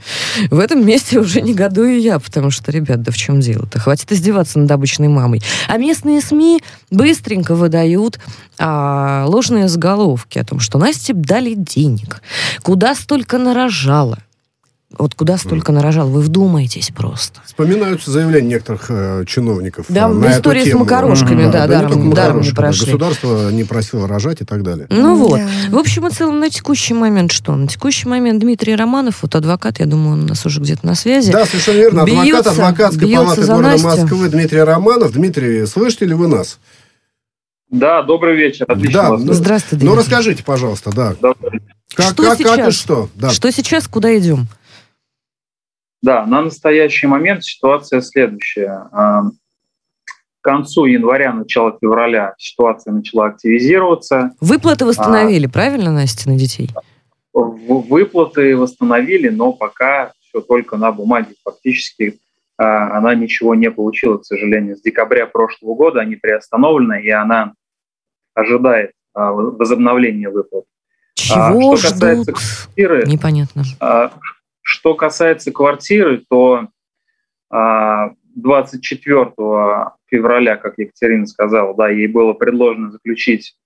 В 0.51 0.61
этом 0.61 0.87
месте 0.87 1.18
уже 1.18 1.43
негодую 1.43 2.01
я, 2.01 2.18
потому 2.18 2.51
что, 2.51 2.72
ребят, 2.72 3.03
да 3.03 3.12
в 3.12 3.16
чем 3.18 3.41
дело-то? 3.41 3.78
Хватит 3.78 4.11
издеваться 4.12 4.59
над 4.59 4.70
обычной 4.70 5.09
мамой. 5.09 5.43
А 5.75 5.77
местные 5.77 6.20
СМИ 6.20 6.62
быстренько 6.93 7.57
выдают 7.57 8.20
а, 8.61 9.25
ложные 9.27 9.66
заголовки 9.66 10.39
о 10.39 10.45
том, 10.45 10.61
что 10.61 10.79
Насте 10.79 11.12
дали 11.14 11.55
денег. 11.55 12.22
Куда 12.62 12.95
столько 12.95 13.39
нарожала? 13.39 14.18
Вот 14.97 15.14
куда 15.14 15.36
столько 15.38 15.72
нарожал? 15.72 16.09
Вы 16.09 16.20
вдумайтесь 16.20 16.90
просто. 16.95 17.40
Вспоминаются 17.45 18.11
заявления 18.11 18.49
некоторых 18.49 18.86
э, 18.90 19.24
чиновников. 19.26 19.86
Да, 19.88 20.09
э, 20.09 20.12
на 20.12 20.26
эту 20.26 20.36
история 20.38 20.61
с 20.62 20.64
тему. 20.64 20.80
макарошками, 20.80 21.51
да, 21.51 21.66
не 21.66 21.72
даром- 21.72 21.92
только 21.92 22.16
даром 22.16 22.40
не 22.42 22.51
прошли. 22.53 22.86
Государство 22.86 23.51
не 23.51 23.64
просило 23.64 24.07
рожать 24.07 24.40
и 24.40 24.45
так 24.45 24.62
далее. 24.62 24.86
Ну 24.90 25.16
вот. 25.16 25.38
Да. 25.40 25.49
В 25.70 25.78
общем 25.78 26.07
и 26.07 26.11
целом, 26.11 26.38
на 26.40 26.49
текущий 26.51 26.95
момент 26.95 27.32
что? 27.32 27.55
На 27.57 27.66
текущий 27.66 28.09
момент 28.09 28.40
Дмитрий 28.40 28.76
Романов, 28.76 29.22
вот 29.22 29.34
адвокат, 29.34 29.80
я 29.80 29.86
думаю, 29.86 30.12
он 30.14 30.24
у 30.24 30.26
нас 30.28 30.47
уже 30.47 30.61
где-то 30.61 30.86
на 30.86 30.95
связи. 30.95 31.32
Да, 31.32 31.45
совершенно 31.45 31.76
верно. 31.78 32.03
Адвокат 32.05 32.24
Бьется- 32.26 32.51
адвокатской 32.51 33.09
бьется 33.09 33.24
палаты 33.24 33.47
города 33.47 33.68
Настю. 33.70 33.86
Москвы 33.86 34.28
Дмитрий 34.28 34.61
Романов. 34.61 35.12
Дмитрий, 35.12 35.66
слышите 35.66 36.05
ли 36.07 36.14
вы 36.14 36.28
нас? 36.28 36.59
Да, 37.70 38.03
добрый 38.03 38.36
вечер. 38.36 38.66
Отлично 38.68 39.03
Да, 39.03 39.16
ну. 39.16 39.32
Здравствуйте, 39.32 39.84
Ну, 39.84 39.97
расскажите, 39.97 40.45
пожалуйста, 40.45 40.92
да. 40.95 41.14
Добрый. 41.20 41.61
Как, 41.95 42.07
Что 42.12 42.22
как, 42.24 42.38
как 42.38 42.40
и 42.40 42.45
сейчас? 42.62 42.74
что? 42.74 43.09
Да. 43.14 43.30
Что 43.30 43.51
сейчас, 43.53 43.86
куда 43.88 44.16
идем? 44.18 44.47
Да, 46.05 46.26
на 46.26 46.42
настоящий 46.42 47.07
момент 47.07 47.44
ситуация 47.44 48.02
следующая. 48.02 48.88
А, 48.92 49.22
К 49.22 50.44
концу 50.44 50.84
января, 50.84 51.32
начало 51.32 51.78
февраля 51.80 52.34
ситуация 52.36 52.92
начала 52.92 53.28
активизироваться. 53.28 54.32
Выплаты 54.38 54.84
А. 54.84 54.88
восстановили, 54.88 55.46
правильно, 55.46 55.90
Настя, 55.90 56.28
на 56.28 56.36
детей? 56.36 56.68
Выплаты 57.32 58.55
восстановили, 58.55 59.30
но 59.30 59.55
пока 59.55 60.12
все 60.20 60.42
только 60.42 60.76
на 60.76 60.92
бумаге. 60.92 61.36
Фактически 61.42 62.20
а, 62.59 62.98
она 62.98 63.14
ничего 63.14 63.55
не 63.55 63.70
получила, 63.70 64.18
к 64.18 64.26
сожалению. 64.26 64.76
С 64.76 64.82
декабря 64.82 65.26
прошлого 65.26 65.74
года 65.74 66.00
они 66.00 66.16
приостановлены, 66.16 67.00
и 67.02 67.09
она 67.09 67.55
ожидает 68.34 68.90
а, 69.14 69.32
возобновления 69.32 70.28
выплат. 70.28 70.64
Чего 71.14 71.78
что 71.78 71.88
касается 71.88 72.22
ждут? 72.22 72.36
Квартиры, 72.36 73.05
Непонятно. 73.07 73.62
А, 73.80 74.12
Что 74.65 74.95
касается 74.95 75.53
квартиры, 75.53 76.25
то 76.29 76.69
а, 77.51 78.12
24 78.35 79.33
февраля, 80.07 80.57
как 80.57 80.79
Екатерина 80.79 81.27
сказала, 81.27 81.77
да, 81.77 81.91
ей 81.91 82.07
было 82.07 82.33
предложено 82.33 82.91
заключить 82.91 83.57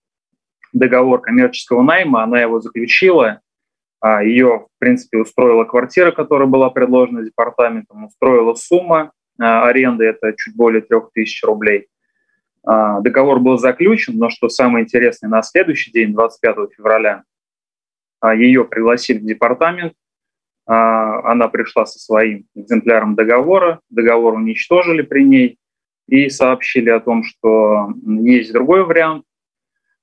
договор 0.72 1.20
коммерческого 1.20 1.82
найма, 1.82 2.24
она 2.24 2.40
его 2.40 2.60
заключила, 2.60 3.40
а, 4.00 4.24
ее, 4.24 4.66
в 4.74 4.78
принципе, 4.78 5.18
устроила 5.18 5.64
квартира, 5.64 6.10
которая 6.10 6.48
была 6.48 6.68
предложена 6.68 7.24
департаментом, 7.24 8.06
устроила 8.06 8.54
сумма 8.54 9.12
а, 9.40 9.68
аренды, 9.68 10.04
это 10.04 10.34
чуть 10.36 10.56
более 10.56 10.82
3000 10.82 11.44
рублей. 11.44 11.86
А, 12.66 13.00
Договор 13.00 13.38
был 13.38 13.56
заключен, 13.56 14.18
но 14.18 14.30
что 14.30 14.48
самое 14.48 14.84
интересное, 14.84 15.30
на 15.30 15.42
следующий 15.42 15.92
день, 15.92 16.12
25 16.12 16.72
февраля, 16.76 17.22
а, 18.20 18.34
ее 18.34 18.64
пригласили 18.64 19.18
в 19.18 19.24
департамент, 19.24 19.92
а, 19.92 19.97
она 20.70 21.48
пришла 21.48 21.86
со 21.86 21.98
своим 21.98 22.44
экземпляром 22.54 23.14
договора, 23.14 23.80
договор 23.88 24.34
уничтожили 24.34 25.00
при 25.00 25.24
ней 25.24 25.58
и 26.08 26.28
сообщили 26.28 26.90
о 26.90 27.00
том, 27.00 27.24
что 27.24 27.92
есть 28.04 28.52
другой 28.52 28.84
вариант, 28.84 29.24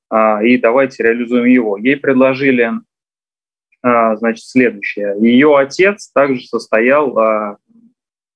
а, 0.09 0.43
и 0.43 0.57
давайте 0.57 1.03
реализуем 1.03 1.45
его. 1.45 1.77
Ей 1.77 1.97
предложили 1.97 2.71
а, 3.81 4.15
значит, 4.15 4.45
следующее. 4.45 5.15
Ее 5.19 5.55
отец 5.57 6.09
также 6.11 6.45
состоял 6.45 7.17
а, 7.17 7.57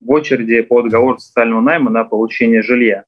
в 0.00 0.10
очереди 0.10 0.62
по 0.62 0.82
договору 0.82 1.18
социального 1.18 1.60
найма 1.60 1.90
на 1.90 2.04
получение 2.04 2.62
жилья. 2.62 3.04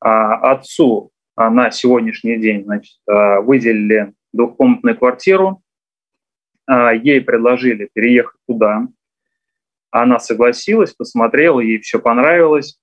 А, 0.00 0.52
Отцу 0.52 1.10
а, 1.36 1.50
на 1.50 1.70
сегодняшний 1.70 2.38
день 2.38 2.64
значит, 2.64 2.96
а, 3.06 3.40
выделили 3.40 4.14
двухкомнатную 4.32 4.96
квартиру, 4.96 5.48
а, 5.48 5.65
ей 6.68 7.20
предложили 7.20 7.88
переехать 7.92 8.40
туда. 8.46 8.86
Она 9.90 10.18
согласилась, 10.18 10.92
посмотрела, 10.92 11.60
ей 11.60 11.78
все 11.80 11.98
понравилось. 11.98 12.78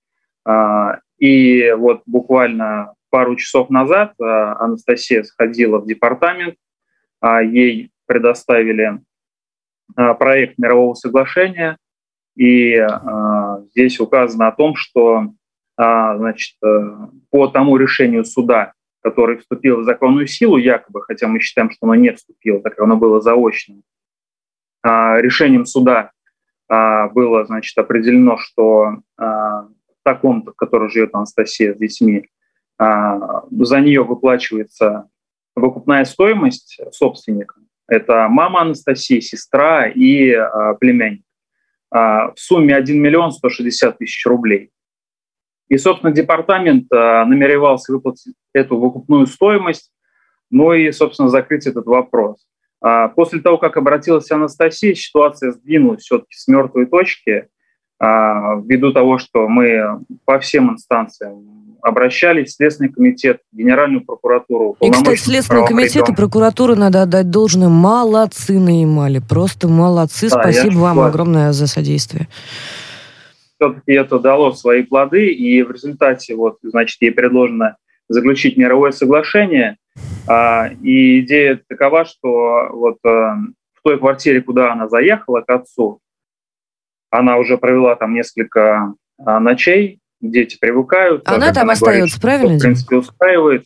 А, 0.46 1.00
И 1.20 1.72
вот 1.72 2.02
буквально 2.06 2.94
пару 3.10 3.36
часов 3.36 3.70
назад 3.70 4.14
а, 4.20 4.58
Анастасия 4.60 5.24
сходила 5.24 5.80
в 5.80 5.86
департамент, 5.86 6.56
а, 7.22 7.42
ей 7.42 7.92
предоставили 8.08 9.00
а, 9.96 10.14
проект 10.16 10.58
мирового 10.58 10.96
соглашения, 10.96 11.78
и 12.36 12.76
а, 12.78 13.62
здесь 13.72 14.00
указано 14.00 14.48
о 14.48 14.52
том, 14.52 14.76
что 14.76 15.28
а, 15.76 16.18
значит, 16.18 16.56
э, 16.64 16.68
по 17.32 17.48
тому 17.48 17.78
решению 17.78 18.26
суда, 18.26 18.74
который 19.04 19.38
вступил 19.38 19.82
в 19.82 19.84
законную 19.84 20.28
силу, 20.28 20.58
якобы, 20.58 21.02
хотя 21.02 21.28
мы 21.28 21.40
считаем, 21.40 21.70
что 21.70 21.80
оно 21.86 21.96
не 21.96 22.14
вступило, 22.14 22.62
так 22.62 22.76
как 22.76 22.86
оно 22.86 22.96
было 22.96 23.20
заочным, 23.20 23.84
а, 24.82 25.20
решением 25.20 25.66
суда 25.66 26.12
а, 26.70 27.10
было 27.10 27.46
значит, 27.46 27.78
определено, 27.78 28.38
что 28.38 28.98
а, 29.18 29.68
та 30.04 30.16
комната, 30.16 30.52
в 30.52 30.56
которой 30.56 30.90
живет 30.90 31.14
Анастасия 31.14 31.74
с 31.74 31.78
детьми, 31.78 32.28
за 32.80 33.80
нее 33.80 34.04
выплачивается 34.04 35.08
выкупная 35.56 36.04
стоимость 36.04 36.82
собственника. 36.92 37.56
Это 37.88 38.28
мама 38.28 38.62
Анастасии, 38.62 39.22
сестра 39.22 39.88
и 39.88 40.36
племянник. 40.82 41.24
В 41.92 42.34
сумме 42.36 42.76
1 42.76 43.00
миллион 43.00 43.32
160 43.32 44.00
тысяч 44.00 44.26
рублей. 44.26 44.72
И, 45.70 45.78
собственно, 45.78 46.12
департамент 46.12 46.90
намеревался 46.90 47.94
выплатить 47.94 48.36
эту 48.54 48.78
выкупную 48.78 49.28
стоимость, 49.28 49.92
ну 50.50 50.74
и, 50.74 50.92
собственно, 50.92 51.30
закрыть 51.30 51.66
этот 51.68 51.86
вопрос. 51.86 52.46
А, 52.82 53.08
После 53.08 53.42
того, 53.42 53.58
как 53.58 53.78
обратилась 53.78 54.30
Анастасия, 54.32 54.94
ситуация 54.94 55.52
сдвинулась 55.52 56.02
все-таки 56.02 56.36
с 56.36 56.48
мертвой 56.48 56.86
точки, 56.86 57.48
а, 58.00 58.56
ввиду 58.56 58.92
того, 58.92 59.18
что 59.18 59.48
мы 59.48 60.02
по 60.26 60.40
всем 60.40 60.72
инстанциям 60.72 61.78
обращались 61.82 62.52
в 62.52 62.56
Следственный 62.56 62.92
комитет, 62.92 63.42
Генеральную 63.52 64.06
прокуратуру. 64.06 64.78
И, 64.80 64.90
кстати, 64.90 65.18
Следственный 65.18 65.68
комитет 65.68 66.08
и 66.08 66.14
прокуратура, 66.14 66.76
надо 66.76 67.02
отдать 67.02 67.30
должное, 67.30 67.68
молодцы 67.68 68.58
наимали. 68.58 69.20
Просто 69.20 69.68
молодцы. 69.68 70.30
Да, 70.30 70.42
Спасибо 70.42 70.76
вам 70.78 70.96
согласен. 70.96 71.10
огромное 71.10 71.52
за 71.52 71.68
содействие. 71.68 72.30
все-таки 73.60 73.92
это 73.92 74.20
дало 74.20 74.54
свои 74.54 74.84
плоды, 74.84 75.28
и 75.34 75.62
в 75.62 75.72
результате, 75.72 76.36
вот, 76.36 76.58
значит, 76.64 77.02
ей 77.02 77.12
предложено 77.12 77.76
заключить 78.10 78.58
мировое 78.58 78.92
соглашение, 78.92 79.78
а, 80.28 80.70
и 80.82 81.22
идея 81.22 81.62
такова, 81.68 82.06
что 82.06 82.70
вот 82.72 82.98
э, 83.04 83.10
в 83.10 83.82
той 83.84 84.00
квартире, 84.00 84.42
куда 84.42 84.72
она 84.72 84.88
заехала 84.88 85.42
к 85.42 85.50
отцу, 85.50 86.00
она 87.10 87.38
уже 87.38 87.58
провела 87.58 87.96
там 87.96 88.14
несколько 88.14 88.94
а, 89.20 89.40
ночей, 89.40 90.00
дети 90.22 90.58
привыкают. 90.60 91.28
Она 91.28 91.54
там 91.54 91.66
говорит, 91.66 91.72
остается, 91.72 92.16
что, 92.16 92.22
правильно, 92.22 92.58
В 92.58 92.62
принципе, 92.62 92.96
устраивает. 92.96 93.66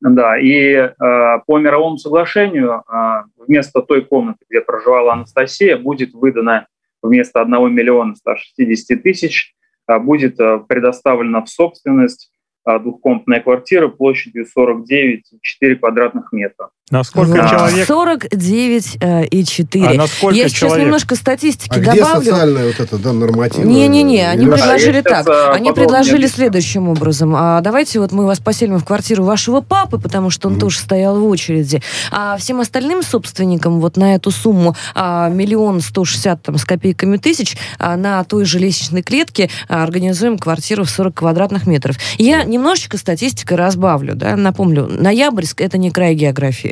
Да, 0.00 0.36
и 0.36 0.72
э, 0.72 0.90
по 0.98 1.58
мировому 1.58 1.96
соглашению 1.96 2.82
э, 2.92 3.22
вместо 3.36 3.82
той 3.82 4.04
комнаты, 4.04 4.44
где 4.50 4.60
проживала 4.60 5.12
Анастасия, 5.12 5.76
будет 5.76 6.12
выдано 6.12 6.66
вместо 7.00 7.40
1 7.40 7.72
миллиона 7.72 8.16
160 8.16 9.00
тысяч, 9.00 9.54
э, 9.86 9.98
будет 10.00 10.40
э, 10.40 10.58
предоставлена 10.66 11.42
в 11.42 11.48
собственность 11.48 12.31
двухкомнатная 12.64 13.40
квартира 13.40 13.88
площадью 13.88 14.46
49,4 14.56 15.74
квадратных 15.76 16.32
метра. 16.32 16.70
Насколько 16.92 17.40
Вот. 17.42 17.50
человек... 17.50 17.86
49 17.86 18.96
э, 19.00 19.24
и 19.26 19.44
4. 19.44 19.86
А 19.86 19.94
насколько 19.94 20.36
Я 20.36 20.48
сейчас 20.48 20.58
человек? 20.60 20.84
немножко 20.86 21.14
статистики 21.16 21.70
А 21.74 21.78
где 21.78 21.92
добавлю. 22.00 22.24
социальная 22.30 22.66
вот 22.66 22.80
эта, 22.80 22.98
да, 22.98 23.12
нормативная? 23.14 23.66
Не-не-не, 23.72 24.28
они 24.28 24.44
Да, 24.46 24.52
предложили 24.56 25.00
так. 25.00 25.26
Они 25.28 25.70
подробнее 25.70 25.72
предложили 25.72 26.26
следующим 26.26 26.88
образом. 26.90 27.34
А, 27.34 27.60
давайте 27.62 27.98
вот 27.98 28.12
мы 28.12 28.26
вас 28.26 28.40
поселим 28.40 28.78
в 28.78 28.84
квартиру 28.84 29.24
вашего 29.24 29.62
папы, 29.62 29.98
потому 29.98 30.28
что 30.28 30.48
он 30.48 30.54
Мгм. 30.54 30.60
тоже 30.60 30.80
стоял 30.80 31.18
в 31.18 31.24
очереди. 31.26 31.80
А 32.10 32.36
всем 32.36 32.60
остальным 32.60 33.02
собственникам 33.02 33.80
вот 33.80 33.96
на 33.96 34.14
эту 34.16 34.30
сумму 34.30 34.76
а, 34.94 35.30
миллион 35.30 35.80
сто 35.80 36.04
шестьдесят 36.04 36.42
там 36.42 36.58
с 36.58 36.64
копейками 36.66 37.16
тысяч 37.16 37.56
а, 37.78 37.96
на 37.96 38.22
той 38.24 38.44
же 38.44 38.58
лестничной 38.58 39.02
клетке 39.02 39.48
а, 39.68 39.82
организуем 39.82 40.36
квартиру 40.36 40.84
в 40.84 40.90
40 40.90 41.14
квадратных 41.14 41.66
метров. 41.66 41.96
Я 42.18 42.42
немножечко 42.44 42.98
статистикой 42.98 43.56
разбавлю, 43.56 44.14
да, 44.14 44.36
напомню. 44.36 44.88
Ноябрьск 44.90 45.60
это 45.62 45.78
не 45.78 45.90
край 45.90 46.14
географии. 46.14 46.71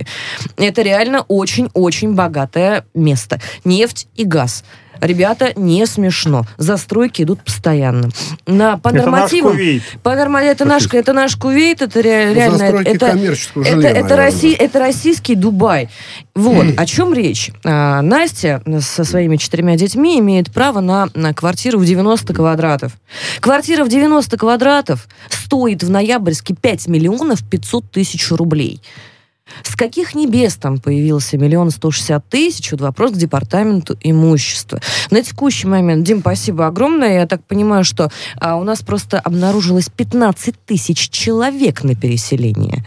Это 0.56 0.82
реально 0.82 1.24
очень-очень 1.28 2.14
богатое 2.14 2.84
место. 2.94 3.40
Нефть 3.64 4.08
и 4.16 4.24
газ. 4.24 4.64
Ребята, 5.00 5.52
не 5.56 5.86
смешно. 5.86 6.44
Застройки 6.58 7.22
идут 7.22 7.42
постоянно. 7.42 8.10
На, 8.46 8.76
по 8.76 8.88
Это 8.90 9.08
наш. 9.10 9.30
Кувейт. 9.30 9.82
По 10.02 10.14
норма- 10.14 10.42
это, 10.42 10.66
наш, 10.66 10.86
это 10.92 11.14
наш 11.14 11.36
Кувейт, 11.36 11.80
это 11.80 12.02
ре- 12.02 12.34
реально... 12.34 12.58
застройки 12.58 12.88
это, 12.88 13.10
коммерческого 13.12 13.62
это, 13.62 13.70
жилья, 13.76 13.90
это, 13.90 14.00
наверное. 14.02 14.26
Росси- 14.30 14.52
это 14.58 14.78
российский 14.78 15.36
Дубай. 15.36 15.88
Вот, 16.34 16.66
о 16.76 16.84
чем 16.86 17.14
речь. 17.14 17.50
А, 17.64 18.02
Настя 18.02 18.62
со 18.80 19.04
своими 19.04 19.36
четырьмя 19.38 19.76
детьми 19.76 20.18
имеет 20.18 20.52
право 20.52 20.80
на, 20.80 21.08
на 21.14 21.32
квартиру 21.32 21.78
в 21.78 21.84
90 21.86 22.34
квадратов. 22.34 22.92
Квартира 23.40 23.84
в 23.84 23.88
90 23.88 24.36
квадратов 24.36 25.08
стоит 25.30 25.82
в 25.82 25.88
ноябрьске 25.88 26.54
5 26.54 26.88
миллионов 26.88 27.42
500 27.48 27.90
тысяч 27.90 28.30
рублей. 28.30 28.82
С 29.62 29.76
каких 29.76 30.14
небес 30.14 30.56
там 30.56 30.78
появился 30.78 31.38
миллион 31.38 31.70
сто 31.70 31.90
шестьдесят 31.90 32.28
тысяч? 32.28 32.72
Вот 32.72 32.80
вопрос 32.80 33.12
к 33.12 33.16
департаменту 33.16 33.96
имущества. 34.00 34.80
На 35.10 35.22
текущий 35.22 35.66
момент, 35.66 36.04
Дим, 36.04 36.20
спасибо 36.20 36.66
огромное. 36.66 37.20
Я 37.20 37.26
так 37.26 37.44
понимаю, 37.44 37.84
что 37.84 38.10
а, 38.36 38.56
у 38.56 38.64
нас 38.64 38.82
просто 38.82 39.18
обнаружилось 39.18 39.88
15 39.88 40.54
тысяч 40.64 41.10
человек 41.10 41.82
на 41.82 41.94
переселение. 41.94 42.84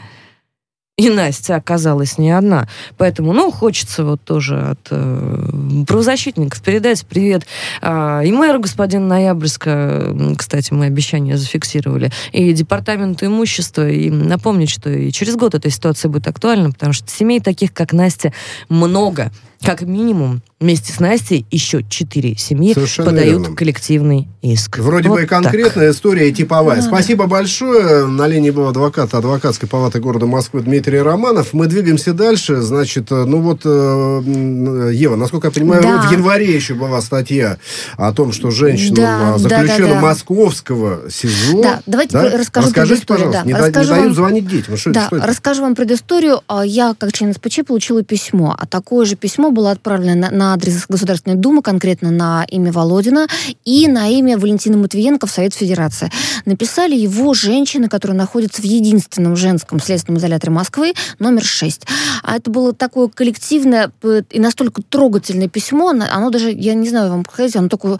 И 0.95 1.09
Настя 1.09 1.55
оказалась 1.55 2.19
не 2.19 2.29
одна. 2.29 2.67
Поэтому, 2.97 3.33
ну, 3.33 3.49
хочется 3.51 4.05
вот 4.05 4.21
тоже 4.21 4.59
от 4.59 4.79
э, 4.91 5.49
правозащитников 5.87 6.61
передать 6.61 7.03
привет 7.07 7.47
а, 7.81 8.21
и 8.21 8.31
мэру 8.31 8.59
господина 8.59 9.07
Ноябрьска, 9.07 10.15
кстати, 10.37 10.71
мы 10.71 10.85
обещание 10.85 11.35
зафиксировали, 11.35 12.11
и 12.31 12.53
департаменту 12.53 13.25
имущества, 13.25 13.89
и 13.89 14.11
напомнить, 14.11 14.69
что 14.69 14.91
и 14.91 15.11
через 15.11 15.35
год 15.35 15.55
эта 15.55 15.71
ситуация 15.71 16.09
будет 16.09 16.27
актуальна, 16.27 16.71
потому 16.71 16.93
что 16.93 17.09
семей 17.09 17.39
таких, 17.39 17.73
как 17.73 17.91
Настя, 17.91 18.31
много. 18.69 19.31
Как 19.65 19.81
минимум, 19.81 20.41
вместе 20.59 20.91
с 20.91 20.99
Настей 20.99 21.45
еще 21.49 21.85
четыре 21.87 22.35
семьи 22.35 22.73
Совершенно 22.73 23.11
подают 23.11 23.41
верно. 23.43 23.55
коллективный 23.55 24.27
иск. 24.41 24.79
Вроде 24.79 25.07
Вот 25.07 25.15
бы 25.15 25.23
и 25.23 25.25
так. 25.25 25.41
конкретная 25.41 25.91
история, 25.91 26.27
и 26.27 26.33
типовая. 26.33 26.81
Да. 26.81 26.87
Спасибо 26.87 27.27
большое. 27.27 28.05
На 28.05 28.27
линии 28.27 28.49
был 28.49 28.67
адвокат 28.67 29.13
адвокатской 29.13 29.69
палаты 29.69 30.01
города 30.01 30.25
Москвы 30.25 30.63
Дмитрий 30.63 30.82
Романов. 30.91 31.53
Мы 31.53 31.67
двигаемся 31.67 32.13
дальше. 32.13 32.61
Значит, 32.61 33.11
э, 33.11 33.23
ну 33.25 33.41
вот, 33.41 33.61
э, 33.65 33.69
м, 33.69 34.89
Ева, 34.91 35.15
насколько 35.15 35.47
я 35.47 35.51
понимаю, 35.51 35.81
Да. 35.81 36.01
в 36.07 36.11
январе 36.11 36.53
еще 36.53 36.73
была 36.73 37.01
статья 37.01 37.57
о 37.97 38.11
том, 38.13 38.31
что 38.31 38.51
женщину 38.51 38.95
Да, 38.95 39.35
а, 39.35 39.39
да, 39.39 39.63
да, 39.63 39.77
да. 39.77 39.99
московского 40.01 41.09
СИЗО. 41.09 41.61
Да, 41.61 41.81
давайте 41.85 42.17
расскажу 42.17 42.67
Расскажите, 42.67 43.05
пожалуйста, 43.05 43.41
да. 43.41 43.47
не, 43.47 43.53
да- 43.53 43.59
не 43.59 43.65
Расскажу 43.67 43.89
дают 43.89 44.05
вам- 44.05 44.15
звонить 44.15 44.47
детям. 44.47 44.77
Что, 44.77 44.91
Да, 44.91 45.07
что 45.07 45.17
это? 45.17 45.27
расскажу 45.27 45.61
вам 45.61 45.75
предысторию. 45.75 46.41
А, 46.47 46.65
Я, 46.65 46.95
как 46.97 47.13
член 47.13 47.33
СПЧ, 47.33 47.59
получила 47.67 48.03
письмо. 48.03 48.55
А 48.57 48.65
такое 48.65 49.05
же 49.05 49.15
письмо 49.15 49.51
было 49.51 49.71
отправлено 49.71 50.15
на, 50.15 50.31
на 50.31 50.53
адрес 50.53 50.85
Государственной 50.87 51.35
Думы, 51.35 51.61
конкретно 51.61 52.09
на 52.11 52.45
имя 52.49 52.71
Володина 52.71 53.27
и 53.65 53.87
на 53.87 54.09
имя 54.09 54.37
Валентины 54.37 54.77
Матвиенко 54.77 55.27
в 55.27 55.31
Совет 55.31 55.53
Федерации. 55.53 56.09
Написали 56.45 56.95
его 56.95 57.33
женщины, 57.33 57.87
которые 57.89 58.17
находятся 58.17 58.61
в 58.61 58.65
единственном 58.65 59.35
женском 59.35 59.79
следственном 59.79 60.19
изоляторе 60.19 60.51
Москвы, 60.51 60.72
номер 61.19 61.43
6. 61.43 61.83
А 62.23 62.37
это 62.37 62.49
было 62.49 62.73
такое 62.73 63.07
коллективное 63.07 63.91
и 64.29 64.39
настолько 64.39 64.81
трогательное 64.81 65.47
письмо, 65.47 65.89
оно 65.89 66.29
даже, 66.29 66.51
я 66.51 66.73
не 66.73 66.89
знаю 66.89 67.09
вам 67.09 67.23
показать, 67.23 67.55
оно 67.55 67.69
только 67.69 67.99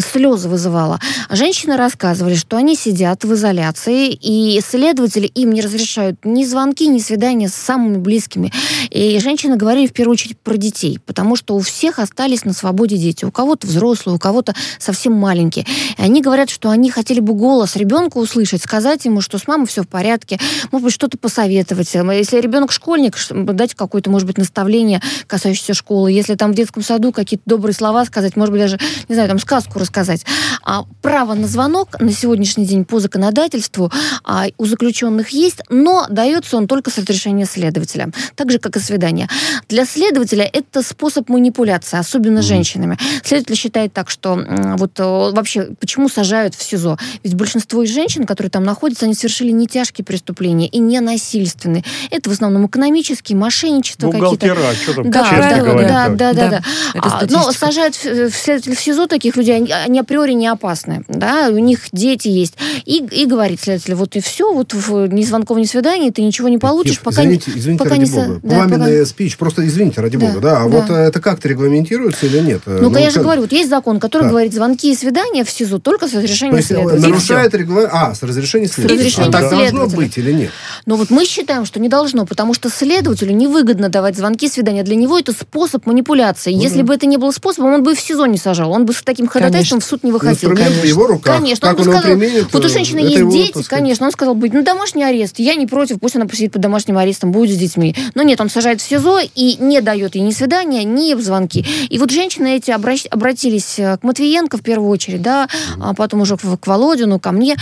слезы 0.00 0.48
вызывало. 0.48 1.00
Женщины 1.30 1.76
рассказывали, 1.76 2.34
что 2.34 2.56
они 2.56 2.76
сидят 2.76 3.24
в 3.24 3.32
изоляции, 3.34 4.12
и 4.12 4.60
следователи 4.60 5.26
им 5.26 5.52
не 5.52 5.62
разрешают 5.62 6.24
ни 6.24 6.44
звонки, 6.44 6.86
ни 6.86 6.98
свидания 6.98 7.48
с 7.48 7.54
самыми 7.54 7.98
близкими. 7.98 8.52
И 8.90 9.18
женщины 9.20 9.56
говорили 9.56 9.86
в 9.86 9.92
первую 9.92 10.14
очередь 10.14 10.38
про 10.38 10.56
детей, 10.56 10.98
потому 11.04 11.36
что 11.36 11.54
у 11.56 11.60
всех 11.60 11.98
остались 11.98 12.44
на 12.44 12.52
свободе 12.52 12.96
дети. 12.96 13.24
У 13.24 13.30
кого-то 13.30 13.66
взрослые, 13.66 14.16
у 14.16 14.18
кого-то 14.18 14.54
совсем 14.78 15.14
маленькие. 15.14 15.66
И 15.96 16.02
они 16.02 16.20
говорят, 16.20 16.50
что 16.50 16.70
они 16.70 16.90
хотели 16.90 17.20
бы 17.20 17.34
голос 17.34 17.76
ребенка 17.76 18.18
услышать, 18.18 18.62
сказать 18.62 19.04
ему, 19.04 19.20
что 19.20 19.38
с 19.38 19.46
мамой 19.46 19.66
все 19.66 19.82
в 19.82 19.88
порядке, 19.88 20.38
может 20.70 20.84
быть, 20.84 20.94
что-то 20.94 21.18
посоветовать. 21.18 21.94
Если 22.18 22.40
ребенок 22.40 22.72
школьник, 22.72 23.16
дать 23.30 23.74
какое-то, 23.74 24.10
может 24.10 24.26
быть, 24.26 24.38
наставление, 24.38 25.00
касающееся 25.26 25.74
школы. 25.74 26.12
Если 26.12 26.34
там 26.34 26.52
в 26.52 26.54
детском 26.54 26.82
саду 26.82 27.12
какие-то 27.12 27.44
добрые 27.46 27.74
слова 27.74 28.04
сказать, 28.04 28.36
может 28.36 28.52
быть, 28.52 28.60
даже, 28.60 28.78
не 29.08 29.14
знаю, 29.14 29.28
там 29.28 29.38
сказку 29.38 29.78
рассказать. 29.78 30.24
А 30.64 30.84
право 31.00 31.34
на 31.34 31.46
звонок 31.46 32.00
на 32.00 32.12
сегодняшний 32.12 32.66
день 32.66 32.84
по 32.84 33.00
законодательству 33.00 33.90
а, 34.24 34.46
у 34.58 34.66
заключенных 34.66 35.30
есть, 35.30 35.60
но 35.68 36.06
дается 36.08 36.56
он 36.56 36.66
только 36.66 36.90
с 36.90 36.98
разрешения 36.98 37.44
следователя, 37.46 38.10
так 38.34 38.50
же, 38.50 38.58
как 38.58 38.76
и 38.76 38.80
свидание. 38.80 39.28
Для 39.68 39.84
следователя 39.84 40.48
это 40.52 40.82
способ 40.82 41.28
манипуляции, 41.28 41.98
особенно 41.98 42.42
женщинами. 42.42 42.98
Следователь 43.24 43.56
считает 43.56 43.92
так, 43.92 44.10
что 44.10 44.38
вот 44.76 44.98
э, 44.98 45.02
вообще, 45.02 45.68
почему 45.80 46.08
сажают 46.08 46.54
в 46.54 46.62
СИЗО? 46.62 46.98
Ведь 47.22 47.34
большинство 47.34 47.82
из 47.82 47.90
женщин, 47.90 48.24
которые 48.24 48.50
там 48.50 48.64
находятся, 48.64 49.06
они 49.06 49.14
совершили 49.14 49.50
не 49.50 49.66
тяжкие 49.66 50.04
преступления 50.04 50.66
и 50.66 50.78
не 50.78 51.00
насильственные. 51.00 51.84
Это 52.10 52.30
в 52.30 52.32
основном 52.32 52.66
экономические, 52.66 53.36
мошенничество 53.38 54.10
какие-то. 54.10 54.46
Бухгалтера, 54.46 54.74
что 54.74 54.94
там 54.94 55.10
Да, 55.10 55.22
честно 55.24 55.50
да, 55.50 55.56
говоря. 55.60 55.88
да, 55.88 56.08
да, 56.08 56.32
да, 56.32 56.32
Да. 56.32 56.50
да. 56.50 56.62
А. 57.00 57.26
Но 57.30 57.52
сажают 57.52 57.94
в, 57.96 58.30
в 58.30 58.32
в 58.32 58.80
СИЗО 58.80 59.06
таких 59.06 59.36
людей, 59.36 59.56
они, 59.56 59.72
они 59.72 59.98
априори 60.00 60.32
не 60.32 60.46
опасны, 60.48 61.04
да, 61.08 61.48
у 61.50 61.58
них 61.58 61.80
дети 61.92 62.28
есть. 62.28 62.54
И, 62.84 63.04
и 63.10 63.26
говорит 63.26 63.60
следователь, 63.60 63.94
вот 63.94 64.16
и 64.16 64.20
все, 64.20 64.52
вот 64.52 64.74
в- 64.74 65.06
ни 65.08 65.22
звонков, 65.22 65.58
ни 65.58 65.64
свиданий, 65.64 66.10
ты 66.10 66.22
ничего 66.22 66.48
не 66.48 66.58
получишь, 66.58 66.94
Ев, 66.94 67.00
пока 67.00 67.22
извините, 67.22 67.50
не... 67.52 67.60
извините 67.60 67.84
пока 67.84 67.96
ради 67.96 68.04
не 68.04 68.10
бога. 68.10 68.40
да, 68.42 68.56
Пламенный 68.56 68.92
пока- 68.98 69.06
спич, 69.06 69.36
просто 69.36 69.66
извините 69.66 70.00
ради 70.00 70.16
Да, 70.18 70.26
бога, 70.26 70.40
да. 70.40 70.56
А 70.58 70.68
да. 70.68 70.68
вот 70.68 70.90
э, 70.90 70.94
это 70.94 71.20
как-то 71.20 71.48
регламентируется 71.48 72.26
или 72.26 72.38
нет? 72.40 72.62
Ну, 72.66 72.96
я 72.98 73.08
же 73.10 73.14
как- 73.16 73.22
говорю, 73.24 73.42
вот 73.42 73.52
есть 73.52 73.70
закон, 73.70 74.00
который 74.00 74.24
Да. 74.24 74.28
говорит, 74.30 74.52
звонки 74.52 74.92
и 74.92 74.96
свидания 74.96 75.44
в 75.44 75.50
СИЗО 75.50 75.78
только 75.78 76.06
с 76.08 76.10
То 76.10 76.18
разрешения 76.18 76.56
есть 76.56 76.70
э, 76.70 76.74
следователя. 76.74 77.00
Нарушает 77.08 77.54
регламент... 77.54 77.90
А, 77.92 78.14
с 78.14 78.22
разрешения 78.22 78.66
следователя. 78.68 78.98
разрешения 78.98 79.28
А 79.28 79.32
так 79.32 79.50
должно 79.50 79.86
быть 79.88 80.18
или 80.18 80.32
нет? 80.32 80.50
Но 80.86 80.96
вот 80.96 81.10
мы 81.10 81.24
считаем, 81.24 81.64
что 81.64 81.80
не 81.80 81.88
должно, 81.92 82.24
потому 82.24 82.54
что 82.54 82.70
следователю 82.70 83.34
невыгодно 83.34 83.90
давать 83.90 84.16
звонки, 84.16 84.48
свидания. 84.48 84.82
Для 84.82 84.96
него 84.96 85.18
это 85.18 85.32
способ 85.32 85.84
манипуляции. 85.84 86.54
Ну 86.54 86.60
Если 86.62 86.80
бы 86.80 86.94
это 86.94 87.04
не 87.04 87.18
было 87.18 87.32
способом, 87.32 87.74
он 87.74 87.82
бы 87.82 87.94
в 87.94 88.00
СИЗО 88.00 88.24
не 88.24 88.38
сажал. 88.38 88.72
Он 88.72 88.86
бы 88.86 88.94
с 88.94 89.02
таким 89.02 89.26
ходатайством 89.26 89.80
в 89.80 89.84
суд 89.84 90.02
не 90.02 90.10
выходил. 90.10 90.32
Инструмент 90.32 90.74
в 90.74 90.84
его 90.84 91.06
руках. 91.06 91.36
Конечно, 91.36 91.68
Как 91.68 91.78
он 91.78 91.82
он, 91.82 91.92
бы 91.92 91.98
сказал, 91.98 92.18
применит, 92.18 92.46
вот 92.50 92.64
у 92.64 92.66
э, 92.66 92.70
женщины 92.70 93.00
есть 93.00 93.28
дети, 93.28 93.50
сказать, 93.50 93.68
конечно, 93.68 94.06
он 94.06 94.12
сказал, 94.12 94.34
будет, 94.34 94.54
ну, 94.54 94.62
домашний 94.62 95.04
арест, 95.04 95.38
я 95.38 95.54
не 95.54 95.66
против, 95.66 96.00
пусть 96.00 96.16
она 96.16 96.24
посидит 96.24 96.52
под 96.52 96.62
домашним 96.62 96.96
арестом, 96.96 97.30
будет 97.30 97.54
с 97.54 97.58
детьми. 97.58 97.94
Но 98.14 98.22
нет, 98.22 98.40
он 98.40 98.48
сажает 98.48 98.80
в 98.80 98.88
СИЗО 98.88 99.20
и 99.34 99.56
не 99.60 99.82
дает 99.82 100.14
ей 100.14 100.22
ни 100.22 100.30
свидания, 100.30 100.84
ни 100.84 101.14
звонки. 101.20 101.66
И 101.90 101.98
вот 101.98 102.10
женщины 102.10 102.56
эти 102.56 102.70
обращ- 102.70 103.08
обратились 103.08 103.78
э, 103.78 103.98
к 103.98 104.02
Матвиенко 104.02 104.56
в 104.56 104.62
первую 104.62 104.88
очередь, 104.88 105.20
да, 105.20 105.46
а 105.78 105.92
потом 105.92 106.22
уже 106.22 106.38
к, 106.38 106.66
Володину, 106.66 107.20
ко 107.20 107.32
мне, 107.32 107.56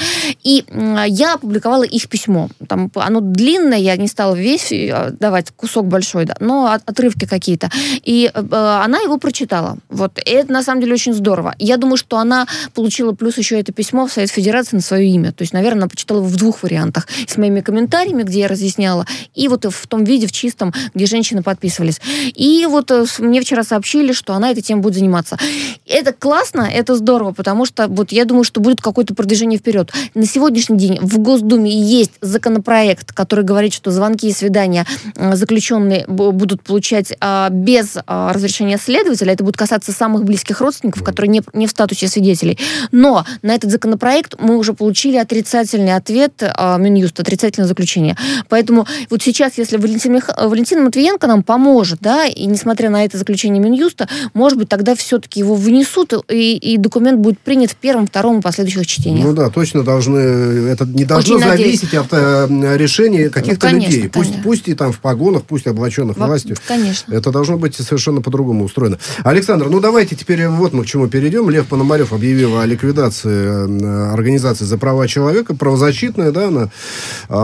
и 0.44 0.64
я 1.08 1.34
опубликовала 1.34 1.82
их 1.82 2.08
письмо. 2.08 2.48
Там 2.68 2.92
оно 2.94 3.20
длинное, 3.20 3.78
я 3.78 3.96
не 3.96 4.06
стала 4.06 4.19
весь 4.34 4.72
э, 4.72 5.12
давать 5.18 5.50
кусок 5.56 5.86
большой, 5.86 6.24
да, 6.24 6.34
но 6.40 6.66
от- 6.66 6.88
отрывки 6.88 7.26
какие-то. 7.26 7.70
И 8.04 8.30
э, 8.32 8.40
она 8.84 8.98
его 9.00 9.18
прочитала. 9.18 9.78
Вот. 9.88 10.18
И 10.18 10.30
это 10.30 10.52
на 10.52 10.62
самом 10.62 10.80
деле 10.80 10.94
очень 10.94 11.14
здорово. 11.14 11.54
Я 11.58 11.76
думаю, 11.76 11.96
что 11.96 12.18
она 12.18 12.46
получила 12.74 13.12
плюс 13.12 13.38
еще 13.38 13.58
это 13.58 13.72
письмо 13.72 14.06
в 14.06 14.12
Совет 14.12 14.30
Федерации 14.30 14.76
на 14.76 14.82
свое 14.82 15.08
имя. 15.08 15.32
То 15.32 15.42
есть, 15.42 15.52
наверное, 15.52 15.82
она 15.82 15.88
почитала 15.88 16.18
его 16.18 16.28
в 16.28 16.36
двух 16.36 16.62
вариантах. 16.62 17.08
С 17.26 17.36
моими 17.36 17.60
комментариями, 17.60 18.22
где 18.22 18.40
я 18.40 18.48
разъясняла, 18.48 19.06
и 19.34 19.48
вот 19.48 19.64
в 19.64 19.86
том 19.86 20.04
виде, 20.04 20.26
в 20.26 20.32
чистом, 20.32 20.72
где 20.94 21.06
женщины 21.06 21.42
подписывались. 21.42 22.00
И 22.34 22.66
вот 22.68 22.90
э, 22.90 23.04
мне 23.18 23.40
вчера 23.40 23.64
сообщили, 23.64 24.12
что 24.12 24.34
она 24.34 24.50
этой 24.50 24.62
темой 24.62 24.82
будет 24.82 24.94
заниматься. 24.94 25.38
Это 25.86 26.12
классно, 26.12 26.62
это 26.62 26.94
здорово, 26.94 27.32
потому 27.32 27.64
что 27.64 27.88
вот 27.88 28.12
я 28.12 28.24
думаю, 28.24 28.44
что 28.44 28.60
будет 28.60 28.80
какое-то 28.80 29.14
продвижение 29.14 29.58
вперед. 29.58 29.92
На 30.14 30.26
сегодняшний 30.26 30.76
день 30.76 30.98
в 31.00 31.18
Госдуме 31.18 31.70
есть 31.70 32.12
законопроект, 32.20 33.12
который 33.12 33.44
говорит, 33.44 33.72
что 33.72 33.90
звонки 33.90 34.09
и 34.16 34.32
свидания 34.32 34.86
заключенные 35.16 36.04
будут 36.06 36.62
получать 36.62 37.12
а, 37.20 37.48
без 37.50 37.96
а, 38.06 38.32
разрешения 38.32 38.78
следователя. 38.78 39.32
Это 39.32 39.44
будет 39.44 39.56
касаться 39.56 39.92
самых 39.92 40.24
близких 40.24 40.60
родственников, 40.60 41.02
которые 41.02 41.30
не, 41.30 41.42
не 41.52 41.66
в 41.66 41.70
статусе 41.70 42.08
свидетелей. 42.08 42.58
Но 42.92 43.24
на 43.42 43.54
этот 43.54 43.70
законопроект 43.70 44.36
мы 44.38 44.56
уже 44.56 44.74
получили 44.74 45.16
отрицательный 45.16 45.94
ответ 45.94 46.32
а, 46.42 46.76
Минюста, 46.78 47.22
отрицательное 47.22 47.68
заключение. 47.68 48.16
Поэтому 48.48 48.86
вот 49.08 49.22
сейчас, 49.22 49.58
если 49.58 49.76
Валентин, 49.76 50.12
Мих... 50.14 50.30
Валентин 50.36 50.84
Матвиенко 50.84 51.26
нам 51.26 51.42
поможет, 51.42 52.00
да, 52.00 52.26
и 52.26 52.46
несмотря 52.46 52.90
на 52.90 53.04
это 53.04 53.18
заключение 53.18 53.62
Минюста, 53.62 54.08
может 54.34 54.58
быть, 54.58 54.68
тогда 54.68 54.94
все-таки 54.94 55.40
его 55.40 55.54
внесут, 55.54 56.12
и, 56.28 56.56
и 56.56 56.76
документ 56.76 57.20
будет 57.20 57.38
принят 57.38 57.70
в 57.70 57.76
первом, 57.76 58.06
втором 58.06 58.38
и 58.38 58.42
последующих 58.42 58.86
чтениях. 58.86 59.26
Ну 59.26 59.34
да, 59.34 59.50
точно 59.50 59.82
должны, 59.82 60.18
это 60.18 60.84
не 60.86 61.04
должно 61.04 61.36
Очень 61.36 61.46
зависеть 61.46 61.92
надеюсь. 61.92 62.06
от 62.06 62.12
э, 62.12 62.76
решения 62.76 63.28
каких-то 63.28 63.66
ну, 63.66 63.72
конечно, 63.72 63.94
людей. 63.94 63.99
Пусть, 64.08 64.42
пусть 64.42 64.68
и 64.68 64.74
там 64.74 64.92
в 64.92 65.00
погонах, 65.00 65.44
пусть 65.44 65.66
облаченных 65.66 66.16
Во, 66.16 66.26
властью. 66.26 66.56
Конечно. 66.66 67.14
Это 67.14 67.30
должно 67.30 67.58
быть 67.58 67.74
совершенно 67.74 68.20
по-другому 68.20 68.64
устроено. 68.64 68.98
Александр, 69.24 69.68
ну 69.68 69.80
давайте 69.80 70.16
теперь 70.16 70.46
вот 70.48 70.72
мы 70.72 70.84
к 70.84 70.86
чему 70.86 71.08
перейдем. 71.08 71.48
Лев 71.50 71.66
Пономарев 71.66 72.12
объявил 72.12 72.58
о 72.58 72.66
ликвидации 72.66 73.30
э, 73.30 74.12
организации 74.12 74.64
за 74.64 74.78
права 74.78 75.08
человека, 75.08 75.54
правозащитная, 75.54 76.32
да, 76.32 76.48
она, 76.48 76.70
э, 77.28 77.34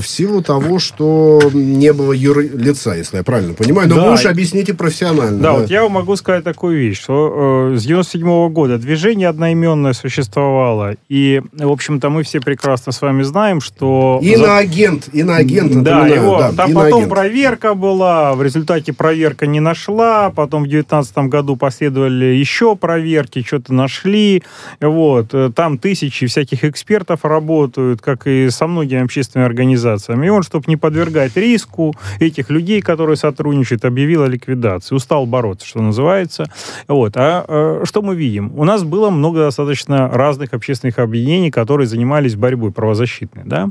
в 0.00 0.04
силу 0.06 0.42
того, 0.42 0.78
что 0.78 1.40
не 1.52 1.92
было 1.92 2.12
юрлица, 2.12 2.92
если 2.92 3.18
я 3.18 3.22
правильно 3.22 3.54
понимаю. 3.54 3.88
Но 3.88 3.96
да. 3.96 4.06
вы 4.06 4.14
уж 4.14 4.26
объясните 4.26 4.74
профессионально. 4.74 5.38
Да, 5.38 5.52
да, 5.52 5.58
вот 5.58 5.70
я 5.70 5.88
могу 5.88 6.16
сказать 6.16 6.44
такую 6.44 6.78
вещь, 6.78 7.00
что 7.00 7.70
э, 7.72 7.76
с 7.76 7.84
97 7.84 8.26
-го 8.26 8.48
года 8.48 8.78
движение 8.78 9.28
одноименное 9.28 9.92
существовало, 9.92 10.94
и, 11.08 11.42
в 11.52 11.70
общем-то, 11.70 12.10
мы 12.10 12.22
все 12.22 12.40
прекрасно 12.40 12.92
с 12.92 13.00
вами 13.02 13.22
знаем, 13.22 13.60
что... 13.60 14.20
Иноагент, 14.22 15.08
иноагент. 15.12 15.82
Да, 15.82 15.95
его, 16.04 16.38
да, 16.38 16.52
там 16.52 16.72
потом 16.72 17.08
проверка 17.08 17.74
была, 17.74 18.34
в 18.34 18.42
результате 18.42 18.92
проверка 18.92 19.46
не 19.46 19.60
нашла, 19.60 20.30
потом 20.30 20.64
в 20.64 20.68
2019 20.68 21.18
году 21.30 21.56
последовали 21.56 22.26
еще 22.26 22.76
проверки, 22.76 23.42
что-то 23.42 23.72
нашли, 23.72 24.42
вот, 24.80 25.32
э, 25.32 25.50
там 25.54 25.78
тысячи 25.78 26.26
всяких 26.26 26.64
экспертов 26.64 27.24
работают, 27.24 28.00
как 28.00 28.26
и 28.26 28.50
со 28.50 28.66
многими 28.66 29.02
общественными 29.02 29.48
организациями, 29.48 30.26
и 30.26 30.30
он, 30.30 30.42
чтобы 30.42 30.64
не 30.68 30.76
подвергать 30.76 31.36
риску 31.36 31.94
этих 32.20 32.50
людей, 32.50 32.80
которые 32.82 33.16
сотрудничают, 33.16 33.84
объявил 33.84 34.22
о 34.22 34.28
ликвидации, 34.28 34.94
устал 34.94 35.26
бороться, 35.26 35.66
что 35.66 35.80
называется, 35.80 36.50
вот, 36.88 37.16
а, 37.16 37.44
а 37.48 37.82
что 37.84 38.02
мы 38.02 38.14
видим? 38.14 38.52
У 38.56 38.64
нас 38.64 38.84
было 38.84 39.10
много 39.10 39.40
достаточно 39.40 40.08
разных 40.08 40.52
общественных 40.52 40.98
объединений, 40.98 41.50
которые 41.50 41.86
занимались 41.86 42.34
борьбой 42.34 42.72
правозащитной, 42.72 43.42
да, 43.44 43.68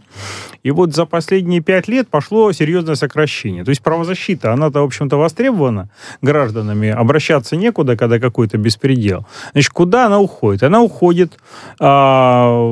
и 0.63 0.71
вот 0.71 0.95
за 0.95 1.05
последние 1.05 1.61
пять 1.61 1.88
лет 1.88 2.07
пошло 2.16 2.53
серьезное 2.53 2.95
сокращение. 2.95 3.66
То 3.66 3.72
есть 3.72 3.82
правозащита, 3.82 4.53
она-то, 4.53 4.80
в 4.80 4.86
общем-то, 4.86 5.18
востребована 5.18 5.89
гражданами, 6.22 6.88
обращаться 6.88 7.57
некуда, 7.57 7.97
когда 7.97 8.20
какой-то 8.20 8.57
беспредел. 8.57 9.26
Значит, 9.51 9.74
куда 9.74 10.05
она 10.05 10.20
уходит? 10.20 10.63
Она 10.63 10.82
уходит 10.82 11.34
а, 11.78 12.72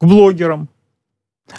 к 0.00 0.04
блогерам, 0.04 0.68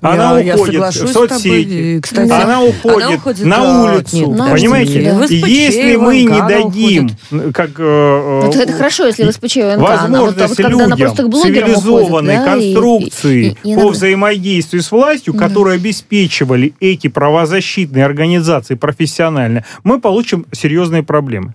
она 0.01 0.39
я, 0.39 0.55
уходит 0.55 0.73
я 0.73 0.89
в 0.89 0.93
соцсети, 0.93 1.99
кстати, 2.01 2.31
она, 2.31 2.63
уходит 2.63 3.03
она 3.03 3.15
уходит 3.15 3.45
на 3.45 3.83
улицу, 3.83 4.31
нет, 4.31 4.51
понимаете? 4.51 5.01
Да. 5.01 5.25
Если 5.47 5.95
мы 5.95 6.23
не 6.23 6.41
дадим, 6.41 7.09
как 7.53 7.71
э, 7.77 8.41
ну, 8.43 8.51
это 8.51 8.73
хорошо, 8.73 9.05
если 9.05 9.29
ВСПЧ 9.29 9.57
ВНК, 9.57 9.77
возможность 9.77 10.59
вот, 10.59 10.69
людям 10.69 10.97
цивилизованной 10.97 12.37
уходит, 12.37 12.51
конструкции 12.51 13.57
и, 13.63 13.69
и, 13.69 13.73
и, 13.73 13.75
по 13.75 13.89
взаимодействию 13.89 14.81
с 14.81 14.91
властью, 14.91 15.33
да. 15.33 15.47
которые 15.47 15.75
обеспечивали 15.75 16.73
эти 16.79 17.07
правозащитные 17.07 18.05
организации 18.05 18.73
профессионально, 18.73 19.65
мы 19.83 20.01
получим 20.01 20.47
серьезные 20.51 21.03
проблемы. 21.03 21.53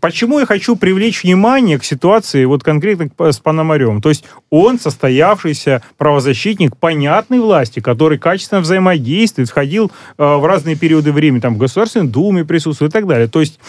Почему 0.00 0.40
я 0.40 0.46
хочу 0.46 0.74
привлечь 0.74 1.22
внимание 1.22 1.78
к 1.78 1.84
ситуации 1.84 2.44
вот 2.44 2.64
конкретно 2.64 3.08
с 3.30 3.38
Пономарем? 3.38 4.02
То 4.02 4.08
есть 4.08 4.24
он 4.50 4.78
состоявшийся 4.78 5.82
правозащитник, 5.96 6.76
понятный 6.76 7.38
власти 7.38 7.59
власти, 7.60 7.80
который 7.80 8.18
качественно 8.18 8.60
взаимодействует, 8.60 9.48
входил 9.48 9.92
э, 10.16 10.24
в 10.24 10.44
разные 10.46 10.76
периоды 10.76 11.12
времени, 11.12 11.40
там, 11.40 11.54
в 11.54 11.58
Государственной 11.58 12.08
Думе 12.08 12.44
присутствует 12.44 12.90
и 12.90 12.94
так 12.94 13.06
далее. 13.06 13.28
То 13.28 13.40
есть 13.40 13.60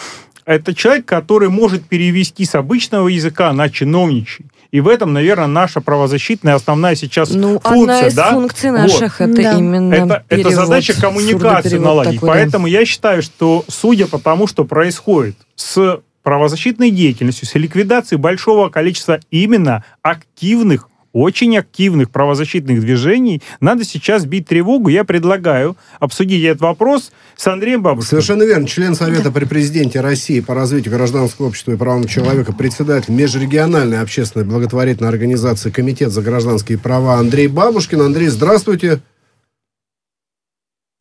это 0.46 0.74
человек, 0.74 1.04
который 1.04 1.50
может 1.50 1.84
перевести 1.84 2.44
с 2.44 2.54
обычного 2.54 3.08
языка 3.08 3.52
на 3.52 3.68
чиновничий. 3.68 4.46
И 4.70 4.80
в 4.80 4.88
этом, 4.88 5.12
наверное, 5.12 5.46
наша 5.46 5.82
правозащитная 5.82 6.54
основная 6.54 6.94
сейчас 6.94 7.30
ну, 7.30 7.60
функция. 7.60 7.80
Одна 7.82 8.06
из 8.06 8.14
да? 8.14 8.30
функций 8.30 8.70
наших 8.70 9.20
вот. 9.20 9.28
это 9.28 9.42
да. 9.42 9.52
именно 9.58 9.94
это, 9.94 10.24
это 10.30 10.50
задача 10.50 10.98
коммуникации 10.98 11.76
наладить. 11.76 12.14
Такой, 12.14 12.28
Поэтому 12.28 12.64
да. 12.64 12.70
я 12.70 12.86
считаю, 12.86 13.22
что 13.22 13.64
судя 13.68 14.06
по 14.06 14.18
тому, 14.18 14.46
что 14.46 14.64
происходит 14.64 15.36
с 15.54 16.00
правозащитной 16.22 16.90
деятельностью, 16.90 17.46
с 17.46 17.54
ликвидацией 17.54 18.18
большого 18.18 18.70
количества 18.70 19.20
именно 19.30 19.84
активных 20.00 20.88
очень 21.12 21.56
активных 21.56 22.10
правозащитных 22.10 22.80
движений, 22.80 23.42
надо 23.60 23.84
сейчас 23.84 24.24
бить 24.24 24.46
тревогу. 24.46 24.88
Я 24.88 25.04
предлагаю 25.04 25.76
обсудить 26.00 26.44
этот 26.44 26.62
вопрос 26.62 27.12
с 27.36 27.46
Андреем 27.46 27.82
Бабушкиным. 27.82 28.22
Совершенно 28.22 28.42
верно. 28.44 28.66
Член 28.66 28.94
Совета 28.94 29.30
при 29.30 29.44
президенте 29.44 30.00
России 30.00 30.40
по 30.40 30.54
развитию 30.54 30.94
гражданского 30.94 31.48
общества 31.48 31.72
и 31.72 31.76
правам 31.76 32.06
человека, 32.06 32.52
председатель 32.52 33.12
межрегиональной 33.12 34.00
общественной 34.00 34.44
благотворительной 34.44 35.08
организации 35.08 35.70
Комитет 35.70 36.10
за 36.12 36.22
гражданские 36.22 36.78
права 36.78 37.14
Андрей 37.14 37.48
Бабушкин. 37.48 38.00
Андрей, 38.00 38.28
здравствуйте. 38.28 39.00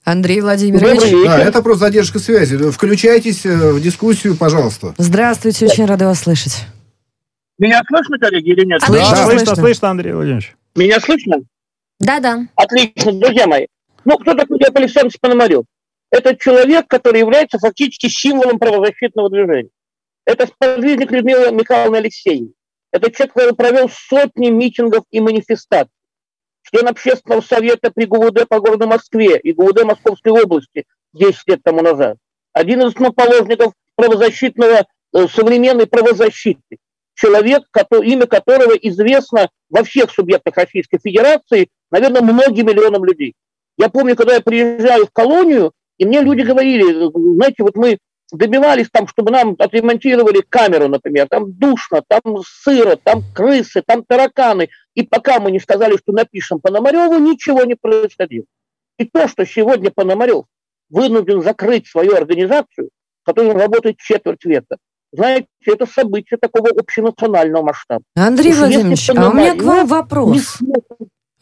Андрей 0.04 0.42
Владимирович. 0.42 1.12
Да, 1.26 1.40
это 1.40 1.62
просто 1.62 1.86
задержка 1.86 2.20
связи. 2.20 2.58
Включайтесь 2.72 3.46
э, 3.46 3.72
в 3.72 3.80
дискуссию, 3.80 4.36
пожалуйста. 4.36 4.96
Здравствуйте, 4.98 5.68
очень 5.68 5.86
рада 5.86 6.06
вас 6.06 6.22
слышать. 6.22 6.66
Меня 7.62 7.84
слышно, 7.88 8.18
коллеги, 8.18 8.50
или 8.50 8.66
нет? 8.66 8.82
Слышно, 8.82 9.16
да, 9.16 9.26
слышно, 9.28 9.56
слышно, 9.56 9.90
Андрей 9.92 10.14
Владимирович. 10.14 10.56
Меня 10.76 11.00
слышно? 11.00 11.42
Да-да. 12.00 12.48
Отлично, 12.56 13.14
друзья 13.14 13.46
мои. 13.46 13.68
Ну, 14.04 14.18
кто 14.18 14.34
такой 14.34 14.58
Лев 14.58 14.76
Александрович 14.76 15.20
Пономарев? 15.22 15.66
Это 16.10 16.36
человек, 16.36 16.88
который 16.88 17.20
является 17.20 17.60
фактически 17.60 18.08
символом 18.08 18.58
правозащитного 18.58 19.30
движения. 19.30 19.70
Это 20.26 20.48
сподвижник 20.48 21.12
Людмилы 21.12 21.52
Михайловны 21.52 21.98
Алексеевны. 21.98 22.54
Это 22.92 23.12
человек, 23.12 23.36
который 23.36 23.56
провел 23.56 23.90
сотни 23.90 24.50
митингов 24.50 25.04
и 25.12 25.20
манифестаций. 25.20 25.94
Член 26.64 26.88
общественного 26.88 27.42
совета 27.42 27.92
при 27.92 28.06
ГУВД 28.06 28.48
по 28.50 28.60
городу 28.60 28.88
Москве 28.88 29.38
и 29.38 29.54
ГУВД 29.54 29.84
Московской 29.84 30.32
области 30.32 30.86
10 31.14 31.40
лет 31.46 31.62
тому 31.64 31.84
назад. 31.84 32.18
Один 32.54 32.82
из 32.82 32.88
основоположников 32.88 33.74
правозащитного, 33.96 34.88
э, 35.14 35.28
современной 35.28 35.86
правозащиты 35.86 36.80
человек, 37.16 37.64
имя 38.04 38.26
которого 38.26 38.74
известно 38.74 39.50
во 39.70 39.84
всех 39.84 40.12
субъектах 40.12 40.58
Российской 40.58 41.00
Федерации, 41.00 41.70
наверное, 41.92 42.22
многим 42.22 42.68
миллионам 42.68 43.04
людей. 43.06 43.34
Я 43.78 43.90
помню, 43.90 44.16
когда 44.16 44.36
я 44.36 44.42
приезжаю 44.42 45.08
в 45.08 45.12
колонию, 45.12 45.72
и 45.98 46.06
мне 46.06 46.22
люди 46.22 46.42
говорили, 46.42 47.10
знаете, 47.36 47.64
вот 47.64 47.76
мы 47.76 47.98
добивались 48.32 48.90
там, 48.92 49.08
чтобы 49.08 49.32
нам 49.32 49.56
отремонтировали 49.60 50.42
камеру, 50.48 50.88
например, 50.88 51.28
там 51.28 51.52
душно, 51.54 52.02
там 52.08 52.38
сыро, 52.46 52.96
там 52.96 53.24
крысы, 53.34 53.84
там 53.86 54.04
тараканы. 54.04 54.70
И 54.96 55.04
пока 55.04 55.40
мы 55.40 55.52
не 55.52 55.60
сказали, 55.60 55.98
что 55.98 56.12
напишем 56.12 56.60
Пономареву, 56.60 57.18
ничего 57.18 57.64
не 57.64 57.76
происходило. 57.76 58.46
И 58.98 59.06
то, 59.06 59.28
что 59.28 59.46
сегодня 59.46 59.92
Пономарев 59.92 60.46
вынужден 60.90 61.42
закрыть 61.42 61.88
свою 61.88 62.16
организацию, 62.16 62.90
которая 63.24 63.54
работает 63.54 63.98
четверть 63.98 64.44
века, 64.46 64.78
знаете, 65.12 65.48
это 65.66 65.86
событие 65.86 66.38
такого 66.40 66.70
общенационального 66.70 67.64
масштаба. 67.64 68.04
Андрей 68.16 68.54
Владимирович, 68.54 69.10
а 69.10 69.30
у 69.30 69.34
меня 69.34 69.56
к 69.56 69.62
вам 69.62 69.88
вопрос. 69.88 70.58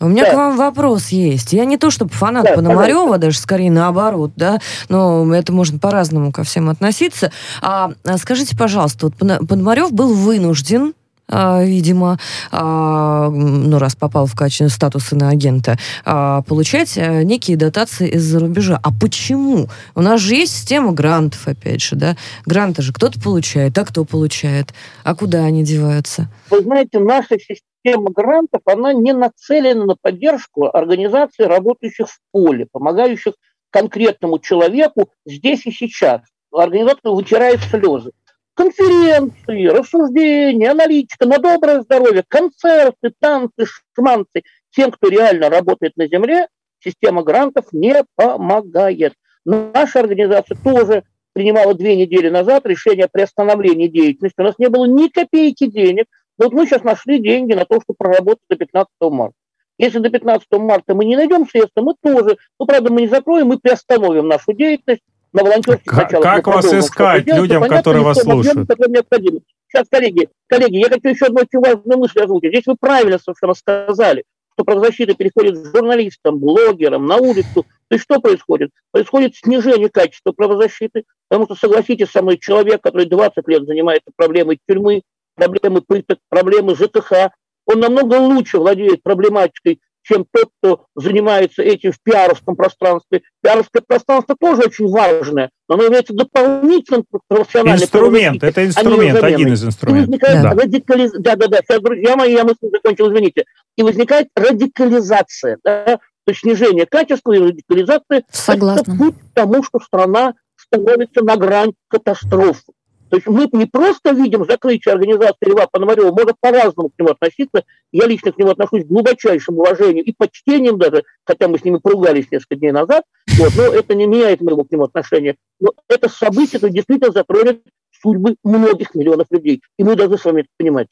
У 0.02 0.08
меня 0.08 0.24
да. 0.24 0.32
к 0.32 0.36
вам 0.36 0.58
вопрос 0.58 1.10
есть. 1.10 1.52
Я 1.52 1.66
не 1.66 1.78
то 1.78 1.92
чтобы 1.92 2.12
фанат 2.12 2.46
да, 2.46 2.56
Пономарева, 2.56 3.00
пожалуйста. 3.00 3.20
даже 3.20 3.38
скорее 3.38 3.70
наоборот, 3.70 4.32
да, 4.38 4.60
но 4.88 5.36
это 5.36 5.52
можно 5.52 5.78
по-разному 5.78 6.32
ко 6.32 6.44
всем 6.44 6.70
относиться. 6.70 7.34
А, 7.62 7.92
а 8.06 8.18
скажите, 8.18 8.58
пожалуйста, 8.58 9.08
вот 9.08 9.16
Пономарев 9.48 9.92
был 9.92 10.14
вынужден 10.14 10.94
видимо, 11.30 12.18
а, 12.52 13.30
ну, 13.30 13.78
раз 13.78 13.96
попал 13.96 14.26
в 14.26 14.36
качестве 14.36 14.70
статуса 14.70 15.16
на 15.16 15.30
агента, 15.30 15.78
а, 16.06 16.42
получать 16.42 16.98
э, 16.98 17.24
некие 17.24 17.58
дотации 17.58 18.10
из-за 18.10 18.40
рубежа. 18.40 18.80
А 18.82 18.92
почему? 18.92 19.68
У 19.96 20.02
нас 20.02 20.20
же 20.22 20.36
есть 20.36 20.56
система 20.56 20.92
грантов, 20.92 21.48
опять 21.48 21.82
же, 21.82 21.96
да? 21.96 22.16
Гранты 22.46 22.82
же 22.82 22.94
кто-то 22.94 23.20
получает, 23.20 23.78
а 23.78 23.86
кто 23.86 24.06
получает? 24.06 24.74
А 25.04 25.16
куда 25.16 25.44
они 25.44 25.64
деваются? 25.64 26.30
Вы 26.50 26.62
знаете, 26.62 27.00
наша 27.00 27.38
система 27.38 28.12
грантов, 28.12 28.62
она 28.66 28.94
не 28.94 29.14
нацелена 29.14 29.86
на 29.86 29.96
поддержку 30.02 30.66
организаций, 30.66 31.46
работающих 31.46 32.08
в 32.08 32.20
поле, 32.32 32.68
помогающих 32.72 33.34
конкретному 33.70 34.40
человеку 34.40 35.10
здесь 35.26 35.66
и 35.66 35.72
сейчас. 35.72 36.22
Организация 36.52 37.12
вытирает 37.12 37.60
слезы 37.70 38.12
конференции, 38.60 39.68
рассуждения, 39.68 40.72
аналитика 40.72 41.26
на 41.26 41.38
доброе 41.38 41.82
здоровье, 41.82 42.26
концерты, 42.28 43.14
танцы, 43.18 43.66
шманцы. 43.96 44.44
Тем, 44.72 44.92
кто 44.92 45.08
реально 45.08 45.50
работает 45.50 45.96
на 45.96 46.08
земле, 46.08 46.48
система 46.84 47.24
грантов 47.24 47.68
не 47.72 48.04
помогает. 48.16 49.14
Наша 49.46 50.02
организация 50.02 50.58
тоже 50.62 51.04
принимала 51.32 51.74
две 51.74 51.96
недели 51.96 52.28
назад 52.28 52.66
решение 52.66 53.06
о 53.06 53.10
приостановлении 53.10 53.88
деятельности. 53.88 54.42
У 54.42 54.44
нас 54.44 54.56
не 54.60 54.68
было 54.68 54.84
ни 54.84 55.08
копейки 55.08 55.68
денег. 55.68 56.08
Вот 56.38 56.52
мы 56.52 56.66
сейчас 56.66 56.84
нашли 56.84 57.18
деньги 57.20 57.54
на 57.54 57.64
то, 57.64 57.80
чтобы 57.80 57.96
проработать 57.98 58.44
до 58.50 58.58
15 58.58 58.90
марта. 59.04 59.36
Если 59.78 60.00
до 60.00 60.10
15 60.10 60.48
марта 60.52 60.96
мы 60.96 61.06
не 61.06 61.16
найдем 61.16 61.48
средства, 61.48 61.82
мы 61.82 61.96
тоже, 62.04 62.38
ну, 62.60 62.66
правда, 62.66 62.92
мы 62.92 63.02
не 63.02 63.08
закроем, 63.08 63.48
мы 63.48 63.58
приостановим 63.58 64.28
нашу 64.28 64.52
деятельность 64.52 65.04
на 65.34 65.44
волонтерских 65.44 65.92
как, 65.92 66.12
началах. 66.12 66.24
Как 66.24 66.48
вас 66.48 66.74
искать 66.74 67.26
делать, 67.26 67.42
людям, 67.42 67.62
понятно, 67.62 67.78
которые 67.78 68.04
вас 68.04 68.22
слушают? 68.22 68.70
Объем, 68.70 69.42
Сейчас, 69.72 69.88
коллеги, 69.90 70.30
коллеги, 70.48 70.78
я 70.78 70.90
хочу 70.90 71.10
еще 71.10 71.26
одну 71.26 71.42
очень 71.42 71.60
важную 71.60 72.00
мысль 72.00 72.20
озвучить. 72.20 72.52
Здесь 72.52 72.66
вы 72.66 72.76
правильно 72.76 73.20
совершенно 73.20 73.54
сказали, 73.54 74.24
что 74.54 74.64
правозащита 74.64 75.14
переходит 75.14 75.60
к 75.60 75.76
журналистам, 75.76 76.40
блогерам, 76.40 77.06
на 77.06 77.18
улицу. 77.18 77.66
То 77.88 77.96
есть 77.96 78.04
что 78.04 78.20
происходит? 78.20 78.72
Происходит 78.92 79.36
снижение 79.36 79.90
качества 79.90 80.32
правозащиты, 80.32 81.04
потому 81.28 81.46
что, 81.46 81.56
согласитесь 81.56 82.10
со 82.10 82.22
мной, 82.24 82.38
человек, 82.40 82.82
который 82.82 83.06
20 83.06 83.48
лет 83.48 83.66
занимается 83.66 84.12
проблемой 84.16 84.60
тюрьмы, 84.68 85.04
проблемой 85.36 85.82
пыток, 85.82 86.18
проблемой 86.30 86.76
ЖКХ, 86.76 87.32
он 87.66 87.80
намного 87.80 88.16
лучше 88.16 88.58
владеет 88.58 89.04
проблематикой, 89.04 89.80
чем 90.04 90.26
тот, 90.32 90.50
кто 90.60 90.86
занимается 90.96 91.62
этим 91.62 91.92
в 91.92 92.02
пиаровском 92.02 92.56
пространстве. 92.56 93.22
Пиаровское 93.42 93.82
пространство 93.86 94.36
тоже 94.40 94.64
очень 94.64 94.88
важное, 94.88 95.50
но 95.68 95.76
оно 95.76 95.86
является 95.86 96.14
дополнительным 96.14 97.06
профессиональным... 97.28 97.84
Инструмент, 97.84 98.44
это 98.44 98.66
инструмент, 98.66 99.24
один 99.24 99.54
из 99.54 99.64
инструментов. 99.64 100.20
Да. 100.22 100.52
Радикализ... 100.52 101.12
да, 101.20 101.36
да, 101.36 101.48
да, 101.48 101.58
сейчас, 101.58 101.82
друзья 101.82 102.16
мои, 102.16 102.34
я 102.34 102.44
мысль 102.44 102.70
закончил, 102.72 103.12
извините. 103.12 103.46
И 103.76 103.84
возникает 103.84 104.30
радикализация, 104.36 105.58
да? 105.64 106.00
то 106.30 106.32
есть 106.32 106.42
снижение 106.42 106.86
качества 106.86 107.32
и 107.34 107.40
радикализация. 107.40 108.24
Согласна. 108.32 108.82
Это 108.82 108.98
путь 108.98 109.16
к 109.16 109.34
тому, 109.34 109.64
что 109.64 109.80
страна 109.80 110.36
становится 110.56 111.24
на 111.24 111.36
грань 111.38 111.74
катастрофы. 111.88 112.72
То 113.10 113.18
есть 113.18 113.28
мы 113.28 113.48
не 113.52 113.66
просто 113.66 114.12
видим 114.12 114.46
закрытие 114.46 114.94
организации 114.94 115.50
Льва 115.50 115.68
Пономарева, 115.68 116.12
можно 116.12 116.34
по-разному 116.40 116.90
к 116.90 116.94
нему 117.00 117.10
относиться. 117.10 117.64
Я 117.92 118.06
лично 118.06 118.32
к 118.32 118.38
нему 118.38 118.52
отношусь 118.52 118.84
с 118.84 118.88
глубочайшим 118.88 119.58
уважением 119.58 120.06
и 120.06 120.14
почтением 120.14 120.78
даже, 120.78 121.04
хотя 121.26 121.48
мы 121.48 121.58
с 121.58 121.64
ними 121.64 121.78
поругались 121.78 122.32
несколько 122.32 122.56
дней 122.56 122.72
назад, 122.72 123.04
вот, 123.38 123.52
но 123.56 123.64
это 123.64 123.96
не 123.96 124.06
меняет 124.06 124.42
моего 124.42 124.64
к 124.64 124.72
нему 124.72 124.84
отношения. 124.84 125.36
Но 125.60 125.72
это 125.88 126.10
событие 126.10 126.58
это 126.58 126.70
действительно 126.70 127.12
затронет 127.12 127.62
судьбы 128.02 128.36
многих 128.44 128.94
миллионов 128.96 129.28
людей. 129.32 129.62
И 129.78 129.84
мы 129.84 129.96
должны 129.96 130.18
с 130.18 130.26
вами 130.26 130.42
это 130.42 130.50
понимать. 130.58 130.88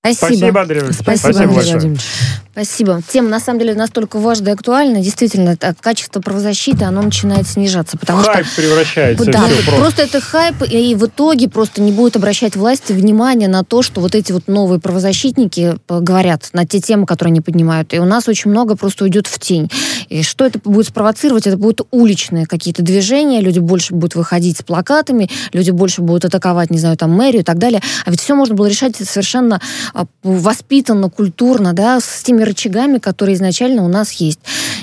Спасибо. 0.00 0.26
Спасибо, 0.26 0.60
Андрей 0.60 0.80
Спасибо, 0.80 1.02
Спасибо 1.02 1.28
Андрей 1.28 1.46
большое. 1.54 1.72
Владимирович. 1.72 2.43
Спасибо. 2.54 3.02
Тема, 3.08 3.30
на 3.30 3.40
самом 3.40 3.58
деле, 3.58 3.74
настолько 3.74 4.20
важна 4.20 4.50
и 4.50 4.52
актуальна. 4.52 5.00
Действительно, 5.00 5.50
это 5.50 5.74
качество 5.80 6.20
правозащиты, 6.20 6.84
оно 6.84 7.02
начинает 7.02 7.48
снижаться. 7.48 7.98
Потому 7.98 8.22
Хайп 8.22 8.46
что, 8.46 8.62
превращается. 8.62 9.24
да, 9.24 9.46
всё 9.46 9.54
просто. 9.56 9.80
просто. 9.80 10.02
это 10.02 10.20
хайп, 10.20 10.62
и 10.70 10.94
в 10.94 11.06
итоге 11.06 11.48
просто 11.48 11.82
не 11.82 11.90
будет 11.90 12.14
обращать 12.14 12.54
власти 12.54 12.92
внимание 12.92 13.48
на 13.48 13.64
то, 13.64 13.82
что 13.82 14.00
вот 14.00 14.14
эти 14.14 14.30
вот 14.30 14.46
новые 14.46 14.78
правозащитники 14.78 15.74
э, 15.88 16.00
говорят 16.00 16.50
на 16.52 16.64
те 16.64 16.80
темы, 16.80 17.06
которые 17.06 17.32
они 17.32 17.40
поднимают. 17.40 17.92
И 17.92 17.98
у 17.98 18.04
нас 18.04 18.28
очень 18.28 18.52
много 18.52 18.76
просто 18.76 19.02
уйдет 19.02 19.26
в 19.26 19.36
тень. 19.40 19.68
И 20.08 20.22
что 20.22 20.44
это 20.44 20.60
будет 20.62 20.86
спровоцировать? 20.86 21.48
Это 21.48 21.56
будут 21.56 21.80
уличные 21.90 22.46
какие-то 22.46 22.82
движения, 22.82 23.40
люди 23.40 23.58
больше 23.58 23.94
будут 23.94 24.14
выходить 24.14 24.58
с 24.58 24.62
плакатами, 24.62 25.28
люди 25.52 25.72
больше 25.72 26.02
будут 26.02 26.24
атаковать, 26.24 26.70
не 26.70 26.78
знаю, 26.78 26.96
там, 26.96 27.10
мэрию 27.10 27.42
и 27.42 27.44
так 27.44 27.58
далее. 27.58 27.82
А 28.06 28.10
ведь 28.12 28.20
все 28.20 28.36
можно 28.36 28.54
было 28.54 28.66
решать 28.66 28.94
совершенно 28.94 29.60
а, 29.92 30.04
воспитанно, 30.22 31.10
культурно, 31.10 31.72
да, 31.72 31.98
с 31.98 32.22
теми 32.22 32.43
рычагами, 32.44 32.98
которые 32.98 33.34
изначально 33.36 33.84
у 33.84 33.88
нас 33.88 34.12
есть. 34.12 34.40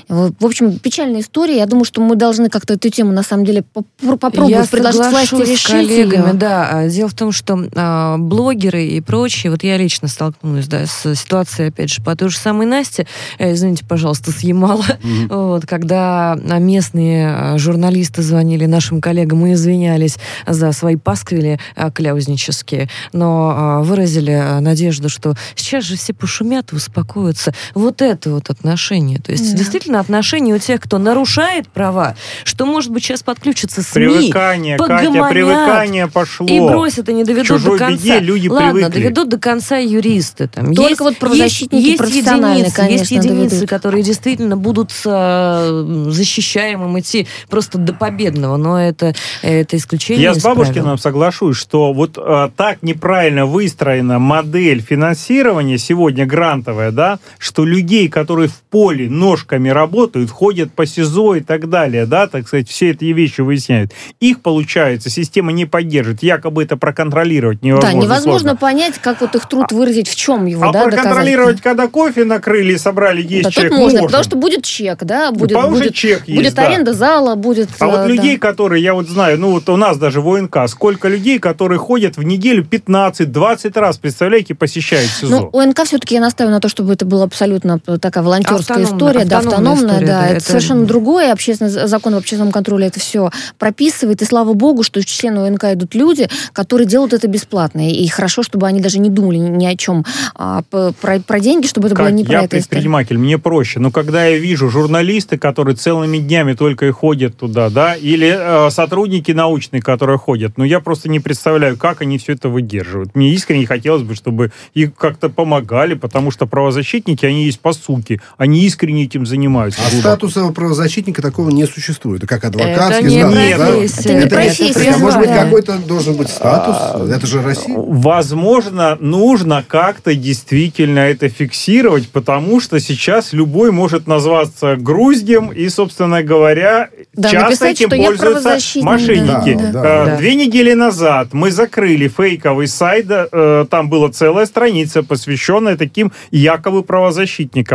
В 0.08 0.46
общем, 0.46 0.78
печальная 0.80 1.22
история. 1.22 1.58
Я 1.58 1.66
думаю, 1.66 1.86
что 1.86 2.02
мы 2.02 2.16
должны 2.16 2.50
как-то 2.50 2.74
эту 2.74 2.90
тему, 2.90 3.12
на 3.12 3.24
самом 3.24 3.46
деле, 3.46 3.62
поп- 3.62 3.88
попробовать 4.20 4.50
я 4.50 4.66
предложить 4.66 5.00
власти 5.02 5.36
решить 5.36 5.60
с 5.60 5.68
коллегами, 5.68 6.30
её. 6.30 6.34
да. 6.34 6.70
А, 6.72 6.88
Дело 6.90 7.10
в 7.10 7.14
том, 7.14 7.32
что 7.32 7.58
а, 7.76 8.18
блогеры 8.18 8.86
и 8.86 9.00
прочие, 9.02 9.52
вот 9.52 9.64
я 9.64 9.78
лично 9.78 10.08
столкнулась, 10.08 10.68
да, 10.68 10.86
с 10.86 11.16
ситуацией, 11.16 11.70
опять 11.70 11.90
же, 11.90 12.02
по 12.02 12.16
той 12.16 12.30
же 12.30 12.38
самой 12.38 12.66
Насте, 12.68 13.08
э, 13.40 13.54
извините, 13.54 13.86
пожалуйста, 13.88 14.32
с 14.38 14.40
Ямала, 14.42 14.86
вот, 15.30 15.66
когда 15.66 16.34
а, 16.34 16.60
местные 16.60 17.58
журналисты 17.58 18.22
звонили 18.22 18.66
нашим 18.66 19.02
коллегам 19.02 19.46
и 19.46 19.54
извинялись 19.54 20.18
за 20.48 20.72
свои 20.74 20.96
пасквили 20.98 21.60
а, 21.76 21.92
кляузнические, 21.92 22.90
но 23.14 23.54
а, 23.56 23.82
выразили 23.82 24.60
надежду, 24.60 25.10
что 25.10 25.36
сейчас 25.56 25.84
же 25.86 25.96
все 25.96 26.14
пошумят 26.14 26.74
и 26.74 26.76
успокоятся. 26.76 27.51
Вот 27.76 28.02
это 28.02 28.32
вот 28.32 28.50
отношение. 28.50 29.20
То 29.20 29.32
есть, 29.32 29.52
Да. 29.52 29.58
действительно, 29.58 30.00
отношение 30.00 30.56
у 30.56 30.60
тех, 30.60 30.82
кто 30.82 30.98
нарушает 30.98 31.68
права, 31.68 32.16
что, 32.44 32.66
может 32.66 32.92
быть, 32.92 33.04
сейчас 33.04 33.24
подключатся 33.24 33.82
СМИ, 33.82 33.92
Привыкание, 34.06 34.78
Катя, 34.78 35.28
привыкание 35.30 36.08
пошло. 36.08 36.48
и 36.48 36.60
бросят, 36.60 37.10
и 37.10 37.14
не 37.14 37.24
доведут 37.24 37.48
чужой 37.48 37.78
до 37.78 37.86
конца. 37.86 38.04
беде 38.04 38.20
люди 38.20 38.48
Ладно, 38.48 38.72
привыкли. 38.74 39.00
доведут 39.02 39.30
до 39.30 39.38
конца 39.40 39.78
юристы. 39.78 40.48
Там. 40.48 40.74
Только 40.74 40.90
есть, 40.90 41.02
вот 41.02 41.18
правозащитники 41.18 41.76
есть, 41.76 41.88
есть 41.88 41.98
профессиональные, 42.00 42.60
единицы, 42.66 42.82
есть 42.82 43.10
конечно, 43.10 43.14
единицы, 43.16 43.50
доведут. 43.52 43.70
которые 43.70 44.04
действительно 44.04 44.58
будут 44.58 44.92
э, 45.06 46.06
защищаемым 46.10 47.00
идти 47.00 47.28
просто 47.50 47.78
до 47.78 47.94
победного, 47.94 48.58
но 48.58 48.80
это, 48.82 49.14
это 49.42 49.78
исключение 49.78 50.24
Я 50.24 50.34
с 50.34 50.44
Бабушкиным 50.44 50.98
соглашусь, 50.98 51.58
что 51.58 51.94
вот 51.94 52.18
э, 52.18 52.50
так 52.56 52.80
неправильно 52.82 53.46
выстроена 53.46 54.20
модель 54.20 54.82
финансирования 54.82 55.78
сегодня 55.78 56.26
грантовая, 56.26 56.92
да, 56.92 57.20
что 57.42 57.66
людей, 57.66 58.08
которые 58.08 58.50
в 58.50 58.62
поле 58.70 59.10
ножками 59.10 59.70
работают, 59.70 60.30
ходят 60.30 60.72
по 60.74 60.86
СИЗО 60.86 61.36
и 61.36 61.42
так 61.42 61.70
далее, 61.70 62.06
да, 62.06 62.28
так 62.28 62.48
сказать, 62.48 62.70
все 62.70 62.92
эти 62.92 63.06
вещи 63.06 63.42
выясняют, 63.42 63.92
их, 64.20 64.42
получается, 64.42 65.10
система 65.10 65.52
не 65.52 65.66
поддержит. 65.66 66.22
Якобы 66.22 66.62
это 66.62 66.78
проконтролировать 66.78 67.64
невозможно. 67.64 68.00
Да, 68.00 68.06
невозможно 68.06 68.50
сложно. 68.50 68.56
понять, 68.58 69.00
как 69.00 69.22
вот 69.22 69.34
их 69.34 69.50
труд 69.50 69.72
выразить, 69.72 70.08
в 70.08 70.16
чем 70.16 70.46
его, 70.46 70.70
А 70.70 70.72
да, 70.72 70.84
проконтролировать, 70.84 71.58
доказательство. 71.58 71.70
когда 71.70 71.88
кофе 71.88 72.26
накрыли 72.26 72.74
и 72.74 72.78
собрали 72.78 73.24
10 73.24 73.44
Да, 73.46 73.52
человек, 73.52 73.72
можно, 73.72 73.86
можно. 73.86 74.06
потому 74.06 74.24
что 74.24 74.36
будет 74.38 74.64
чек, 74.64 75.04
да, 75.04 75.32
будет, 75.32 75.58
что 75.58 75.68
будет, 75.70 75.96
чек 75.96 76.28
есть, 76.28 76.38
будет 76.38 76.54
да. 76.54 76.68
аренда 76.68 76.94
зала, 76.94 77.34
будет... 77.34 77.70
А 77.80 77.86
э, 77.86 77.88
вот 77.88 77.96
да. 77.96 78.08
людей, 78.08 78.38
которые, 78.38 78.84
я 78.84 78.94
вот 78.94 79.08
знаю, 79.08 79.40
ну 79.40 79.50
вот 79.50 79.68
у 79.68 79.78
нас 79.78 79.98
даже 79.98 80.22
в 80.22 80.30
ОНК, 80.30 80.68
сколько 80.68 81.08
людей, 81.08 81.40
которые 81.40 81.80
ходят 81.80 82.18
в 82.18 82.24
неделю 82.24 82.64
15-20 82.64 83.80
раз, 83.80 83.98
представляете, 83.98 84.54
посещают 84.54 85.10
СИЗО. 85.10 85.50
Ну, 85.52 85.60
ОНК 85.60 85.86
все-таки 85.86 86.14
я 86.14 86.22
настаиваю 86.22 86.54
на 86.54 86.62
то, 86.62 86.70
чтобы 86.70 86.94
это 86.94 87.04
была 87.04 87.31
абсолютно 87.32 87.80
такая 87.80 88.24
волонтерская 88.24 88.78
Автономная- 88.84 88.86
история, 89.12 89.26
да, 89.26 89.38
автономная 89.40 89.72
автономная, 89.74 89.94
история, 89.96 90.08
да, 90.08 90.20
да, 90.20 90.26
это, 90.28 90.36
это- 90.38 90.46
совершенно 90.46 90.86
другое. 90.86 91.32
Общественный 91.32 91.70
закон 91.88 92.14
об 92.14 92.20
общественном 92.20 92.52
контроле 92.52 92.88
это 92.88 93.00
все 93.00 93.32
прописывает, 93.58 94.22
и 94.22 94.26
слава 94.26 94.54
богу, 94.54 94.84
что 94.84 95.00
в 95.00 95.06
члены 95.06 95.48
ОНК 95.48 95.64
идут 95.74 95.96
люди, 95.96 96.28
которые 96.54 96.88
делают 96.88 97.14
это 97.14 97.28
бесплатно, 97.28 97.90
и 97.90 98.08
хорошо, 98.08 98.44
чтобы 98.44 98.68
они 98.68 98.82
даже 98.82 99.00
не 99.00 99.10
думали 99.10 99.38
ни, 99.38 99.66
о 99.66 99.76
чем 99.78 100.04
а, 100.36 100.64
про, 100.70 101.20
про 101.20 101.40
деньги, 101.40 101.68
чтобы 101.68 101.88
это 101.88 101.96
было 101.96 102.06
Как 102.08 102.14
не 102.14 102.24
про 102.24 102.34
я 102.34 102.40
это 102.44 102.58
история. 102.58 102.70
предприниматель, 102.70 103.18
мне 103.18 103.38
проще. 103.38 103.80
Но 103.80 103.92
когда 103.92 104.26
я 104.26 104.38
вижу 104.38 104.70
журналисты, 104.70 105.38
которые 105.38 105.76
целыми 105.76 106.18
днями 106.18 106.54
только 106.54 106.88
и 106.88 106.92
ходят 106.92 107.38
туда, 107.38 107.70
да, 107.70 107.96
или 107.96 108.36
э, 108.38 108.70
сотрудники 108.72 109.32
научные, 109.32 109.82
которые 109.82 110.18
ходят, 110.18 110.58
ну 110.58 110.64
я 110.64 110.80
просто 110.80 111.10
не 111.10 111.20
представляю, 111.20 111.78
как 111.78 112.02
они 112.02 112.18
все 112.18 112.34
это 112.34 112.50
выдерживают. 112.50 113.16
Мне 113.16 113.30
искренне 113.30 113.66
хотелось 113.66 114.02
бы, 114.04 114.16
чтобы 114.16 114.52
их 114.74 114.94
как-то 114.96 115.30
помогали, 115.30 115.94
потому 115.94 116.32
что 116.32 116.46
правозащитники, 116.46 117.21
они 117.28 117.46
есть 117.46 117.60
по 117.60 117.74
сути, 117.74 118.22
они 118.38 118.62
искренне 118.66 119.04
этим 119.04 119.26
занимаются. 119.26 119.82
А 119.86 119.90
глубоко. 119.92 120.02
статуса 120.10 120.48
правозащитника 120.52 121.22
такого 121.22 121.50
не 121.50 121.66
существует. 121.66 122.20
Это 122.24 122.28
как 122.28 122.46
адвокатский 122.46 123.06
не 123.08 123.20
статус, 123.22 123.36
Нет, 123.38 123.58
да? 123.58 123.68
Это 123.70 124.14
не 124.14 124.20
Это- 124.26 124.36
профессия, 124.36 124.92
а 124.94 124.98
может 124.98 125.20
быть, 125.20 125.30
какой-то 125.30 125.78
должен 125.80 126.16
быть 126.16 126.30
статус? 126.30 126.76
Это 127.12 127.28
же 127.28 127.42
Россия. 127.42 127.76
Возможно, 127.78 128.98
нужно 129.00 129.64
как-то 129.68 130.14
действительно 130.16 131.00
это 131.00 131.30
фиксировать, 131.30 132.10
потому 132.10 132.60
что 132.60 132.80
сейчас 132.80 133.34
любой 133.34 133.72
может 133.72 134.08
назваться 134.08 134.76
груздем, 134.76 135.52
и, 135.52 135.70
собственно 135.70 136.24
говоря, 136.24 136.90
Да, 137.14 137.30
часто 137.30 137.66
написать, 137.66 137.82
этим 137.82 137.90
пользуются 138.06 138.58
мошенники. 138.82 139.54
да, 139.56 139.72
да, 139.72 139.80
Э, 139.82 140.06
да. 140.06 140.16
Две 140.18 140.36
недели 140.36 140.74
назад 140.74 141.30
мы 141.34 141.52
закрыли 141.52 142.08
фейковый 142.08 142.68
сайт, 142.68 143.06
э, 143.10 143.66
там 143.70 143.90
была 143.90 144.10
целая 144.10 144.46
страница, 144.46 145.04
посвященная 145.04 145.78
таким 145.78 146.12
якобы 146.32 146.84
правозащитникам. 146.84 147.11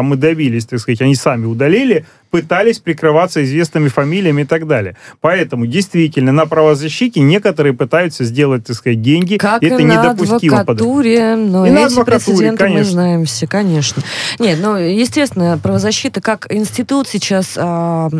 Мы 0.02 0.16
добились, 0.16 0.66
так 0.66 0.78
сказать, 0.80 1.00
они 1.00 1.14
сами 1.14 1.46
удалили, 1.46 2.04
пытались 2.36 2.80
прикрываться 2.80 3.42
известными 3.42 3.88
фамилиями 3.88 4.42
и 4.42 4.44
так 4.44 4.66
далее. 4.66 4.94
Поэтому 5.22 5.66
действительно 5.66 6.32
на 6.32 6.44
правозащите 6.44 7.20
некоторые 7.20 7.72
пытаются 7.72 8.24
сделать, 8.24 8.66
так 8.66 8.76
сказать, 8.76 9.00
деньги. 9.00 9.38
Как 9.38 9.62
это 9.62 9.76
и 9.78 9.84
на 9.86 9.92
недопустимо. 9.92 10.60
адвокатуре, 10.60 11.34
но 11.36 11.66
И 11.66 11.70
на 11.70 11.78
эти 11.78 11.92
адвокатуре, 11.92 12.18
прецеденты 12.18 12.64
мы 12.64 12.70
конечно. 12.70 12.92
знаем 12.92 13.24
все, 13.24 13.46
конечно. 13.46 14.02
Нет, 14.38 14.58
ну, 14.62 14.76
естественно, 14.76 15.58
правозащита 15.62 16.20
как 16.20 16.46
институт 16.52 17.08
сейчас 17.08 17.54
а, 17.56 18.10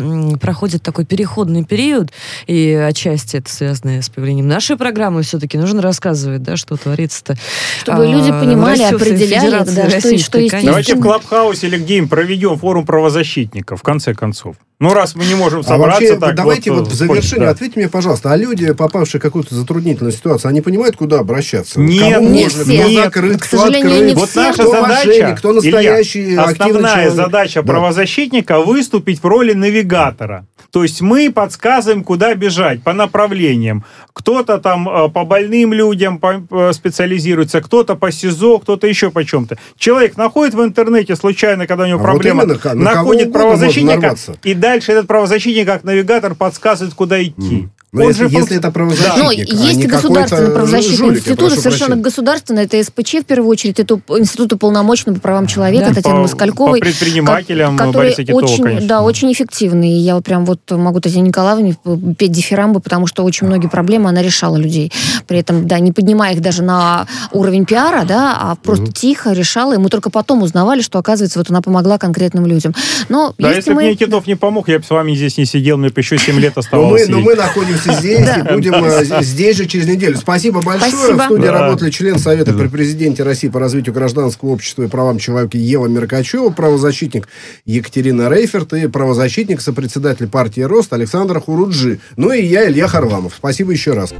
проходит 0.41 0.81
такой 0.81 1.05
переходный 1.05 1.63
период, 1.63 2.09
и 2.47 2.71
отчасти 2.73 3.37
это 3.37 3.51
связано 3.51 4.01
с 4.01 4.09
появлением 4.09 4.47
нашей 4.47 4.77
программы, 4.77 5.21
все-таки 5.21 5.59
нужно 5.59 5.83
рассказывать, 5.83 6.41
да, 6.41 6.57
что 6.57 6.75
творится-то. 6.75 7.35
Чтобы 7.81 8.07
люди 8.07 8.31
а, 8.31 8.39
понимали, 8.41 8.79
в 8.79 8.97
Российской 8.97 9.13
определяли, 9.13 9.51
да, 9.75 9.89
что- 9.99 10.17
что 10.17 10.39
есть 10.39 10.51
конечно. 10.51 10.61
Давайте 10.71 10.95
в 10.95 11.01
Клабхаусе 11.01 11.67
или 11.67 11.77
где-нибудь 11.77 12.09
проведем 12.09 12.57
форум 12.57 12.83
правозащитников, 12.83 13.79
в 13.81 13.83
конце 13.83 14.06
концов. 14.15 14.57
Ну, 14.79 14.93
раз 14.93 15.15
мы 15.15 15.25
не 15.25 15.33
можем 15.33 15.61
А 15.61 15.63
собраться 15.63 16.01
вообще, 16.03 16.19
так 16.19 16.35
давайте 16.35 16.69
вот, 16.69 16.81
вот 16.81 16.89
в 16.89 16.93
э, 16.93 16.95
завершение 16.95 17.45
да. 17.47 17.51
ответьте 17.51 17.79
мне, 17.79 17.89
пожалуйста, 17.89 18.31
а 18.31 18.37
люди, 18.37 18.71
попавшие 18.73 19.19
в 19.19 19.23
какую-то 19.23 19.55
затруднительную 19.55 20.11
ситуацию, 20.11 20.49
они 20.49 20.61
понимают, 20.61 20.95
куда 20.97 21.17
обращаться? 21.17 21.79
Нет, 21.79 22.13
Кому 22.13 22.29
не 22.29 22.43
можно, 22.43 22.63
все. 22.63 22.77
кто 22.79 22.87
Нет. 22.91 23.03
закрыт, 23.05 23.41
К 23.41 23.47
кто 23.47 23.57
сожалению, 23.57 23.87
открыт, 23.91 24.07
не 24.09 24.13
Вот 24.13 24.29
все. 24.29 24.39
наша 24.41 24.53
кто 24.61 24.71
задача, 24.71 25.07
мошенник, 25.07 25.37
кто 25.39 25.53
настоящий 25.53 26.23
Илья, 26.25 26.43
активный 26.43 26.65
основная 26.67 26.93
человек. 26.93 27.13
задача 27.15 27.61
Да. 27.63 27.67
правозащитника 27.73 28.59
выступить 28.61 29.23
в 29.23 29.25
роли 29.25 29.53
навигатора. 29.53 30.45
То 30.69 30.83
есть 30.83 31.01
мы 31.01 31.31
подсказываем, 31.31 32.03
куда 32.03 32.35
бежать 32.35 32.83
по 32.83 32.93
направлениям. 32.93 33.83
Кто-то 34.13 34.59
там 34.59 34.87
э, 34.87 35.09
по 35.09 35.23
больным 35.23 35.73
людям 35.73 36.21
э, 36.51 36.71
специализируется, 36.73 37.61
кто-то 37.61 37.95
по 37.95 38.11
СИЗО, 38.11 38.59
кто-то 38.59 38.85
еще 38.85 39.09
по 39.09 39.23
чем-то. 39.23 39.57
Человек 39.77 40.17
находит 40.17 40.53
в 40.53 40.61
интернете 40.63 41.15
случайно, 41.15 41.65
когда 41.65 41.85
у 41.85 41.87
него 41.87 41.99
А 41.99 42.01
вот 42.01 42.07
проблема, 42.09 42.43
именно, 42.43 42.59
ка- 42.59 42.73
на 42.75 42.93
находит 42.95 43.31
правозащитника, 43.31 44.15
и 44.43 44.53
дальше 44.53 44.66
этот 44.75 45.07
правозащитник 45.07 45.65
как 45.65 45.83
навигатор 45.83 46.35
подсказывает, 46.35 46.93
куда 46.93 47.23
идти. 47.23 47.69
Но 47.93 48.01
Он 48.03 48.07
если, 48.09 48.27
же 48.27 48.35
если 48.35 48.57
это 48.57 48.67
Но 48.67 48.73
правозащитник, 48.73 49.47
а 49.49 49.55
есть 49.63 49.87
государственные 49.87 50.51
правозащитные 50.51 50.97
жулик, 50.97 51.23
прошу 51.23 51.49
совершенно 51.55 51.71
прощения. 51.77 52.01
государственные. 52.03 52.65
Это 52.65 52.83
СПЧ, 52.83 53.13
в 53.21 53.23
первую 53.23 53.49
очередь, 53.49 53.79
это 53.79 53.99
Институт 54.09 54.51
уполномоченного 54.53 55.15
по 55.15 55.21
правам 55.21 55.47
человека 55.47 55.87
Да. 55.89 55.93
Татьяны 55.95 56.17
по, 56.17 56.21
Москальковой. 56.23 56.79
по 56.79 56.85
предпринимателям 56.85 57.77
ко- 57.77 57.91
Бориса 57.93 58.25
Титова, 58.25 58.43
очень, 58.43 58.63
конечно. 58.63 58.87
Да, 58.89 59.01
очень 59.03 59.31
эффективные. 59.31 59.93
И 59.97 60.01
Я 60.01 60.15
вот 60.15 60.25
прям 60.25 60.43
вот 60.45 60.59
могу 60.69 60.99
Татьяне 60.99 61.29
Николаевне 61.29 61.77
петь 62.17 62.31
дифирамбы, 62.33 62.81
потому 62.81 63.07
что 63.07 63.23
очень 63.23 63.47
многие 63.47 63.67
проблемы 63.67 64.09
она 64.09 64.21
решала 64.21 64.57
людей. 64.57 64.91
При 65.25 65.39
этом, 65.39 65.65
да, 65.65 65.79
не 65.79 65.93
поднимая 65.93 66.33
их 66.33 66.41
даже 66.41 66.63
на 66.63 67.07
уровень 67.31 67.65
пиара, 67.65 68.03
да, 68.05 68.37
а 68.37 68.55
просто 68.55 68.91
тихо 68.91 69.31
решала. 69.31 69.73
И 69.75 69.77
мы 69.77 69.87
только 69.89 70.09
потом 70.09 70.43
узнавали, 70.43 70.81
что, 70.81 70.99
оказывается, 70.99 71.39
вот 71.39 71.49
она 71.49 71.61
помогла 71.61 71.97
конкретным 71.97 72.45
людям. 72.47 72.75
Но 73.07 73.33
Да, 73.37 73.47
если 73.47 73.57
если 73.59 73.69
бы 73.71 73.75
мы... 73.77 73.83
мне 73.83 73.95
Титов 73.95 74.27
не 74.27 74.35
помог, 74.35 74.67
я 74.67 74.79
бы 74.79 74.83
с 74.85 74.89
вами 74.89 75.15
здесь 75.15 75.37
не 75.37 75.45
сидел, 75.45 75.77
мне 75.77 75.87
бы 75.87 76.01
еще 76.01 76.17
7 76.17 76.37
лет 76.37 76.53
Но 76.57 76.59
оставалось. 76.59 77.07
мы, 77.07 77.15
но 77.15 77.21
мы 77.21 77.35
находимся 77.35 77.76
здесь 77.85 78.27
и 78.27 78.53
будем 78.53 78.73
э, 78.83 79.21
здесь 79.21 79.57
же 79.57 79.65
через 79.65 79.87
неделю. 79.87 80.17
Спасибо 80.17 80.61
большое. 80.61 80.91
Спасибо. 80.91 81.21
В 81.21 81.25
студии 81.25 81.47
работали 81.47 81.89
член 81.91 82.19
Совета 82.19 82.53
при 82.53 82.67
президенте 82.67 83.23
России 83.23 83.49
по 83.49 83.59
развитию 83.59 83.93
гражданского 83.93 84.49
общества 84.49 84.83
и 84.83 84.87
правам 84.87 85.19
человека 85.19 85.57
Ева 85.57 85.87
Меркачева, 85.87 86.49
правозащитник 86.49 87.27
Екатерина 87.65 88.29
Рейферт 88.29 88.73
и 88.73 88.87
правозащитник, 88.87 89.61
сопредседатель 89.61 90.27
партии 90.27 90.61
«Рост» 90.61 90.93
Александр 90.93 91.39
Хуруджи. 91.39 91.99
Ну 92.15 92.31
и 92.31 92.43
я, 92.43 92.69
Илья 92.69 92.87
Харламов. 92.87 93.33
Спасибо 93.37 93.71
еще 93.71 93.93
раз. 93.93 94.13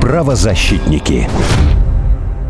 Правозащитники. 0.00 1.28